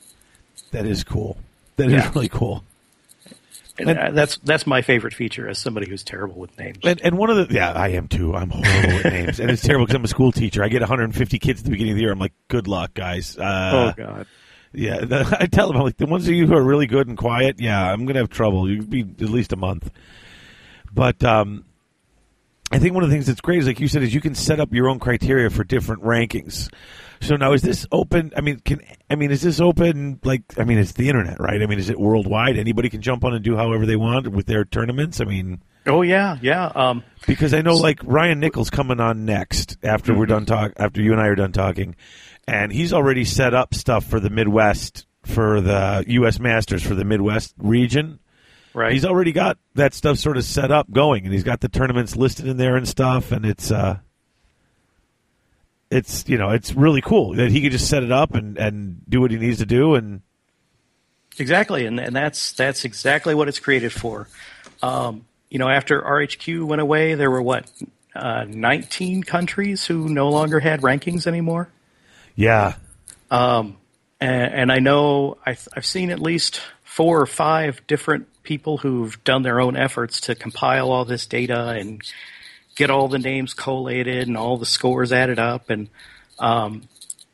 [0.73, 1.39] That is cool.
[1.77, 2.11] That is Yeah.
[2.15, 2.63] really cool.
[3.77, 6.79] And, uh, that's that's my favorite feature as somebody who's terrible with names.
[6.85, 8.35] And, and one of the yeah, I am too.
[8.35, 10.63] I'm horrible with names, and it's terrible because I'm a school teacher.
[10.63, 12.13] I get 150 kids at the beginning of the year.
[12.13, 13.37] I'm like, good luck, guys.
[13.37, 14.27] Uh, oh God.
[14.73, 17.09] Yeah, the, I tell them I'm like the ones of you who are really good
[17.09, 17.57] and quiet.
[17.59, 18.71] Yeah, I'm gonna have trouble.
[18.71, 19.91] You'd be at least a month.
[20.93, 21.65] But um,
[22.71, 24.35] I think one of the things that's great is like you said is you can
[24.37, 26.73] set up your own criteria for different rankings.
[27.21, 28.33] So now is this open?
[28.37, 30.21] I mean, can I mean is this open?
[30.25, 31.63] Like I mean, it's the internet, right?
[31.63, 32.57] I mean, is it worldwide?
[32.57, 35.21] Anybody can jump on and do however they want with their tournaments.
[35.21, 36.67] I mean, Oh yeah, yeah.
[36.67, 41.03] Um, because I know like Ryan Nichols coming on next after we're done talk after
[41.03, 41.97] you and I are done talking,
[42.49, 46.39] and he's already set up stuff for the Midwest for the U.S.
[46.39, 48.19] Masters for the Midwest region.
[48.73, 48.93] right.
[48.93, 52.17] He's already got that stuff sort of set up going, and he's got the tournaments
[52.17, 53.99] listed in there and stuff, and it's uh,
[55.91, 59.03] it's you know it's really cool that he could just set it up and and
[59.09, 60.23] do what he needs to do, and
[61.39, 64.29] Exactly, and and that's that's exactly what it's created for.
[64.83, 67.71] Um, you know, after RHQ went away, there were what
[68.15, 71.69] uh, 19 countries who no longer had rankings anymore.
[72.37, 72.75] yeah,
[73.31, 73.77] Um,
[74.21, 79.23] and, and I know I've, I've seen at least four or five different people who've
[79.25, 82.03] done their own efforts to compile all this data and
[82.75, 85.71] get all the names collated and all the scores added up.
[85.71, 85.89] And,
[86.39, 86.83] um,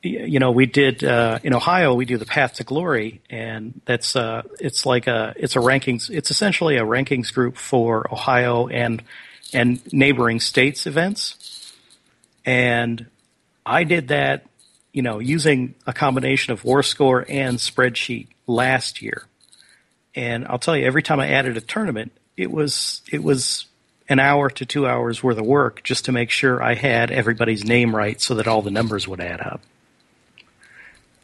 [0.02, 4.16] you know, we did, uh, in Ohio, we do the Path to Glory and that's,
[4.16, 9.02] uh, it's like a, it's a rankings, it's essentially a rankings group for Ohio and,
[9.52, 11.74] and neighboring states events.
[12.44, 13.06] And
[13.66, 14.46] I did that,
[14.92, 19.26] you know, using a combination of WarScore and spreadsheet last year.
[20.14, 23.66] And I'll tell you, every time I added a tournament, it was it was
[24.10, 27.64] an hour to two hours worth of work just to make sure I had everybody's
[27.64, 29.62] name right, so that all the numbers would add up.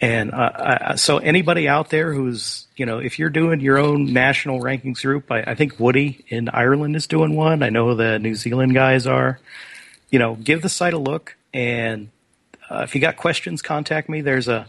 [0.00, 4.12] And uh, I, so, anybody out there who's you know, if you're doing your own
[4.12, 7.62] national rankings group, I, I think Woody in Ireland is doing one.
[7.62, 9.40] I know the New Zealand guys are.
[10.10, 12.10] You know, give the site a look, and
[12.70, 14.20] uh, if you got questions, contact me.
[14.20, 14.68] There's a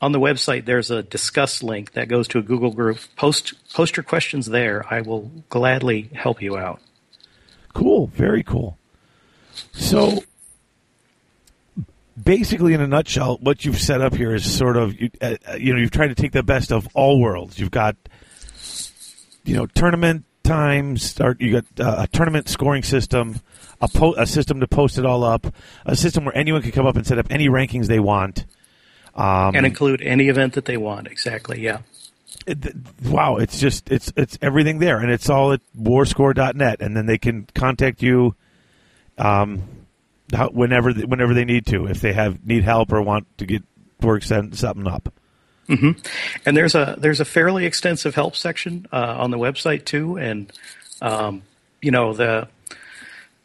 [0.00, 0.64] on the website.
[0.64, 2.98] There's a discuss link that goes to a Google group.
[3.16, 4.86] Post post your questions there.
[4.88, 6.80] I will gladly help you out.
[7.72, 8.76] Cool, very cool.
[9.72, 10.22] So,
[12.22, 15.54] basically, in a nutshell, what you've set up here is sort of you, uh, uh,
[15.54, 17.58] you know you've tried to take the best of all worlds.
[17.58, 17.96] You've got
[19.44, 21.02] you know tournament times.
[21.02, 21.40] Start.
[21.40, 23.40] You got uh, a tournament scoring system,
[23.80, 25.46] a po- a system to post it all up,
[25.86, 28.44] a system where anyone can come up and set up any rankings they want.
[29.14, 31.06] Um, and include any event that they want.
[31.08, 31.60] Exactly.
[31.60, 31.80] Yeah.
[32.46, 37.06] It- wow, it's just it's it's everything there, and it's all at warscore.net, and then
[37.06, 38.34] they can contact you,
[39.18, 39.62] um,
[40.32, 43.62] how, whenever whenever they need to, if they have need help or want to get
[44.00, 45.12] work sent something up.
[45.68, 46.00] Mm-hmm.
[46.46, 50.52] And there's a there's a fairly extensive help section uh, on the website too, and
[51.00, 51.42] um,
[51.80, 52.48] you know the.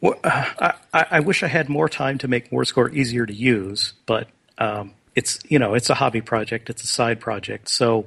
[0.02, 4.28] I, I I wish I had more time to make WarScore easier to use, but
[4.58, 8.06] um, it's you know it's a hobby project, it's a side project, so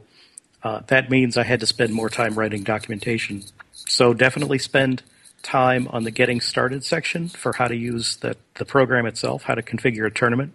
[0.64, 3.44] uh, that means I had to spend more time writing documentation.
[3.74, 5.04] So definitely spend
[5.42, 9.56] time on the getting started section for how to use the the program itself, how
[9.56, 10.54] to configure a tournament.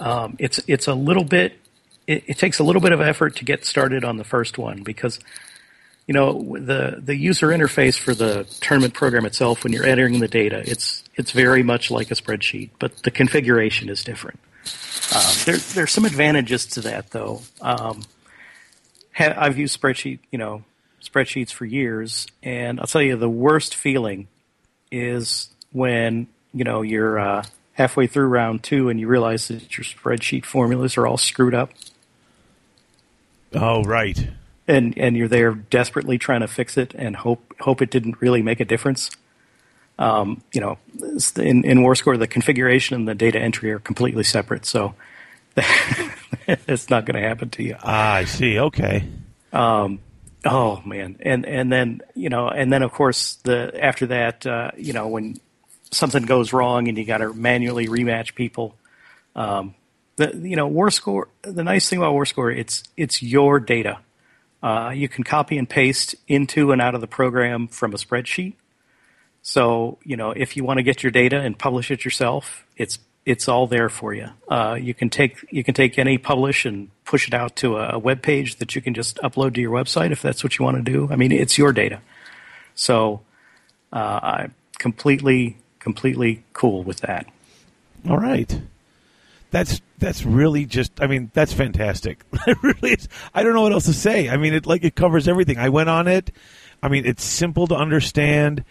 [0.00, 1.58] Um, it's it's a little bit
[2.06, 4.82] it, it takes a little bit of effort to get started on the first one
[4.82, 5.20] because
[6.06, 10.28] you know the the user interface for the tournament program itself when you're entering the
[10.28, 14.40] data it's it's very much like a spreadsheet but the configuration is different
[15.14, 18.02] um, there there's some advantages to that though um,
[19.12, 20.64] ha- I've used spreadsheet you know
[21.02, 24.28] spreadsheets for years and I'll tell you the worst feeling
[24.90, 29.84] is when you know you're uh, halfway through round two and you realize that your
[29.84, 31.70] spreadsheet formulas are all screwed up
[33.54, 34.28] Oh, right.
[34.66, 38.42] and and you're there desperately trying to fix it and hope hope it didn't really
[38.42, 39.10] make a difference.
[39.98, 40.78] Um, you know,
[41.36, 44.94] in in WarScore, the configuration and the data entry are completely separate, so
[46.46, 47.76] it's not going to happen to you.
[47.82, 48.58] Ah, I see.
[48.58, 49.04] Okay.
[50.44, 54.72] Oh man, and and then you know, and then of course the after that, uh,
[54.76, 55.38] you know, when
[55.92, 58.74] something goes wrong and you got to manually rematch people.
[59.36, 59.74] Um,
[60.16, 61.24] the you know, WarScore.
[61.42, 63.98] The nice thing about WarScore, it's it's your data.
[64.62, 68.54] Uh, you can copy and paste into and out of the program from a spreadsheet.
[69.42, 72.98] So you know, if you want to get your data and publish it yourself, it's
[73.24, 74.28] it's all there for you.
[74.48, 77.94] Uh, you can take you can take any publish and push it out to a,
[77.94, 80.64] a web page that you can just upload to your website if that's what you
[80.64, 81.08] want to do.
[81.10, 82.00] I mean, it's your data.
[82.74, 83.20] So
[83.92, 87.26] uh, I'm completely completely cool with that.
[88.08, 88.60] All right.
[89.50, 91.00] That's that's really just.
[91.00, 92.24] I mean, that's fantastic.
[92.62, 93.08] Really is.
[93.34, 94.28] I don't know what else to say.
[94.28, 95.58] I mean, it like it covers everything.
[95.58, 96.32] I went on it.
[96.82, 98.64] I mean, it's simple to understand.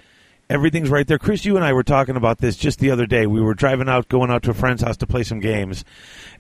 [0.51, 1.17] Everything's right there.
[1.17, 3.25] Chris, you and I were talking about this just the other day.
[3.25, 5.85] We were driving out, going out to a friend's house to play some games,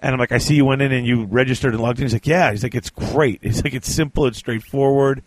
[0.01, 2.03] and I'm like, I see you went in and you registered and logged in.
[2.03, 2.51] He's like, Yeah.
[2.51, 3.39] He's like, It's great.
[3.43, 4.25] He's like, It's simple.
[4.25, 5.23] It's straightforward.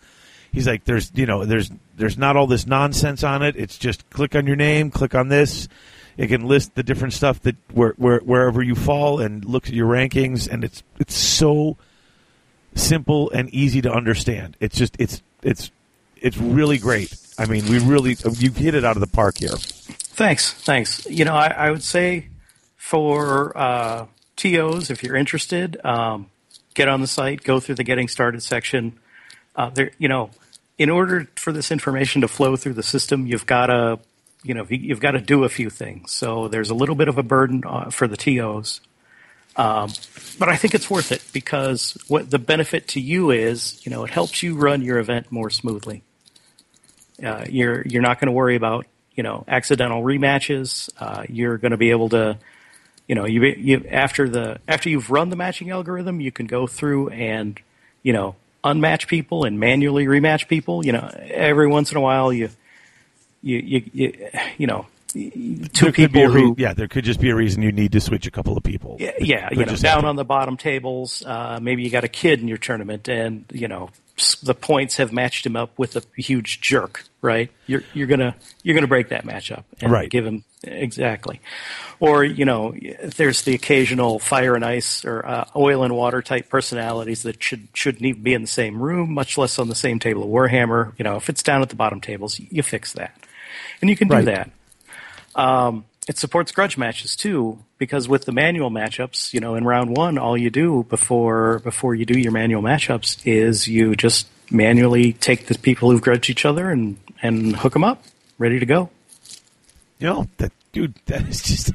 [0.51, 3.55] he's like, there's you know, there's there's not all this nonsense on it.
[3.55, 5.67] It's just click on your name, click on this.
[6.15, 9.73] It can list the different stuff that where, where wherever you fall and look at
[9.73, 11.75] your rankings, and it's it's so
[12.75, 14.57] simple and easy to understand.
[14.59, 15.71] It's just it's it's
[16.17, 17.15] it's really great.
[17.37, 19.55] I mean, we really you hit it out of the park here.
[19.57, 21.05] Thanks, thanks.
[21.05, 22.29] You know, I, I would say
[22.77, 24.05] for uh,
[24.35, 26.27] TOs, if you're interested, um,
[26.73, 28.97] get on the site, go through the getting started section.
[29.55, 30.29] Uh, there, you know,
[30.77, 33.99] in order for this information to flow through the system, you've got to,
[34.43, 36.11] you know, you've got to do a few things.
[36.11, 38.81] So there's a little bit of a burden uh, for the TOs,
[39.57, 39.91] um,
[40.37, 44.03] but I think it's worth it because what the benefit to you is, you know,
[44.03, 46.03] it helps you run your event more smoothly.
[47.23, 50.89] Uh, you're you're not going to worry about you know accidental rematches.
[50.99, 52.37] Uh, you're going to be able to,
[53.07, 56.67] you know, you, you after the after you've run the matching algorithm, you can go
[56.67, 57.57] through and
[58.03, 60.85] you know unmatch people and manually rematch people.
[60.85, 62.49] You know, every once in a while, you
[63.41, 64.87] you you you, you know.
[65.15, 68.01] Two There people re- who yeah, there could just be a reason you need to
[68.01, 68.97] switch a couple of people.
[68.99, 71.23] yeah, yeah, you know, down on the bottom tables.
[71.25, 73.89] Uh, maybe you got a kid in your tournament, and you know
[74.43, 77.03] the points have matched him up with a huge jerk.
[77.21, 77.49] Right?
[77.65, 80.09] You're you're gonna you're gonna break that matchup and Right.
[80.09, 81.39] give him exactly.
[82.01, 82.75] Or you know,
[83.15, 87.69] there's the occasional fire and ice or uh, oil and water type personalities that should
[87.73, 90.91] shouldn't even be in the same room, much less on the same table of Warhammer.
[90.99, 93.15] You know, if it's down at the bottom tables, you fix that,
[93.81, 94.25] and you can do Right.
[94.25, 94.51] that.
[95.35, 99.95] Um, it supports grudge matches too, because with the manual matchups, you know, in round
[99.95, 105.13] one, all you do before before you do your manual matchups is you just manually
[105.13, 108.03] take the people who've grudged each other and and hook them up,
[108.37, 108.89] ready to go.
[109.99, 111.71] You know, that dude, that is just.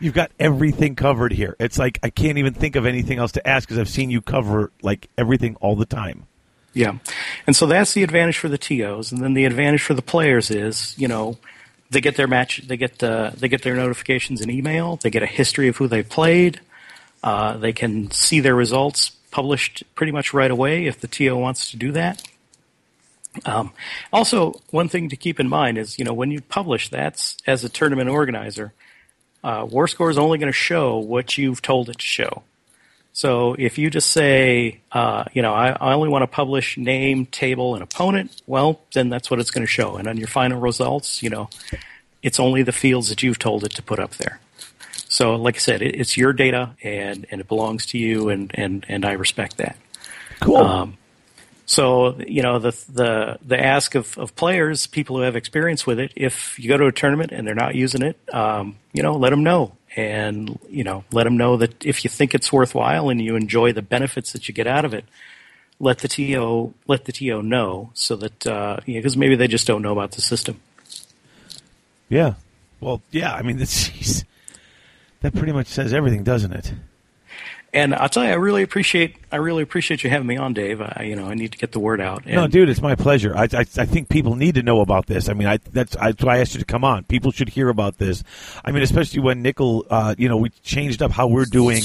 [0.00, 1.56] You've got everything covered here.
[1.58, 4.20] It's like I can't even think of anything else to ask because I've seen you
[4.20, 6.26] cover like everything all the time.
[6.72, 6.98] Yeah,
[7.46, 10.52] and so that's the advantage for the tos, and then the advantage for the players
[10.52, 11.36] is, you know,
[11.90, 15.22] they get their match, they get uh, they get their notifications in email, they get
[15.22, 16.60] a history of who they played,
[17.22, 21.70] uh, they can see their results published pretty much right away if the to wants
[21.70, 22.22] to do that.
[23.44, 23.72] Um,
[24.12, 27.62] also, one thing to keep in mind is, you know, when you publish, that's as
[27.62, 28.72] a tournament organizer,
[29.44, 32.42] uh, WarScore is only going to show what you've told it to show.
[33.18, 37.26] So if you just say, uh, you know, I, I only want to publish name,
[37.26, 39.96] table, and opponent, well, then that's what it's going to show.
[39.96, 41.50] And on your final results, you know,
[42.22, 44.38] it's only the fields that you've told it to put up there.
[45.08, 48.52] So, like I said, it, it's your data and, and it belongs to you, and,
[48.54, 49.76] and, and I respect that.
[50.38, 50.58] Cool.
[50.58, 50.96] Um,
[51.66, 55.98] so you know the the the ask of, of players, people who have experience with
[55.98, 59.16] it, if you go to a tournament and they're not using it, um, you know,
[59.16, 63.08] let them know, and you know, let them know that if you think it's worthwhile
[63.08, 65.04] and you enjoy the benefits that you get out of it,
[65.80, 69.82] let the to let the to know so that uh, because maybe they just don't
[69.82, 70.60] know about the system.
[72.08, 72.34] yeah.
[72.80, 73.34] Well, yeah.
[73.34, 73.90] I mean, that's,
[75.20, 76.72] that pretty much says everything, doesn't it?
[77.74, 80.80] And I'll tell you, I really appreciate I really appreciate you having me on, Dave.
[80.80, 82.24] I, you know, I need to get the word out.
[82.24, 83.36] And, no, dude, it's my pleasure.
[83.36, 85.28] I, I, I think people need to know about this.
[85.28, 87.04] I mean, I, that's, I, that's why I asked you to come on.
[87.04, 88.24] People should hear about this.
[88.64, 91.82] I mean, especially when Nickel, uh, you know, we changed up how we're doing,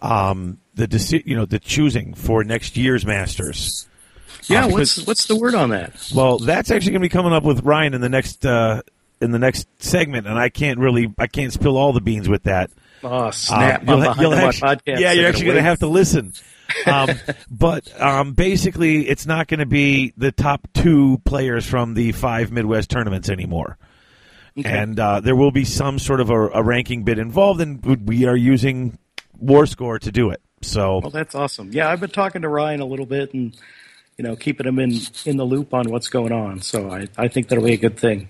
[0.00, 3.86] um, the deci- you know, the choosing for next year's Masters.
[4.44, 6.10] Yeah, Uh, what's what's the word on that?
[6.14, 8.82] Well, that's actually going to be coming up with Ryan in the next, uh,
[9.20, 12.44] in the next segment, and I can't really, I can't spill all the beans with
[12.44, 12.70] that.
[13.04, 13.82] Oh snap!
[13.82, 14.98] Um, you'll I'm ha- behind you'll podcast.
[14.98, 16.32] Yeah, you're actually going to have to listen.
[16.86, 17.10] Um,
[17.50, 22.50] but um, basically, it's not going to be the top two players from the five
[22.50, 23.76] Midwest tournaments anymore.
[24.64, 28.24] And uh, there will be some sort of a, a ranking bit involved, and we
[28.24, 28.98] are using
[29.42, 30.40] WarScore to do it.
[30.62, 31.72] So Well, that's awesome.
[31.72, 33.54] Yeah, I've been talking to Ryan a little bit, and
[34.16, 34.92] you know, keeping him in
[35.26, 36.60] in the loop on what's going on.
[36.60, 38.28] So I I think that'll be a good thing.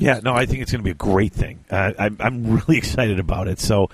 [0.00, 1.62] Yeah, no, I think it's going to be a great thing.
[1.70, 3.60] Uh, I'm, I'm really excited about it.
[3.60, 3.90] So,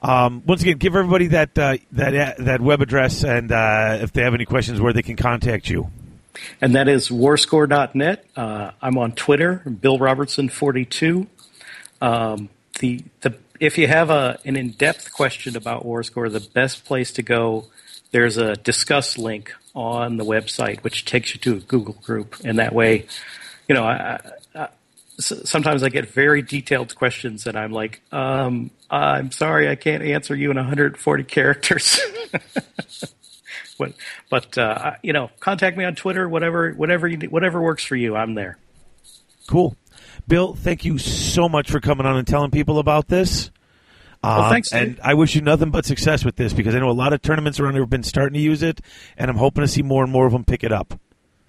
[0.00, 4.12] um, once again, give everybody that uh, that uh, that web address, and uh, if
[4.12, 5.90] they have any questions, where they can contact you.
[6.60, 8.24] And that is warscore.net.
[8.36, 11.26] Uh, I'm on Twitter, Bill Robertson 42.
[12.00, 16.84] Um, the the if you have a an in depth question about Warscore, the best
[16.84, 17.66] place to go.
[18.12, 22.60] There's a discuss link on the website, which takes you to a Google group, and
[22.60, 23.06] that way,
[23.68, 24.30] you know, I, I, I,
[25.18, 30.34] sometimes I get very detailed questions, and I'm like, um, I'm sorry, I can't answer
[30.34, 32.00] you in 140 characters.
[33.78, 33.92] but
[34.30, 38.16] but uh, you know, contact me on Twitter, whatever whatever you whatever works for you.
[38.16, 38.58] I'm there.
[39.48, 39.76] Cool,
[40.26, 40.54] Bill.
[40.54, 43.50] Thank you so much for coming on and telling people about this.
[44.22, 46.92] Um, thanks, and I wish you nothing but success with this because I know a
[46.92, 48.80] lot of tournaments around here have been starting to use it,
[49.16, 50.98] and I'm hoping to see more and more of them pick it up.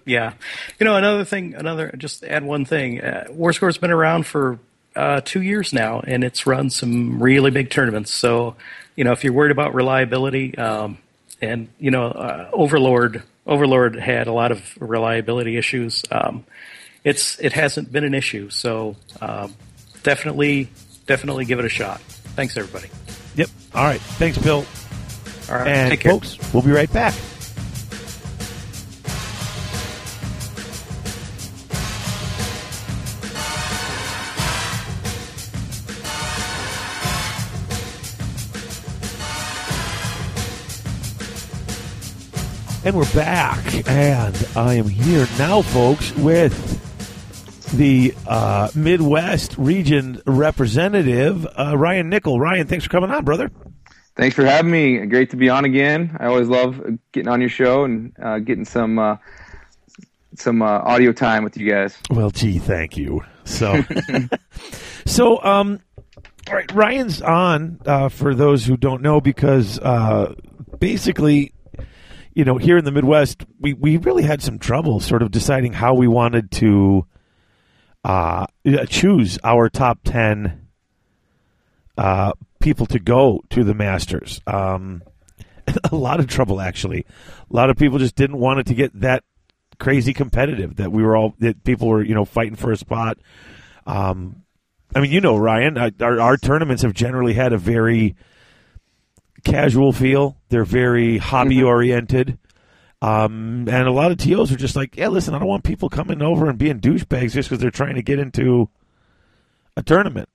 [0.04, 0.32] Yeah,
[0.78, 1.54] you know another thing.
[1.54, 3.00] Another just add one thing.
[3.00, 4.58] Uh, WarScore's been around for
[4.96, 8.10] uh, two years now, and it's run some really big tournaments.
[8.12, 8.56] So,
[8.96, 10.98] you know, if you're worried about reliability, um,
[11.40, 16.04] and you know, uh, Overlord Overlord had a lot of reliability issues.
[16.10, 16.44] Um,
[17.04, 18.50] it's it hasn't been an issue.
[18.50, 19.54] So um,
[20.02, 20.70] definitely
[21.06, 22.00] definitely give it a shot.
[22.00, 22.88] Thanks everybody.
[23.36, 23.48] Yep.
[23.74, 24.00] All right.
[24.00, 24.64] Thanks, Bill.
[25.48, 26.12] All right, And take care.
[26.12, 27.14] folks, we'll be right back.
[42.90, 46.52] And we're back, and I am here now, folks, with
[47.78, 52.40] the uh, Midwest region representative, uh, Ryan Nickel.
[52.40, 53.48] Ryan, thanks for coming on, brother.
[54.16, 55.06] Thanks for having me.
[55.06, 56.16] Great to be on again.
[56.18, 59.18] I always love getting on your show and uh, getting some uh,
[60.34, 61.96] some uh, audio time with you guys.
[62.10, 63.20] Well, gee, thank you.
[63.44, 63.84] So,
[65.06, 65.78] so, um,
[66.48, 70.34] all right, Ryan's on uh, for those who don't know because uh,
[70.80, 71.52] basically,
[72.40, 75.74] you know, here in the Midwest, we we really had some trouble sort of deciding
[75.74, 77.04] how we wanted to
[78.02, 78.46] uh,
[78.88, 80.66] choose our top ten
[81.98, 84.40] uh, people to go to the Masters.
[84.46, 85.02] Um,
[85.92, 87.04] a lot of trouble, actually.
[87.50, 89.22] A lot of people just didn't want it to get that
[89.78, 93.18] crazy competitive that we were all that people were you know fighting for a spot.
[93.84, 94.44] Um,
[94.96, 98.16] I mean, you know, Ryan, our, our tournaments have generally had a very
[99.40, 100.36] casual feel.
[100.48, 102.38] They're very hobby oriented.
[103.02, 105.88] Um, and a lot of TOs are just like, yeah, listen, I don't want people
[105.88, 108.68] coming over and being douchebags just because they're trying to get into
[109.76, 110.28] a tournament.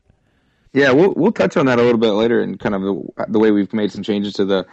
[0.74, 3.40] Yeah, we'll we'll touch on that a little bit later and kind of the, the
[3.40, 4.66] way we've made some changes to the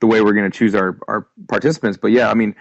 [0.00, 1.98] the way we're going to choose our our participants.
[2.00, 2.54] But yeah, I mean,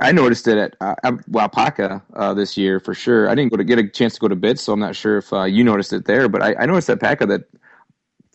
[0.00, 0.94] I noticed it at uh,
[1.30, 3.30] Wapaka uh, this year for sure.
[3.30, 5.18] I didn't go to get a chance to go to Bits, so I'm not sure
[5.18, 6.28] if uh, you noticed it there.
[6.28, 7.44] But I, I noticed at PACA that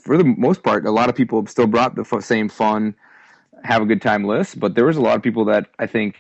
[0.04, 2.96] for the most part, a lot of people still brought the f- same fun,
[3.64, 4.60] have a good time list.
[4.60, 6.16] But there was a lot of people that I think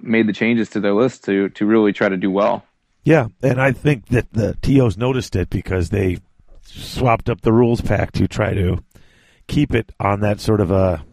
[0.00, 2.64] made the changes to their list to to really try to do well.
[3.04, 6.18] Yeah, and I think that the TOs noticed it because they
[6.62, 8.82] swapped up the rules pack to try to
[9.46, 11.04] keep it on that sort of a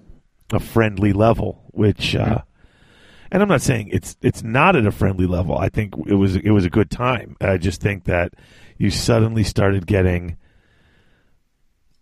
[0.51, 1.63] a friendly level.
[1.71, 2.39] Which, uh,
[3.31, 5.57] and I'm not saying it's it's not at a friendly level.
[5.57, 7.35] I think it was it was a good time.
[7.41, 8.33] I just think that
[8.77, 10.37] you suddenly started getting,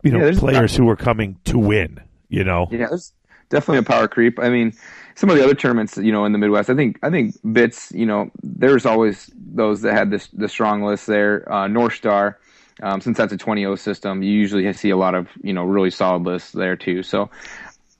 [0.03, 1.99] you know, Yeah, players who were coming to win.
[2.29, 3.13] You know, Yeah, there's
[3.49, 4.39] definitely a power creep.
[4.39, 4.73] I mean,
[5.15, 7.91] some of the other tournaments, you know, in the Midwest, I think I think Bits,
[7.91, 11.51] you know, there's always those that had this the strong list there.
[11.51, 12.39] Uh, North Star,
[12.81, 15.91] um, since that's a 20-0 system, you usually see a lot of you know really
[15.91, 17.03] solid lists there too.
[17.03, 17.29] So.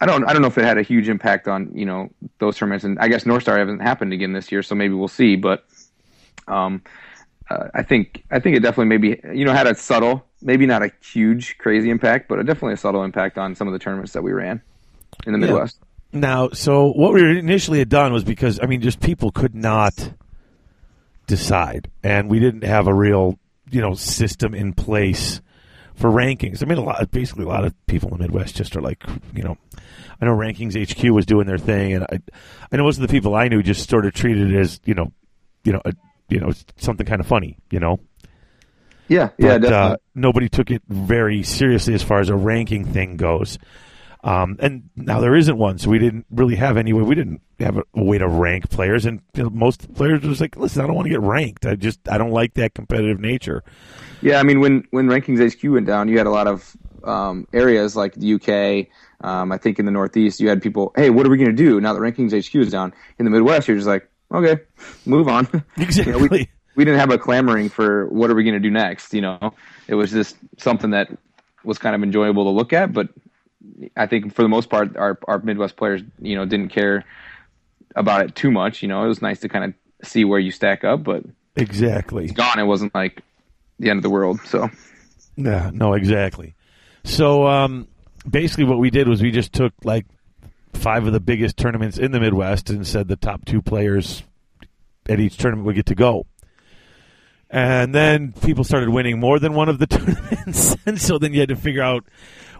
[0.03, 0.27] I don't.
[0.27, 2.09] I don't know if it had a huge impact on you know
[2.39, 5.07] those tournaments, and I guess North Star hasn't happened again this year, so maybe we'll
[5.07, 5.35] see.
[5.35, 5.63] But
[6.47, 6.81] um,
[7.51, 10.83] uh, I think I think it definitely maybe you know had a subtle, maybe not
[10.83, 14.13] a huge, crazy impact, but a, definitely a subtle impact on some of the tournaments
[14.13, 14.61] that we ran
[15.25, 15.53] in the Yeah.
[15.53, 15.79] Midwest.
[16.13, 20.13] Now, so what we initially had done was because I mean, just people could not
[21.27, 25.41] decide, and we didn't have a real you know system in place
[25.95, 26.61] for rankings.
[26.61, 29.03] I mean, a lot basically a lot of people in the Midwest just are like
[29.33, 29.57] you know.
[30.23, 32.19] I know Rankings HQ was doing their thing, and I,
[32.71, 34.93] I know most of the people I knew just sort of treated it as you
[34.93, 35.11] know,
[35.63, 35.93] you know, a,
[36.31, 37.99] you know, something kind of funny, you know.
[39.07, 43.17] Yeah, yeah, but, uh, nobody took it very seriously as far as a ranking thing
[43.17, 43.59] goes.
[44.23, 47.01] Um, and now there isn't one, so we didn't really have any way.
[47.01, 50.39] We didn't have a, a way to rank players, and you know, most players was
[50.39, 51.65] like, "Listen, I don't want to get ranked.
[51.65, 53.63] I just I don't like that competitive nature."
[54.21, 57.47] Yeah, I mean, when when Rankings HQ went down, you had a lot of um,
[57.51, 58.87] areas like the UK.
[59.27, 61.55] Um, I think in the Northeast, you had people, "Hey, what are we going to
[61.55, 64.61] do now that Rankings HQ is down?" In the Midwest, you're just like, "Okay,
[65.05, 65.47] move on."
[65.77, 66.13] Exactly.
[66.13, 68.71] You know, we, we didn't have a clamoring for what are we going to do
[68.71, 69.13] next.
[69.13, 69.53] You know,
[69.87, 71.09] it was just something that
[71.63, 72.93] was kind of enjoyable to look at.
[72.93, 73.09] But
[73.95, 77.03] I think for the most part, our our Midwest players, you know, didn't care
[77.95, 78.81] about it too much.
[78.81, 81.23] You know, it was nice to kind of see where you stack up, but
[81.55, 82.27] Exactly.
[82.27, 82.57] gone.
[82.57, 83.21] It wasn't like
[83.79, 84.39] the end of the world.
[84.45, 84.69] So.
[85.35, 86.55] Yeah, no, exactly.
[87.03, 87.87] So um,
[88.29, 90.05] basically, what we did was we just took like
[90.73, 94.23] five of the biggest tournaments in the Midwest and said the top two players
[95.07, 96.25] at each tournament would get to go.
[97.49, 101.41] And then people started winning more than one of the tournaments, and so then you
[101.41, 102.05] had to figure out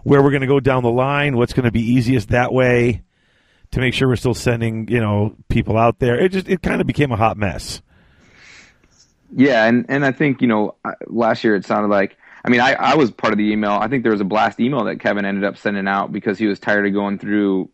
[0.02, 3.02] where we're going to go down the line, what's going to be easiest that way,
[3.70, 6.18] to make sure we're still sending you know people out there.
[6.18, 7.80] It just it kind of became a hot mess.
[9.34, 10.76] Yeah, and and I think you know
[11.06, 13.72] last year it sounded like I mean I I was part of the email.
[13.72, 16.46] I think there was a blast email that Kevin ended up sending out because he
[16.46, 17.70] was tired of going through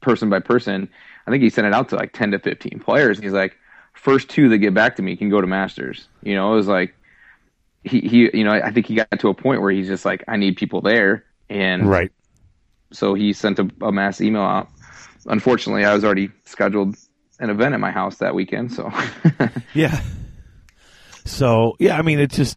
[0.00, 0.88] person by person.
[1.26, 3.18] I think he sent it out to like ten to fifteen players.
[3.18, 3.56] And he's like,
[3.94, 6.08] first two that get back to me can go to masters.
[6.22, 6.94] You know, it was like
[7.84, 10.24] he he you know I think he got to a point where he's just like
[10.26, 12.10] I need people there, and Right.
[12.92, 14.68] so he sent a, a mass email out.
[15.26, 16.96] Unfortunately, I was already scheduled
[17.38, 18.90] an event at my house that weekend, so
[19.74, 20.00] Yeah.
[21.24, 22.56] So yeah, I mean, it just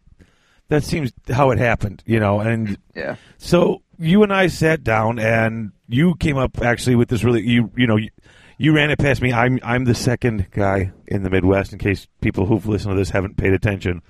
[0.68, 2.40] that seems how it happened, you know.
[2.40, 7.24] And yeah, so you and I sat down, and you came up actually with this
[7.24, 8.10] really you you know you,
[8.58, 9.32] you ran it past me.
[9.32, 11.72] I'm I'm the second guy in the Midwest.
[11.72, 14.02] In case people who've listened to this haven't paid attention.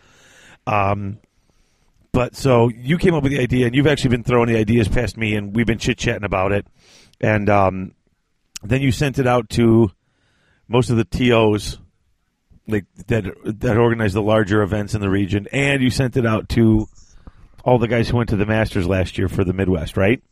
[0.66, 1.18] Um,
[2.12, 4.88] but so you came up with the idea, and you've actually been throwing the ideas
[4.88, 6.66] past me, and we've been chit chatting about it,
[7.20, 7.92] and um,
[8.62, 9.90] then you sent it out to
[10.68, 11.78] most of the tos
[12.66, 13.24] like that
[13.60, 16.88] that organize the larger events in the region, and you sent it out to
[17.64, 20.22] all the guys who went to the Masters last year for the Midwest, right?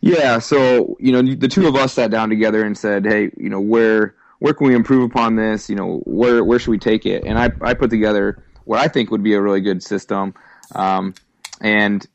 [0.00, 3.48] Yeah, so you know, the two of us sat down together and said, "Hey, you
[3.48, 5.70] know, where where can we improve upon this?
[5.70, 8.88] You know, where where should we take it?" And I I put together what I
[8.88, 10.34] think would be a really good system,
[10.74, 11.14] um,
[11.60, 12.06] and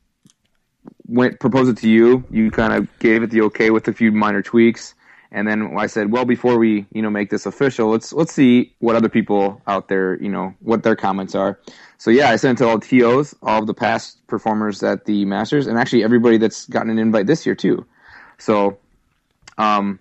[1.08, 2.24] went proposed it to you.
[2.30, 4.94] You kind of gave it the okay with a few minor tweaks,
[5.32, 8.74] and then I said, "Well, before we you know make this official, let's let's see
[8.78, 11.58] what other people out there you know what their comments are."
[11.98, 15.24] So yeah, I sent it to all TOs, all of the past performers at the
[15.24, 17.86] Masters, and actually everybody that's gotten an invite this year too.
[18.38, 18.78] So,
[19.58, 20.00] um,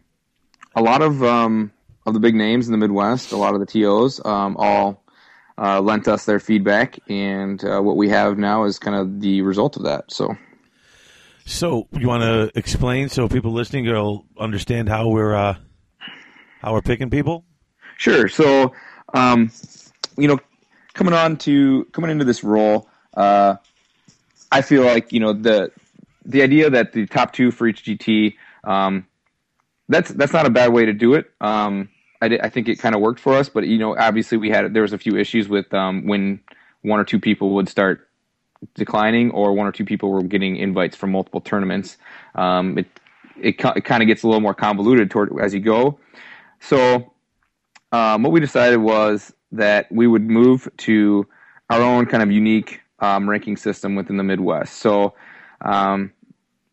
[0.76, 1.72] a lot of um,
[2.06, 5.04] of the big names in the Midwest, a lot of the TOs, um, all
[5.58, 9.42] uh, lent us their feedback, and uh, what we have now is kind of the
[9.42, 10.12] result of that.
[10.12, 10.36] So,
[11.50, 15.56] So you want to explain so people listening will understand how we're uh,
[16.62, 17.44] how we're picking people?
[17.98, 18.28] Sure.
[18.28, 18.74] So,
[19.16, 19.52] um,
[20.16, 20.38] you know,
[20.94, 23.56] coming on to coming into this role, uh,
[24.52, 25.72] I feel like you know the
[26.24, 29.08] the idea that the top two for each GT, um,
[29.90, 31.32] that's that's not a bad way to do it.
[31.42, 31.90] Um,
[32.22, 34.72] I, I think it kind of worked for us, but you know, obviously we had
[34.76, 36.42] there was a few issues with um, when
[36.84, 38.09] one or two people would start
[38.76, 41.98] declining, or one or two people were getting invites from multiple tournaments.
[42.36, 42.88] Um, it
[43.42, 46.00] it, it kind of gets a little more convoluted toward as you go.
[46.60, 47.14] So
[47.92, 51.28] um, what we decided was that we would move to
[51.70, 54.76] our own kind of unique um, ranking system within the Midwest.
[54.78, 55.14] So
[55.62, 56.12] um,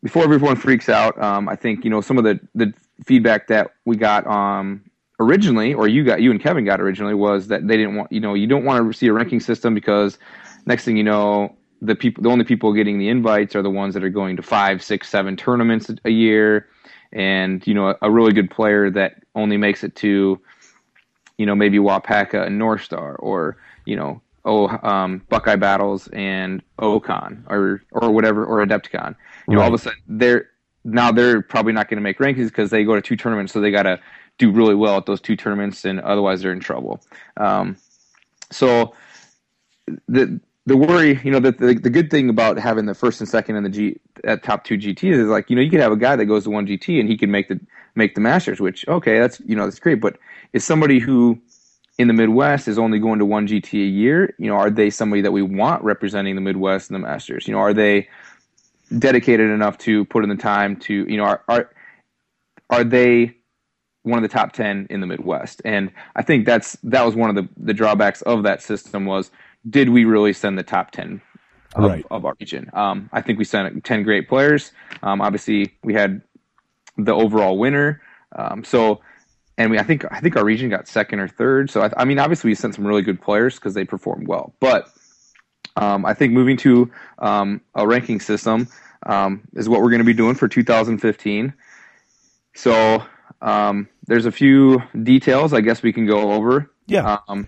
[0.03, 2.73] before everyone freaks out, um, I think you know some of the the
[3.05, 4.83] feedback that we got um,
[5.19, 8.19] originally, or you got you and Kevin got originally, was that they didn't want you
[8.19, 10.17] know you don't want to see a ranking system because
[10.65, 13.93] next thing you know the people the only people getting the invites are the ones
[13.93, 16.67] that are going to five, six, seven tournaments a year,
[17.11, 20.39] and you know a, a really good player that only makes it to
[21.37, 26.61] you know maybe Wapaka and North Star or you know oh um, Buckeye Battles and
[26.79, 29.15] OCon or or whatever or Adepticon.
[29.47, 30.49] You know all of a sudden they're
[30.83, 33.61] now they're probably not going to make rankings because they go to two tournaments, so
[33.61, 33.99] they got to
[34.37, 37.01] do really well at those two tournaments, and otherwise they're in trouble.
[37.37, 37.77] Um,
[38.51, 38.93] so
[40.07, 43.29] the the worry, you know, the, the the good thing about having the first and
[43.29, 45.93] second in the G at top two GTs is like, you know, you could have
[45.93, 47.57] a guy that goes to one GT and he can make the
[47.95, 50.01] make the Masters, which okay, that's you know that's great.
[50.01, 50.17] But
[50.51, 51.39] is somebody who
[51.97, 54.89] in the Midwest is only going to one GT a year, you know, are they
[54.89, 57.47] somebody that we want representing the Midwest and the Masters?
[57.47, 58.09] You know, are they
[58.99, 61.71] dedicated enough to put in the time to, you know, are are
[62.69, 63.37] are they
[64.03, 65.61] one of the top 10 in the Midwest?
[65.63, 69.31] And I think that's that was one of the the drawbacks of that system was
[69.67, 71.21] did we really send the top 10
[71.75, 72.05] of, Right.
[72.09, 72.69] of our region?
[72.73, 74.71] Um, I think we sent 10 great players.
[75.03, 76.21] Um, obviously, we had
[76.97, 78.01] the overall winner.
[78.35, 79.01] Um, so,
[79.57, 81.69] and we, I think, I think our region got second or third.
[81.69, 84.53] So, I, I mean, obviously, we sent some really good players because they performed well.
[84.59, 84.89] But
[85.75, 88.67] um, I think moving to um, a ranking system
[89.05, 91.53] um, is what we're going to be doing for 2015.
[92.55, 93.03] So,
[93.41, 96.71] um, there's a few details I guess we can go over.
[96.87, 97.19] Yeah.
[97.27, 97.47] Um,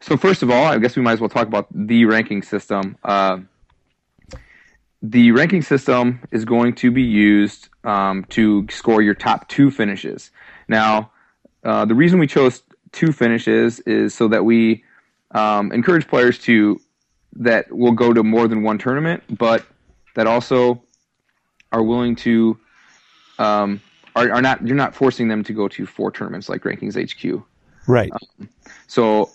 [0.00, 2.96] so first of all, I guess we might as well talk about the ranking system.
[3.02, 3.38] Uh,
[5.02, 10.30] the ranking system is going to be used um, to score your top two finishes.
[10.68, 11.10] Now,
[11.64, 12.62] uh, the reason we chose
[12.92, 14.84] two finishes is so that we
[15.32, 16.80] um, encourage players to
[17.34, 19.64] that will go to more than one tournament, but
[20.14, 20.82] that also
[21.72, 22.58] are willing to
[23.38, 23.80] um,
[24.14, 27.42] are, are not you're not forcing them to go to four tournaments like Rankings HQ.
[27.86, 28.10] Right.
[28.86, 29.30] So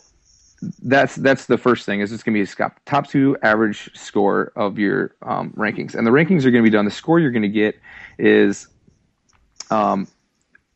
[0.83, 4.51] that's that's the first thing is it's going to be a top two average score
[4.55, 6.85] of your um, rankings, and the rankings are going to be done.
[6.85, 7.79] The score you're going to get
[8.19, 8.67] is
[9.71, 10.07] um,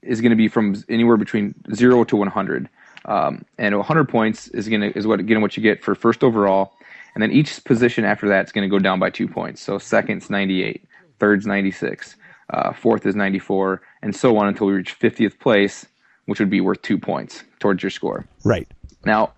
[0.01, 2.69] is going to be from anywhere between zero to 100,
[3.05, 6.23] um, and 100 points is going to is what again what you get for first
[6.23, 6.73] overall,
[7.13, 9.61] and then each position after that is going to go down by two points.
[9.61, 10.83] So second's 98,
[11.19, 12.15] third's 96,
[12.49, 15.85] uh, fourth is 94, and so on until we reach 50th place,
[16.25, 18.25] which would be worth two points towards your score.
[18.43, 18.67] Right.
[19.05, 19.33] Now,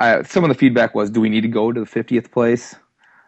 [0.00, 2.74] I, some of the feedback was, do we need to go to the 50th place?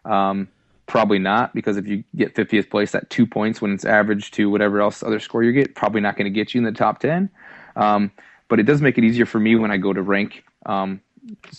[0.05, 0.49] Um,
[0.87, 4.51] probably not, because if you get 50th place at two points when it's average to
[4.51, 6.99] whatever else other score you get, probably not going to get you in the top
[6.99, 7.31] 10.
[7.77, 8.11] Um,
[8.49, 11.01] but it does make it easier for me when I go to rank um,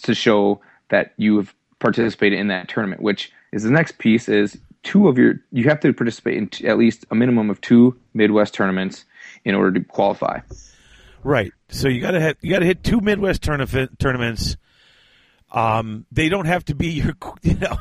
[0.02, 4.57] to show that you have participated in that tournament, which is the next piece is
[4.81, 7.95] two of your, you have to participate in t- at least a minimum of two
[8.14, 9.06] Midwest tournaments
[9.45, 10.40] in order to qualify.
[11.23, 11.52] Right.
[11.69, 14.57] So you got to you got to hit two Midwest tournament tournaments.
[15.54, 17.78] Um, they don't have to be your you know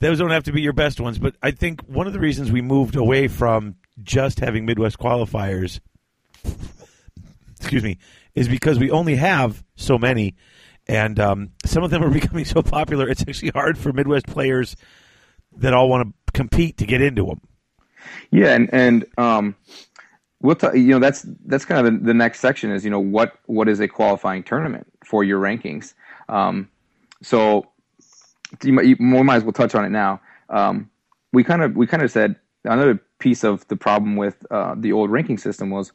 [0.00, 2.52] those don't have to be your best ones, but I think one of the reasons
[2.52, 5.80] we moved away from just having Midwest qualifiers
[7.58, 7.98] excuse me
[8.34, 10.36] is because we only have so many
[10.86, 14.76] and um, some of them are becoming so popular it's actually hard for Midwest players
[15.56, 17.40] that all want to compete to get into them.
[18.30, 19.56] Yeah, and and um,
[20.40, 23.00] we'll t- you know that's that's kind of the, the next section is you know
[23.00, 25.94] what what is a qualifying tournament for your rankings.
[26.28, 26.68] Um,
[27.22, 27.66] so
[28.62, 30.20] you might, you, we might as well touch on it now.
[30.48, 30.90] Um,
[31.32, 34.92] we kind of we kind of said another piece of the problem with uh, the
[34.92, 35.92] old ranking system was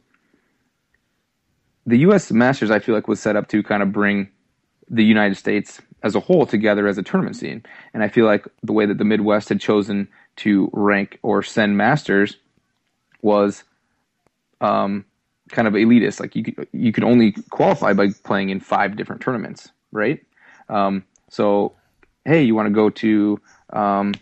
[1.86, 2.30] the U.S.
[2.30, 2.70] Masters.
[2.70, 4.28] I feel like was set up to kind of bring
[4.88, 8.46] the United States as a whole together as a tournament scene, and I feel like
[8.62, 12.36] the way that the Midwest had chosen to rank or send Masters
[13.22, 13.64] was
[14.60, 15.04] um,
[15.50, 16.20] kind of elitist.
[16.20, 20.24] Like you could, you could only qualify by playing in five different tournaments, right?
[20.68, 21.72] Um, so,
[22.24, 23.40] hey, you want to go to
[23.72, 24.14] um,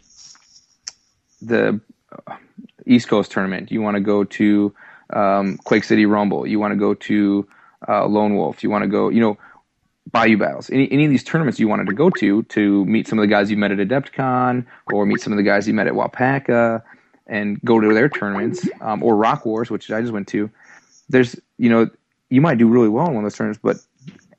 [1.43, 1.79] the
[2.87, 3.71] East Coast tournament?
[3.71, 4.75] You want to go to
[5.13, 6.47] um, Quake City Rumble?
[6.47, 7.47] You want to go to
[7.87, 8.63] uh, Lone Wolf?
[8.63, 9.37] You want to go, you know,
[10.11, 10.71] Bayou Battles?
[10.71, 13.29] Any any of these tournaments you wanted to go to to meet some of the
[13.29, 16.83] guys you met at Adepticon or meet some of the guys you met at Wapaka
[17.27, 20.51] and go to their tournaments um, or Rock Wars, which I just went to.
[21.11, 21.91] There's, you know,
[22.31, 23.77] you might do really well in one of those tournaments, but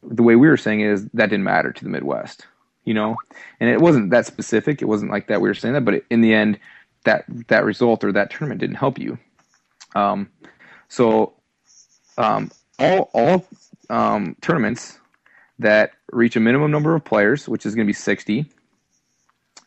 [0.04, 2.48] the way we were saying is that didn't matter to the Midwest,
[2.86, 3.16] you know,
[3.60, 4.82] and it wasn't that specific.
[4.82, 6.60] It wasn't like that we were saying that, but in the end,
[7.04, 9.18] that that result or that tournament didn't help you.
[9.96, 10.30] Um,
[10.88, 11.34] so
[12.18, 13.46] um, all all
[13.90, 15.00] um, tournaments
[15.60, 18.46] that reach a minimum number of players, which is going to be sixty,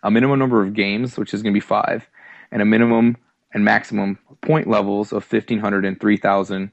[0.02, 2.08] a minimum number of games, which is going to be five,
[2.50, 3.16] and a minimum
[3.52, 6.70] and maximum point levels of 1500 and 3000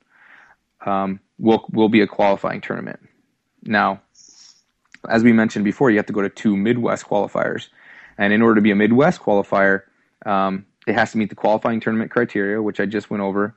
[0.85, 2.99] um, will will be a qualifying tournament.
[3.63, 4.01] Now,
[5.09, 7.67] as we mentioned before, you have to go to two Midwest qualifiers,
[8.17, 9.83] and in order to be a Midwest qualifier,
[10.25, 13.55] um, it has to meet the qualifying tournament criteria, which I just went over,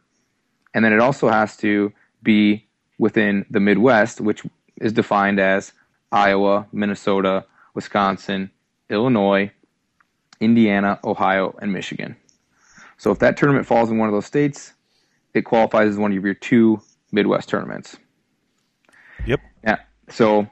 [0.75, 1.93] and then it also has to
[2.23, 2.67] be
[2.99, 4.43] within the Midwest, which
[4.81, 5.73] is defined as
[6.13, 7.45] Iowa, Minnesota,
[7.75, 8.51] Wisconsin,
[8.89, 9.51] Illinois,
[10.41, 12.17] Indiana, Ohio, and Michigan.
[12.99, 14.73] So if that tournament falls in one of those states,
[15.35, 16.81] it qualifies as one of your two
[17.13, 17.97] Midwest tournaments.
[19.27, 19.41] Yep.
[19.65, 19.77] Yeah.
[20.09, 20.49] So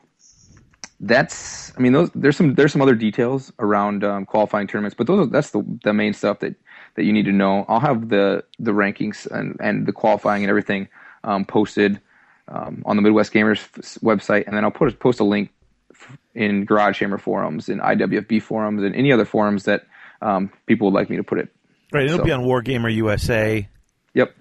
[1.01, 5.07] that's I mean those there's some there's some other details around um, qualifying tournaments, but
[5.07, 6.55] those are, that's the the main stuff that
[6.97, 7.65] that you need to know.
[7.69, 10.89] I'll have the the rankings and and the qualifying and everything
[11.25, 12.01] um, posted
[12.49, 13.59] um, on the Midwest Gamers
[14.01, 15.51] website, and then I'll put post a link
[15.93, 19.87] f- in Garage Hammer forums, in IWFB forums, and any other forums that
[20.23, 21.49] um, people would like me to put it.
[21.93, 22.05] Right.
[22.05, 23.67] It'll So- be on Wargamer USA.
[24.15, 24.35] Yep.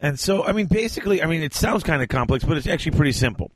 [0.00, 2.96] And so, I mean, basically, I mean, it sounds kind of complex, but it's actually
[2.96, 3.50] pretty simple.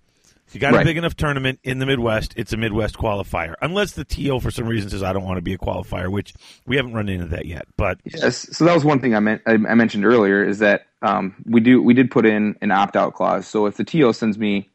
[0.54, 3.54] You got a big enough tournament in the Midwest, it's a Midwest qualifier.
[3.62, 6.34] Unless the TO, for some reason, says, I don't want to be a qualifier, which
[6.66, 7.66] we haven't run into that yet.
[7.76, 8.48] But Yes.
[8.56, 11.82] So that was one thing I meant I mentioned earlier is that um, we do
[11.82, 13.46] we did put in an opt out clause.
[13.46, 14.68] So if the TO sends me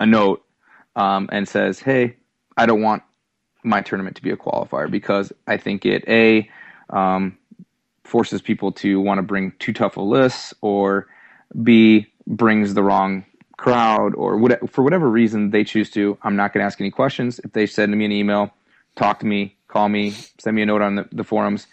[0.00, 0.44] a note
[0.96, 2.16] um, and says, "Hey,
[2.56, 3.02] I don't want
[3.62, 6.48] my tournament to be a qualifier because I think it a
[6.90, 7.36] um,
[8.04, 11.06] forces people to want to bring too tough a list, or
[11.62, 13.24] b brings the wrong
[13.56, 16.18] crowd, or what, for whatever reason they choose to.
[16.22, 17.38] I'm not going to ask any questions.
[17.40, 18.52] If they send me an email,
[18.96, 21.66] talk to me, call me, send me a note on the, the forums.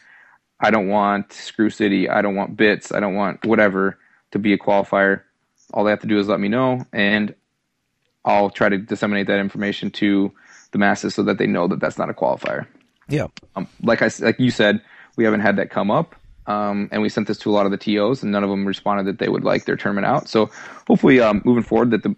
[0.60, 2.10] I don't want Screw City.
[2.10, 2.92] I don't want Bits.
[2.92, 3.98] I don't want whatever
[4.32, 5.22] to be a qualifier.
[5.74, 7.34] All they have to do is let me know, and
[8.24, 10.32] I'll try to disseminate that information to
[10.72, 12.66] the masses so that they know that that's not a qualifier.
[13.10, 14.82] yeah, Um, like I like you said,
[15.18, 16.16] we haven't had that come up,
[16.48, 18.66] um, and we sent this to a lot of the TOs, and none of them
[18.66, 20.28] responded that they would like their tournament out.
[20.28, 20.50] So
[20.88, 22.16] hopefully, um, moving forward, that the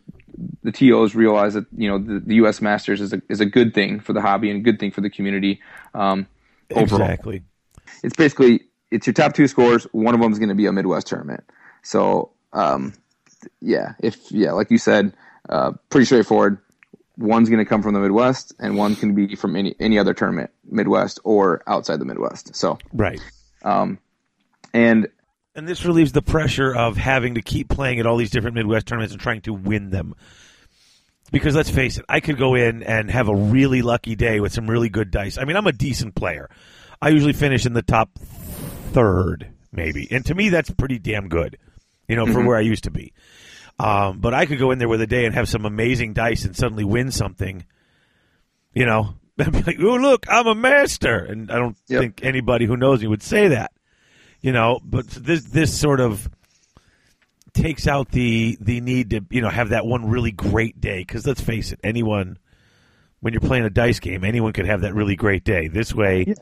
[0.64, 2.62] the TOs realize that you know the, the U.S.
[2.62, 5.02] Masters is a is a good thing for the hobby and a good thing for
[5.02, 5.62] the community.
[5.94, 6.28] Um,
[6.72, 7.44] overall exactly.
[8.04, 8.62] it's basically
[8.92, 9.84] it's your top two scores.
[9.92, 11.44] One of them is going to be a Midwest tournament.
[11.84, 12.94] So um,
[13.62, 15.14] yeah, if yeah, like you said,
[15.50, 16.60] uh, pretty straightforward.
[17.18, 20.14] One's going to come from the Midwest, and one can be from any any other
[20.14, 22.54] tournament, Midwest or outside the Midwest.
[22.54, 23.22] So Right.
[23.64, 24.00] um,
[24.76, 25.08] and
[25.56, 28.86] And this relieves the pressure of having to keep playing at all these different Midwest
[28.88, 30.14] tournaments and trying to win them.
[31.32, 34.52] Because let's face it, I could go in and have a really lucky day with
[34.54, 35.38] some really good dice.
[35.38, 36.50] I mean, I'm a decent player.
[37.02, 38.10] I usually finish in the top
[38.92, 40.08] third, maybe.
[40.12, 41.58] And to me, that's pretty damn good,
[42.08, 42.46] you know, for Mhm.
[42.48, 43.14] where I used to be.
[43.80, 46.46] Um, but I could go in there with a day and have some amazing dice
[46.46, 47.66] and suddenly win something,
[48.74, 51.18] you know, and be like, oh, look, I'm a master.
[51.18, 52.02] And I don't Yep.
[52.02, 53.72] think anybody who knows me would say that,
[54.42, 56.30] you know, but this, this sort of
[57.54, 61.04] takes out the, the need to, you know, have that one really great day.
[61.06, 62.38] Cause let's face it, anyone,
[63.22, 65.68] when you're playing a dice game, anyone could have that really great day.
[65.68, 66.36] This way,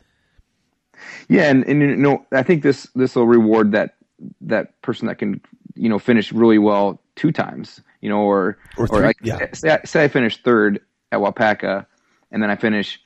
[1.27, 3.95] Yeah, and, and you know, I think this this will reward that
[4.41, 5.41] that person that can
[5.75, 9.47] you know finish really well two times, you know, or Or three, like yeah.
[9.53, 11.85] say, I, say I finish third at Wapaka,
[12.31, 12.99] and then I finish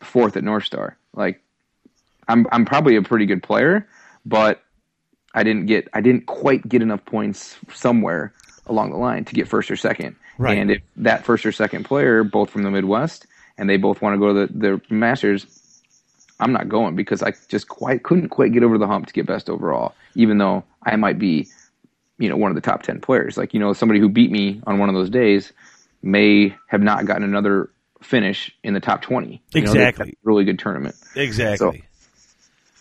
[0.00, 0.96] fourth at North Star.
[1.14, 1.42] Like,
[2.28, 3.86] I'm I'm probably a pretty good player,
[4.24, 4.62] but
[5.34, 8.32] I didn't get I didn't quite get enough points somewhere
[8.66, 10.16] along the line to get first or second.
[10.38, 10.58] Right.
[10.58, 13.26] And if that first or second player, both from the Midwest,
[13.58, 15.46] and they both want to go to the, the Masters,
[16.40, 19.26] I'm not going because I just quite couldn't quite get over the hump to get
[19.26, 21.46] best overall, even though I might be,
[22.18, 23.36] you know, one of the top ten players.
[23.36, 25.52] Like you know, somebody who beat me on one of those days
[26.02, 27.70] may have not gotten another
[28.02, 29.42] finish in the top twenty.
[29.54, 30.10] You know, Exactly.
[30.10, 30.96] a really good tournament.
[31.14, 31.84] Exactly.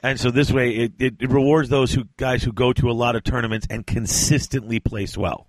[0.04, 2.94] And so this way, it, it, it rewards those who guys who go to a
[2.94, 5.48] lot of tournaments and consistently place well.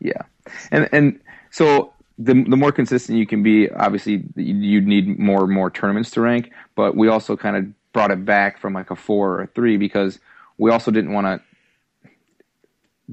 [0.00, 0.22] Yeah,
[0.70, 1.20] and and
[1.50, 5.70] so the the more consistent you can be, obviously you you need more and more
[5.70, 6.52] tournaments to rank.
[6.76, 9.78] But we also kind of brought it back from like a four or a three
[9.78, 10.18] because
[10.58, 12.10] we also didn't want to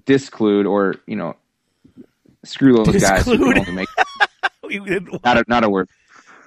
[0.06, 1.36] disclude or you know
[2.44, 3.56] screw those guys who Disclude?
[3.56, 5.90] can only make not a not a word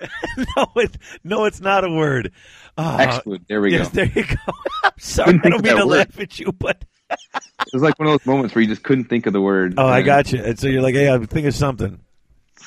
[0.56, 2.32] no, it, no, it's not a word.
[2.76, 3.44] Uh, exclude.
[3.48, 3.94] There we yes, go.
[4.04, 4.36] there you go.
[4.84, 5.98] I'm sorry, I don't mean to word.
[6.08, 9.04] laugh at you, but It was like one of those moments where you just couldn't
[9.06, 9.74] think of the word.
[9.78, 10.42] oh, I got you.
[10.42, 12.00] And so you're like, hey, I'm thinking of something.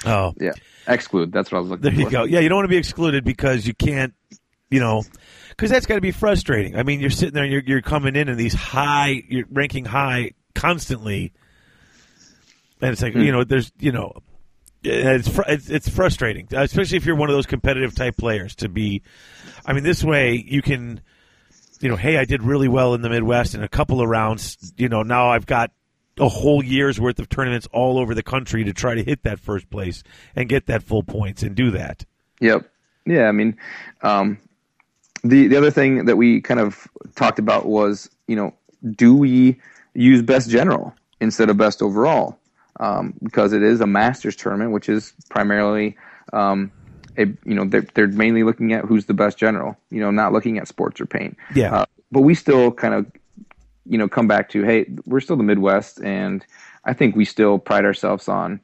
[0.05, 0.51] Oh, Yeah,
[0.87, 1.31] exclude.
[1.31, 1.95] That's what I was looking for.
[1.95, 2.23] There you go.
[2.23, 4.13] Yeah, you don't want to be excluded because you can't,
[4.69, 5.03] you know,
[5.49, 6.75] because that's got to be frustrating.
[6.75, 9.85] I mean, you're sitting there and you're, you're coming in and these high, you're ranking
[9.85, 11.33] high constantly,
[12.81, 13.21] and it's like Hmm.
[13.21, 14.13] you know, there's you know,
[14.83, 18.55] it's fr- it's, frustrating, especially if you're one of those competitive type players.
[18.55, 19.01] To be,
[19.65, 21.01] I mean, this way you can,
[21.79, 24.73] you know, hey, I did really well in the Midwest in a couple of rounds.
[24.77, 25.71] You know, now I've got
[26.19, 29.39] a whole year's worth of tournaments all over the country to try to hit that
[29.39, 30.03] first place
[30.35, 32.05] and get that full points and do that.
[32.39, 32.69] Yep.
[33.05, 33.57] Yeah, I mean,
[34.01, 34.37] um,
[35.23, 38.53] the the other thing that we kind of talked about was, you know,
[38.95, 39.59] do we
[39.93, 42.37] use best general instead of best overall?
[42.79, 45.97] Um, because it is a Masters tournament, which is primarily,
[46.33, 46.71] um,
[47.17, 49.77] a you know, they're they're mainly looking at who's the best general.
[49.89, 51.37] You know, not looking at sports or paint.
[51.53, 51.75] Yeah.
[51.75, 53.05] Uh, but we still kind of,
[53.85, 56.45] you know, come back to hey, we're still the Midwest, and
[56.85, 58.61] I think we still pride ourselves on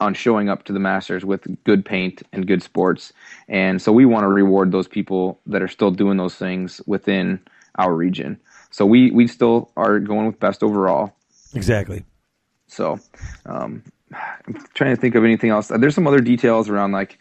[0.00, 3.12] on showing up to the Masters with good paint and good sports.
[3.48, 7.40] And so we want to reward those people that are still doing those things within
[7.76, 8.38] our region.
[8.70, 11.14] So we, we still are going with best overall.
[11.54, 12.04] Exactly.
[12.74, 12.98] So
[13.46, 13.82] um,
[14.12, 15.68] I'm trying to think of anything else.
[15.68, 17.18] There's some other details around like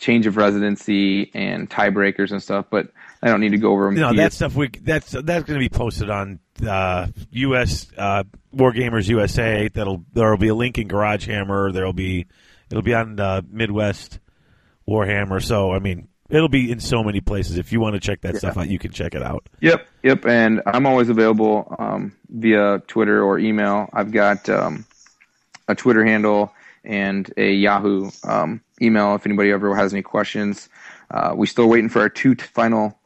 [0.00, 2.88] change of residency and tiebreakers and stuff, but
[3.22, 3.96] I don't need to go over them.
[3.96, 4.12] Here.
[4.14, 4.54] that stuff.
[4.54, 7.90] We that's that's going to be posted on uh, U.S.
[7.96, 9.68] Uh, War Gamers USA.
[9.68, 11.72] That'll there'll be a link in Garage Hammer.
[11.72, 12.26] There'll be
[12.70, 14.20] it'll be on uh, Midwest
[14.88, 15.42] Warhammer.
[15.42, 17.58] So I mean, it'll be in so many places.
[17.58, 19.48] If you want to check that stuff out, you can check it out.
[19.60, 20.26] Yep, yep.
[20.26, 23.88] And I'm always available um, via Twitter or email.
[23.92, 24.84] I've got um,
[25.68, 26.52] a Twitter handle
[26.84, 30.68] and a Yahoo um, email if anybody ever has any questions.
[31.10, 32.98] Uh, we're still waiting for our two t- final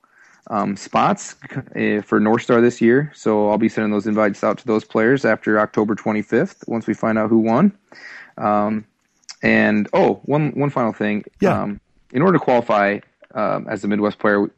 [0.49, 1.37] um, spots
[1.77, 3.13] uh, for North Star this year.
[3.15, 6.95] So I'll be sending those invites out to those players after October 25th once we
[6.95, 7.73] find out who won.
[8.37, 8.85] Um,
[9.43, 11.25] and oh, one one final thing.
[11.41, 11.61] Yeah.
[11.61, 11.81] Um,
[12.13, 13.01] in order to qualify
[13.35, 14.49] um, as a Midwest player, we,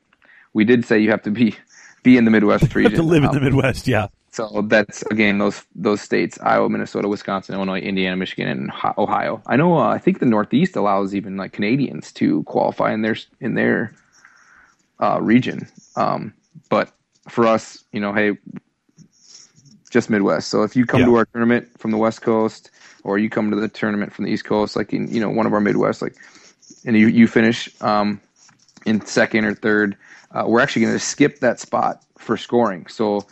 [0.53, 1.57] we did say you have to be
[2.03, 2.95] be in the Midwest region.
[2.95, 4.09] to live in the Midwest, yeah.
[4.31, 9.43] so that's again those those states: Iowa, Minnesota, Wisconsin, Illinois, Indiana, Michigan, and Ohio.
[9.47, 9.77] I know.
[9.79, 13.95] Uh, I think the Northeast allows even like Canadians to qualify in their in their
[15.01, 15.69] uh, region.
[15.97, 16.35] Um,
[16.69, 16.93] but
[17.29, 18.37] for us, you know, hey,
[19.91, 20.49] just Midwest.
[20.49, 21.07] So if you come Yeah.
[21.07, 22.71] to our tournament from the West Coast,
[23.05, 25.47] or you come to the tournament from the East Coast, like in you know one
[25.47, 26.17] of our Midwest, like,
[26.85, 28.21] and you you finish um,
[28.85, 29.97] in second or third,
[30.31, 32.87] uh, we're actually going to skip that spot for scoring.
[32.87, 33.27] So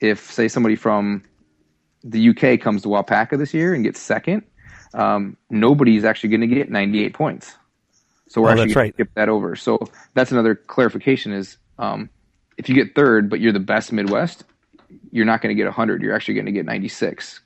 [0.00, 1.22] if say somebody from
[2.04, 4.42] the UK comes to Wapaka this year and gets second,
[4.94, 7.54] um, nobody's actually going to get 98 points.
[8.28, 9.56] So we're Oh, actually that's gonna skip that over.
[9.56, 9.78] So
[10.14, 12.08] that's another clarification is um,
[12.56, 14.44] if you get third, but you're the best Midwest,
[15.10, 16.02] you're not going to get 100.
[16.02, 17.40] You're actually going to get 96.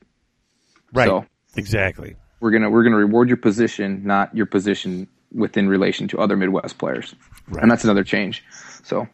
[0.92, 1.06] Right.
[1.08, 1.26] So
[1.56, 2.16] Exactly.
[2.40, 6.78] we're gonna we're gonna reward your position, not your position within relation to other Midwest
[6.78, 7.14] players,
[7.60, 8.44] and that's another change.
[8.84, 9.06] So.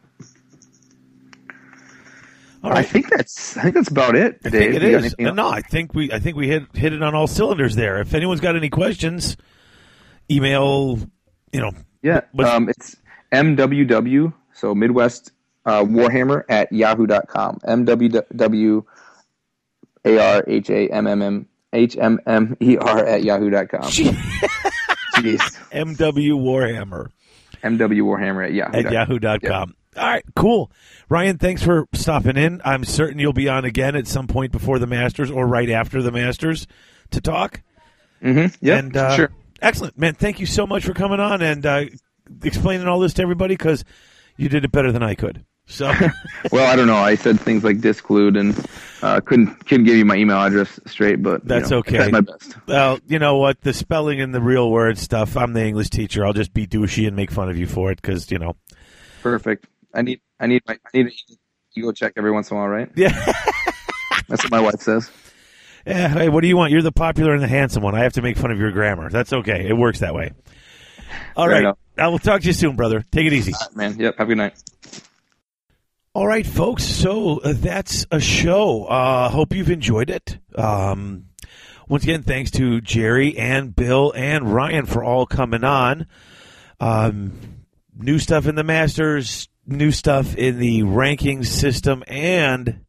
[2.65, 4.39] I think that's I think that's about it.
[4.45, 4.71] I Dave.
[4.71, 5.15] think it is.
[5.19, 5.35] else?
[5.35, 7.99] No, I think we I think we hit hit it on all cylinders there.
[7.99, 9.35] If anyone's got any questions,
[10.31, 10.97] email.
[11.51, 11.71] You know,
[12.01, 12.95] Yeah, um, it's
[13.33, 15.33] MWW, so Midwest
[15.65, 17.59] uh, Warhammer at yahoo.com.
[17.67, 18.85] MWW
[20.05, 23.91] A R H A M M M H M M E R at yahoo.com.
[25.23, 25.39] Jeez.
[25.71, 27.09] MW Warhammer
[27.63, 28.77] MW Warhammer at yahoo.
[28.77, 29.75] at yahoo.com.
[29.95, 30.71] All right, cool.
[31.07, 32.61] Ryan, thanks for stopping in.
[32.65, 36.01] I'm certain you'll be on again at some point before the Masters or right after
[36.01, 36.67] the Masters
[37.11, 37.61] to talk.
[38.21, 38.55] Mm-hmm.
[38.65, 39.31] Yeah, and uh, sure.
[39.61, 40.15] excellent, man.
[40.15, 41.85] Thank you so much for coming on and uh,
[42.43, 43.85] explaining all this to everybody because
[44.35, 45.45] you did it better than I could.
[45.65, 45.91] So,
[46.51, 46.95] Well, I don't know.
[46.97, 48.53] I said things like disclude and
[49.01, 52.09] uh, couldn't couldn't give you my email address straight, but you That's know, okay.
[52.09, 52.55] My best.
[52.67, 53.61] well, you know what?
[53.61, 55.37] The spelling and the real word stuff.
[55.37, 56.25] I'm the English teacher.
[56.25, 58.55] I'll just be douchey and make fun of you for it because you know.
[59.21, 59.65] Perfect.
[59.93, 61.11] I need I need my I need an
[61.75, 62.89] ego check every once in a while, right?
[62.95, 63.09] Yeah.
[64.27, 65.09] That's what my wife says.
[65.87, 66.09] Yeah.
[66.09, 66.71] Hey, what do you want?
[66.71, 67.95] You're the popular and the handsome one.
[67.95, 69.09] I have to make fun of your grammar.
[69.09, 69.67] That's okay.
[69.67, 70.31] It works that way.
[71.35, 71.59] All Fair right.
[71.61, 71.77] enough.
[71.97, 73.03] I will talk to you soon, brother.
[73.11, 73.53] Take it easy.
[73.75, 74.15] Man, yep.
[74.17, 74.53] Have a good night.
[76.15, 76.83] All right, folks.
[76.83, 78.85] So uh, that's a show.
[78.85, 80.37] Uh, hope you've enjoyed it.
[80.53, 81.29] Um,
[81.87, 86.05] once again, thanks to Jerry and Bill and Ryan for all coming on.
[86.79, 87.65] Um,
[87.97, 92.85] new stuff in the Masters, new stuff in the ranking system, and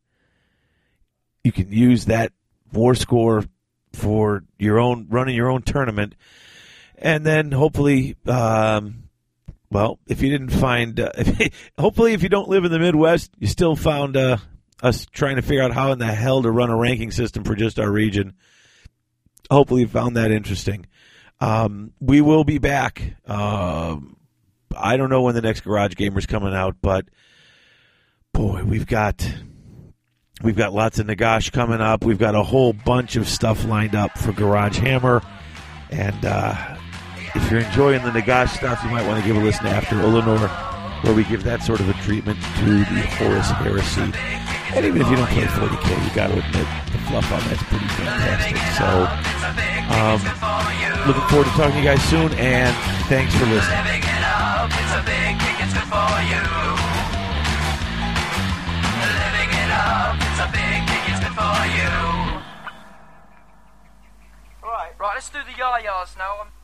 [1.43, 2.31] you can use that
[2.75, 3.49] WarScore
[3.95, 6.15] for your own running your own tournament.
[6.99, 9.04] And then hopefully, um,
[9.75, 11.11] well, if you didn't find, uh,
[11.79, 14.37] hopefully, if you don't live in the Midwest, you still found uh,
[14.81, 17.57] us trying to figure out how in the hell to run a ranking system for
[17.57, 18.35] just our region.
[19.51, 20.87] Hopefully, you found that interesting.
[21.41, 23.17] Um, we will be back.
[23.27, 24.17] Um,
[24.77, 27.07] I don't know when the next Garage Gamer's coming out, but
[28.33, 29.29] boy, we've got
[30.45, 32.05] we've got lots of Nagash coming up.
[32.05, 35.21] We've got a whole bunch of stuff lined up for Garage Hammer,
[35.91, 36.74] and uh,
[37.35, 40.49] if you're enjoying the Nagash stuff, you might want to give a listen after Eleanor,
[41.03, 44.13] where we give that sort of a treatment to the Horus Heresy.
[44.75, 47.63] And even if you don't play 40k, you got to admit the fluff on that's
[47.65, 48.57] pretty fantastic.
[48.79, 48.87] So,
[49.91, 50.19] um,
[51.07, 52.75] looking forward to talking to you guys soon, and
[53.11, 53.83] thanks for listening.
[64.63, 66.64] Right, right, let's do the yah-yahs now.